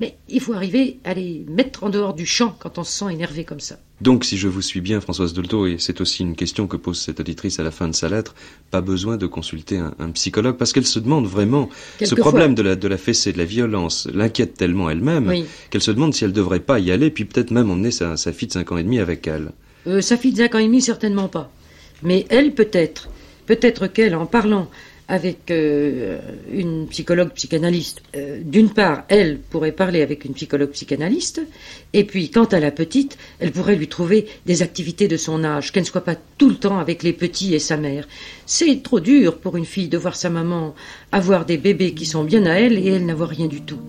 Mais 0.03 0.17
il 0.27 0.41
faut 0.41 0.51
arriver 0.51 0.99
à 1.05 1.13
les 1.13 1.45
mettre 1.47 1.85
en 1.85 1.89
dehors 1.89 2.13
du 2.13 2.25
champ 2.25 2.53
quand 2.59 2.77
on 2.77 2.83
se 2.83 2.91
sent 2.91 3.13
énervé 3.13 3.45
comme 3.45 3.61
ça. 3.61 3.77
Donc, 4.01 4.25
si 4.25 4.35
je 4.35 4.49
vous 4.49 4.61
suis 4.61 4.81
bien, 4.81 4.99
Françoise 4.99 5.31
Dolto, 5.33 5.65
et 5.65 5.77
c'est 5.79 6.01
aussi 6.01 6.23
une 6.23 6.35
question 6.35 6.67
que 6.67 6.75
pose 6.75 6.99
cette 6.99 7.21
auditrice 7.21 7.57
à 7.61 7.63
la 7.63 7.71
fin 7.71 7.87
de 7.87 7.95
sa 7.95 8.09
lettre, 8.09 8.35
pas 8.69 8.81
besoin 8.81 9.15
de 9.15 9.27
consulter 9.27 9.77
un, 9.77 10.11
psychologue, 10.11 10.57
parce 10.57 10.73
qu'elle 10.73 10.85
se 10.85 10.99
demande 10.99 11.25
vraiment, 11.25 11.69
ce 12.03 12.15
problème 12.15 12.53
de 12.53 12.61
la, 12.61 12.75
de 12.75 12.87
la 12.89 12.97
fessée, 12.97 13.31
de 13.31 13.37
la 13.37 13.45
violence, 13.45 14.09
l'inquiète 14.13 14.55
tellement 14.55 14.89
elle-même, 14.89 15.33
qu'elle 15.69 15.81
se 15.81 15.91
demande 15.91 16.13
si 16.13 16.25
elle 16.25 16.31
ne 16.31 16.35
devrait 16.35 16.59
pas 16.59 16.79
y 16.79 16.91
aller, 16.91 17.09
puis 17.09 17.23
peut-être 17.23 17.51
même 17.51 17.71
emmener 17.71 17.91
sa, 17.91 18.17
fille 18.33 18.49
de 18.49 18.53
5 18.53 18.73
ans 18.73 18.77
et 18.77 18.83
demi 18.83 18.99
avec 18.99 19.25
elle. 19.25 19.53
Euh, 19.87 20.01
sa 20.01 20.17
fille 20.17 20.33
de 20.33 20.37
5 20.39 20.55
ans 20.55 20.59
et 20.59 20.65
demi, 20.65 20.81
certainement 20.81 21.29
pas. 21.29 21.49
Mais 22.01 22.25
elle, 22.27 22.53
peut-être. 22.53 23.07
Peut-être 23.45 23.87
qu'elle, 23.87 24.15
en 24.15 24.25
parlant 24.25 24.69
avec 25.07 25.51
euh, 25.51 26.19
une 26.51 26.87
psychologue 26.87 27.31
psychanalyste. 27.31 28.01
Euh, 28.15 28.39
d'une 28.43 28.69
part, 28.69 29.03
elle 29.09 29.39
pourrait 29.39 29.71
parler 29.71 30.01
avec 30.01 30.25
une 30.25 30.33
psychologue 30.33 30.71
psychanalyste, 30.71 31.41
et 31.93 32.03
puis 32.03 32.29
quant 32.29 32.45
à 32.45 32.59
la 32.59 32.71
petite, 32.71 33.17
elle 33.39 33.51
pourrait 33.51 33.75
lui 33.75 33.87
trouver 33.87 34.27
des 34.45 34.61
activités 34.61 35.07
de 35.07 35.17
son 35.17 35.43
âge, 35.43 35.71
qu'elle 35.71 35.83
ne 35.83 35.87
soit 35.87 36.03
pas 36.03 36.15
tout 36.37 36.49
le 36.49 36.55
temps 36.55 36.79
avec 36.79 37.03
les 37.03 37.13
petits 37.13 37.53
et 37.53 37.59
sa 37.59 37.77
mère. 37.77 38.07
C'est 38.45 38.81
trop 38.83 38.99
dur 38.99 39.37
pour 39.37 39.57
une 39.57 39.65
fille 39.65 39.89
de 39.89 39.97
voir 39.97 40.15
sa 40.15 40.29
maman 40.29 40.73
avoir 41.11 41.45
des 41.45 41.57
bébés 41.57 41.93
qui 41.93 42.05
sont 42.05 42.23
bien 42.23 42.45
à 42.45 42.53
elle 42.53 42.77
et 42.77 42.87
elle 42.87 43.05
n'avoir 43.05 43.29
rien 43.29 43.47
du 43.47 43.61
tout 43.61 43.79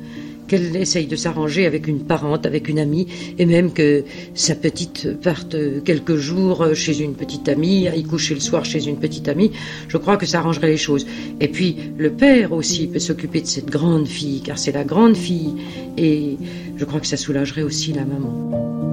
qu'elle 0.47 0.77
essaye 0.77 1.07
de 1.07 1.17
s'arranger 1.17 1.67
avec 1.67 1.87
une 1.87 2.01
parente, 2.01 2.47
avec 2.47 2.69
une 2.69 2.79
amie, 2.79 3.07
et 3.39 3.47
même 3.47 3.73
que 3.73 4.05
sa 4.35 4.55
petite 4.55 5.21
parte 5.21 5.57
quelques 5.85 6.17
jours 6.17 6.75
chez 6.75 7.01
une 7.01 7.15
petite 7.15 7.49
amie, 7.49 7.89
y 7.95 8.03
coucher 8.05 8.35
le 8.35 8.41
soir 8.41 8.65
chez 8.65 8.87
une 8.87 8.97
petite 8.97 9.29
amie, 9.29 9.53
je 9.89 9.97
crois 9.97 10.17
que 10.17 10.27
ça 10.27 10.39
arrangerait 10.39 10.69
les 10.69 10.77
choses. 10.77 11.07
Et 11.41 11.49
puis 11.49 11.77
le 11.97 12.11
père 12.11 12.53
aussi 12.53 12.87
peut 12.87 12.99
s'occuper 12.99 13.41
de 13.41 13.47
cette 13.47 13.71
grande 13.71 14.07
fille, 14.07 14.41
car 14.43 14.59
c'est 14.59 14.73
la 14.73 14.85
grande 14.85 15.17
fille, 15.17 15.55
et 15.97 16.37
je 16.77 16.85
crois 16.85 17.01
que 17.01 17.07
ça 17.07 17.17
soulagerait 17.17 17.63
aussi 17.63 17.93
la 17.93 18.05
maman. 18.05 18.84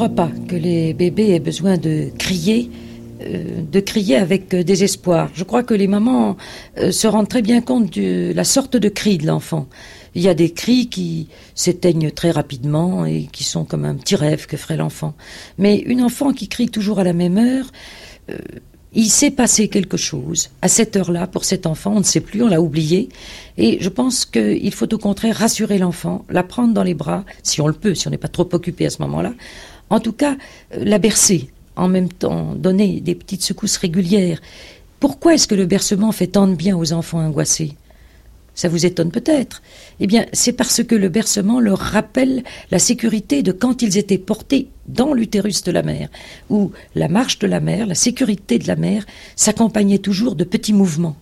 Crois 0.00 0.08
pas 0.08 0.30
que 0.48 0.56
les 0.56 0.94
bébés 0.94 1.32
aient 1.32 1.40
besoin 1.40 1.76
de 1.76 2.08
crier 2.16 2.70
euh, 3.20 3.60
de 3.70 3.80
crier 3.80 4.16
avec 4.16 4.54
euh, 4.54 4.64
désespoir. 4.64 5.28
Je 5.34 5.44
crois 5.44 5.62
que 5.62 5.74
les 5.74 5.88
mamans 5.88 6.38
euh, 6.78 6.90
se 6.90 7.06
rendent 7.06 7.28
très 7.28 7.42
bien 7.42 7.60
compte 7.60 7.92
de 7.92 8.32
la 8.34 8.44
sorte 8.44 8.78
de 8.78 8.88
cri 8.88 9.18
de 9.18 9.26
l'enfant. 9.26 9.68
Il 10.14 10.22
y 10.22 10.28
a 10.30 10.32
des 10.32 10.52
cris 10.54 10.88
qui 10.88 11.28
s'éteignent 11.54 12.10
très 12.10 12.30
rapidement 12.30 13.04
et 13.04 13.28
qui 13.30 13.44
sont 13.44 13.66
comme 13.66 13.84
un 13.84 13.94
petit 13.94 14.16
rêve 14.16 14.46
que 14.46 14.56
ferait 14.56 14.78
l'enfant. 14.78 15.12
Mais 15.58 15.76
une 15.76 16.02
enfant 16.02 16.32
qui 16.32 16.48
crie 16.48 16.70
toujours 16.70 16.98
à 16.98 17.04
la 17.04 17.12
même 17.12 17.36
heure, 17.36 17.70
il 18.92 19.08
s'est 19.08 19.30
passé 19.30 19.68
quelque 19.68 19.96
chose 19.96 20.50
à 20.62 20.68
cette 20.68 20.96
heure-là 20.96 21.26
pour 21.26 21.44
cet 21.44 21.66
enfant, 21.66 21.92
on 21.94 22.00
ne 22.00 22.04
sait 22.04 22.20
plus, 22.20 22.42
on 22.42 22.48
l'a 22.48 22.60
oublié. 22.60 23.08
Et 23.56 23.78
je 23.80 23.88
pense 23.88 24.24
qu'il 24.24 24.72
faut 24.72 24.92
au 24.92 24.98
contraire 24.98 25.36
rassurer 25.36 25.78
l'enfant, 25.78 26.24
la 26.28 26.42
prendre 26.42 26.74
dans 26.74 26.82
les 26.82 26.94
bras, 26.94 27.24
si 27.42 27.60
on 27.60 27.68
le 27.68 27.72
peut, 27.72 27.94
si 27.94 28.08
on 28.08 28.10
n'est 28.10 28.18
pas 28.18 28.28
trop 28.28 28.48
occupé 28.52 28.86
à 28.86 28.90
ce 28.90 29.00
moment-là, 29.02 29.32
en 29.90 30.00
tout 30.00 30.12
cas, 30.12 30.36
euh, 30.74 30.84
la 30.84 30.98
bercer, 30.98 31.50
en 31.76 31.88
même 31.88 32.08
temps, 32.08 32.54
donner 32.54 33.00
des 33.00 33.14
petites 33.14 33.42
secousses 33.42 33.76
régulières. 33.76 34.40
Pourquoi 35.00 35.34
est-ce 35.34 35.48
que 35.48 35.54
le 35.54 35.66
bercement 35.66 36.12
fait 36.12 36.28
tant 36.28 36.46
de 36.46 36.54
bien 36.54 36.76
aux 36.76 36.92
enfants 36.92 37.20
angoissés? 37.20 37.74
Ça 38.54 38.68
vous 38.68 38.84
étonne 38.84 39.10
peut-être? 39.10 39.62
Eh 40.00 40.06
bien, 40.06 40.26
c'est 40.32 40.52
parce 40.52 40.82
que 40.82 40.94
le 40.94 41.08
bercement 41.08 41.60
leur 41.60 41.78
rappelle 41.78 42.42
la 42.70 42.78
sécurité 42.78 43.42
de 43.42 43.52
quand 43.52 43.80
ils 43.80 43.96
étaient 43.96 44.18
portés 44.18 44.68
dans 44.86 45.14
l'utérus 45.14 45.62
de 45.62 45.72
la 45.72 45.82
mère, 45.82 46.08
où 46.50 46.72
la 46.94 47.08
marche 47.08 47.38
de 47.38 47.46
la 47.46 47.60
mère, 47.60 47.86
la 47.86 47.94
sécurité 47.94 48.58
de 48.58 48.66
la 48.66 48.76
mère, 48.76 49.06
s'accompagnait 49.34 49.98
toujours 49.98 50.34
de 50.34 50.44
petits 50.44 50.74
mouvements. 50.74 51.16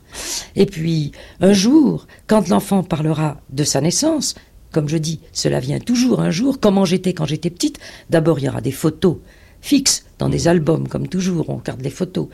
Et 0.56 0.66
puis, 0.66 1.12
un 1.40 1.52
jour, 1.52 2.08
quand 2.26 2.48
l'enfant 2.48 2.82
parlera 2.82 3.40
de 3.50 3.62
sa 3.62 3.80
naissance, 3.80 4.34
comme 4.72 4.88
je 4.88 4.96
dis, 4.96 5.20
cela 5.32 5.60
vient 5.60 5.78
toujours 5.78 6.20
un 6.20 6.30
jour. 6.30 6.58
Comment 6.60 6.84
j'étais 6.84 7.12
quand 7.12 7.26
j'étais 7.26 7.50
petite? 7.50 7.78
D'abord, 8.10 8.38
il 8.38 8.44
y 8.44 8.48
aura 8.48 8.60
des 8.60 8.72
photos 8.72 9.16
fixes 9.60 10.04
dans 10.18 10.28
des 10.28 10.48
albums, 10.48 10.88
comme 10.88 11.08
toujours, 11.08 11.48
on 11.48 11.56
garde 11.56 11.80
les 11.80 11.90
photos. 11.90 12.28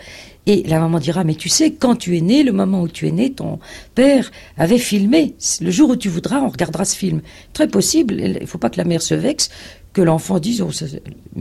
Et 0.46 0.62
la 0.66 0.78
maman 0.78 0.98
dira, 0.98 1.24
mais 1.24 1.34
tu 1.34 1.48
sais, 1.48 1.72
quand 1.72 1.96
tu 1.96 2.16
es 2.16 2.20
né, 2.20 2.42
le 2.42 2.52
moment 2.52 2.82
où 2.82 2.88
tu 2.88 3.06
es 3.06 3.10
né, 3.10 3.32
ton 3.32 3.58
père 3.94 4.30
avait 4.56 4.78
filmé. 4.78 5.34
Le 5.60 5.70
jour 5.70 5.90
où 5.90 5.96
tu 5.96 6.08
voudras, 6.08 6.40
on 6.40 6.48
regardera 6.48 6.84
ce 6.84 6.96
film. 6.96 7.20
Très 7.52 7.68
possible, 7.68 8.20
il 8.20 8.38
ne 8.40 8.46
faut 8.46 8.58
pas 8.58 8.70
que 8.70 8.78
la 8.78 8.84
mère 8.84 9.02
se 9.02 9.14
vexe, 9.14 9.50
que 9.92 10.02
l'enfant 10.02 10.38
dise, 10.38 10.62
oh, 10.62 10.70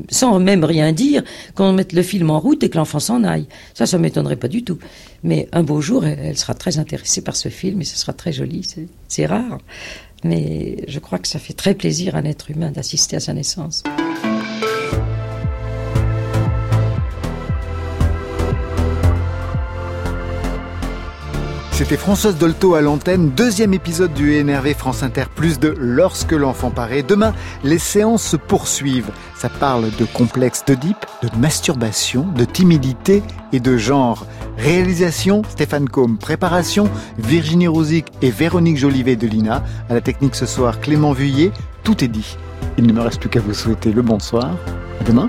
sans 0.09 0.39
même 0.39 0.63
rien 0.63 0.91
dire, 0.91 1.23
qu'on 1.55 1.73
mette 1.73 1.93
le 1.93 2.03
film 2.03 2.29
en 2.29 2.39
route 2.39 2.63
et 2.63 2.69
que 2.69 2.77
l'enfant 2.77 2.99
s'en 2.99 3.23
aille. 3.23 3.47
Ça, 3.73 3.85
ça 3.85 3.97
m'étonnerait 3.97 4.35
pas 4.35 4.49
du 4.49 4.63
tout. 4.63 4.79
Mais 5.23 5.47
un 5.53 5.63
beau 5.63 5.81
jour, 5.81 6.05
elle, 6.05 6.37
sera 6.37 6.53
très 6.53 6.77
intéressée 6.77 7.21
par 7.21 7.35
ce 7.35 7.49
film 7.49 7.81
et 7.81 7.85
ce 7.85 7.97
sera 7.97 8.13
très 8.13 8.33
joli. 8.33 8.67
C'est 9.07 9.25
rare 9.25 9.59
mais 10.24 10.78
je 10.88 10.99
crois 10.99 11.19
que 11.19 11.28
ça 11.28 11.39
fait 11.39 11.53
très 11.53 11.74
plaisir 11.74 12.15
à 12.15 12.19
un 12.19 12.26
être 12.26 12.51
humain 12.51 12.71
d'assister 12.71 13.15
à 13.15 13.19
sa 13.19 13.34
naissance. 13.34 13.84
C'était 21.74 21.97
Françoise 21.97 22.38
Dolto 22.38 22.76
à 22.76 22.82
l'antenne, 22.82 23.32
deuxième 23.32 23.74
épisode 23.74 24.13
du 24.13 24.41
NRV 24.43 24.76
France 24.76 25.01
Inter 25.01 25.24
Plus 25.36 25.59
de 25.59 25.74
Lorsque 25.80 26.32
l'enfant 26.32 26.69
paraît. 26.69 27.01
Demain, 27.01 27.34
les 27.63 27.80
séances 27.80 28.21
se 28.21 28.38
poursuivent. 28.38 29.09
Ça 29.36 29.49
parle 29.49 29.89
de 29.97 30.05
complexe 30.05 30.63
d'Oedipe, 30.67 31.03
de 31.24 31.36
masturbation, 31.39 32.28
de 32.38 32.45
timidité 32.45 33.24
et 33.53 33.59
de 33.59 33.76
genre. 33.76 34.28
Réalisation, 34.59 35.41
Stéphane 35.49 35.89
Combe. 35.89 36.19
Préparation, 36.19 36.91
Virginie 37.17 37.67
Rosic 37.67 38.05
et 38.21 38.30
Véronique 38.30 38.78
Jolivet 38.78 39.15
de 39.15 39.26
l'INA. 39.26 39.63
À 39.89 39.95
la 39.95 40.01
technique 40.01 40.36
ce 40.36 40.45
soir, 40.45 40.80
Clément 40.80 41.11
Vuillet. 41.11 41.51
Tout 41.84 42.03
est 42.03 42.07
dit. 42.07 42.38
Il 42.78 42.86
ne 42.86 42.93
me 42.93 43.01
reste 43.01 43.19
plus 43.19 43.30
qu'à 43.30 43.41
vous 43.41 43.55
souhaiter 43.55 43.91
le 43.91 44.03
bonsoir. 44.03 44.51
À 45.01 45.03
demain. 45.05 45.28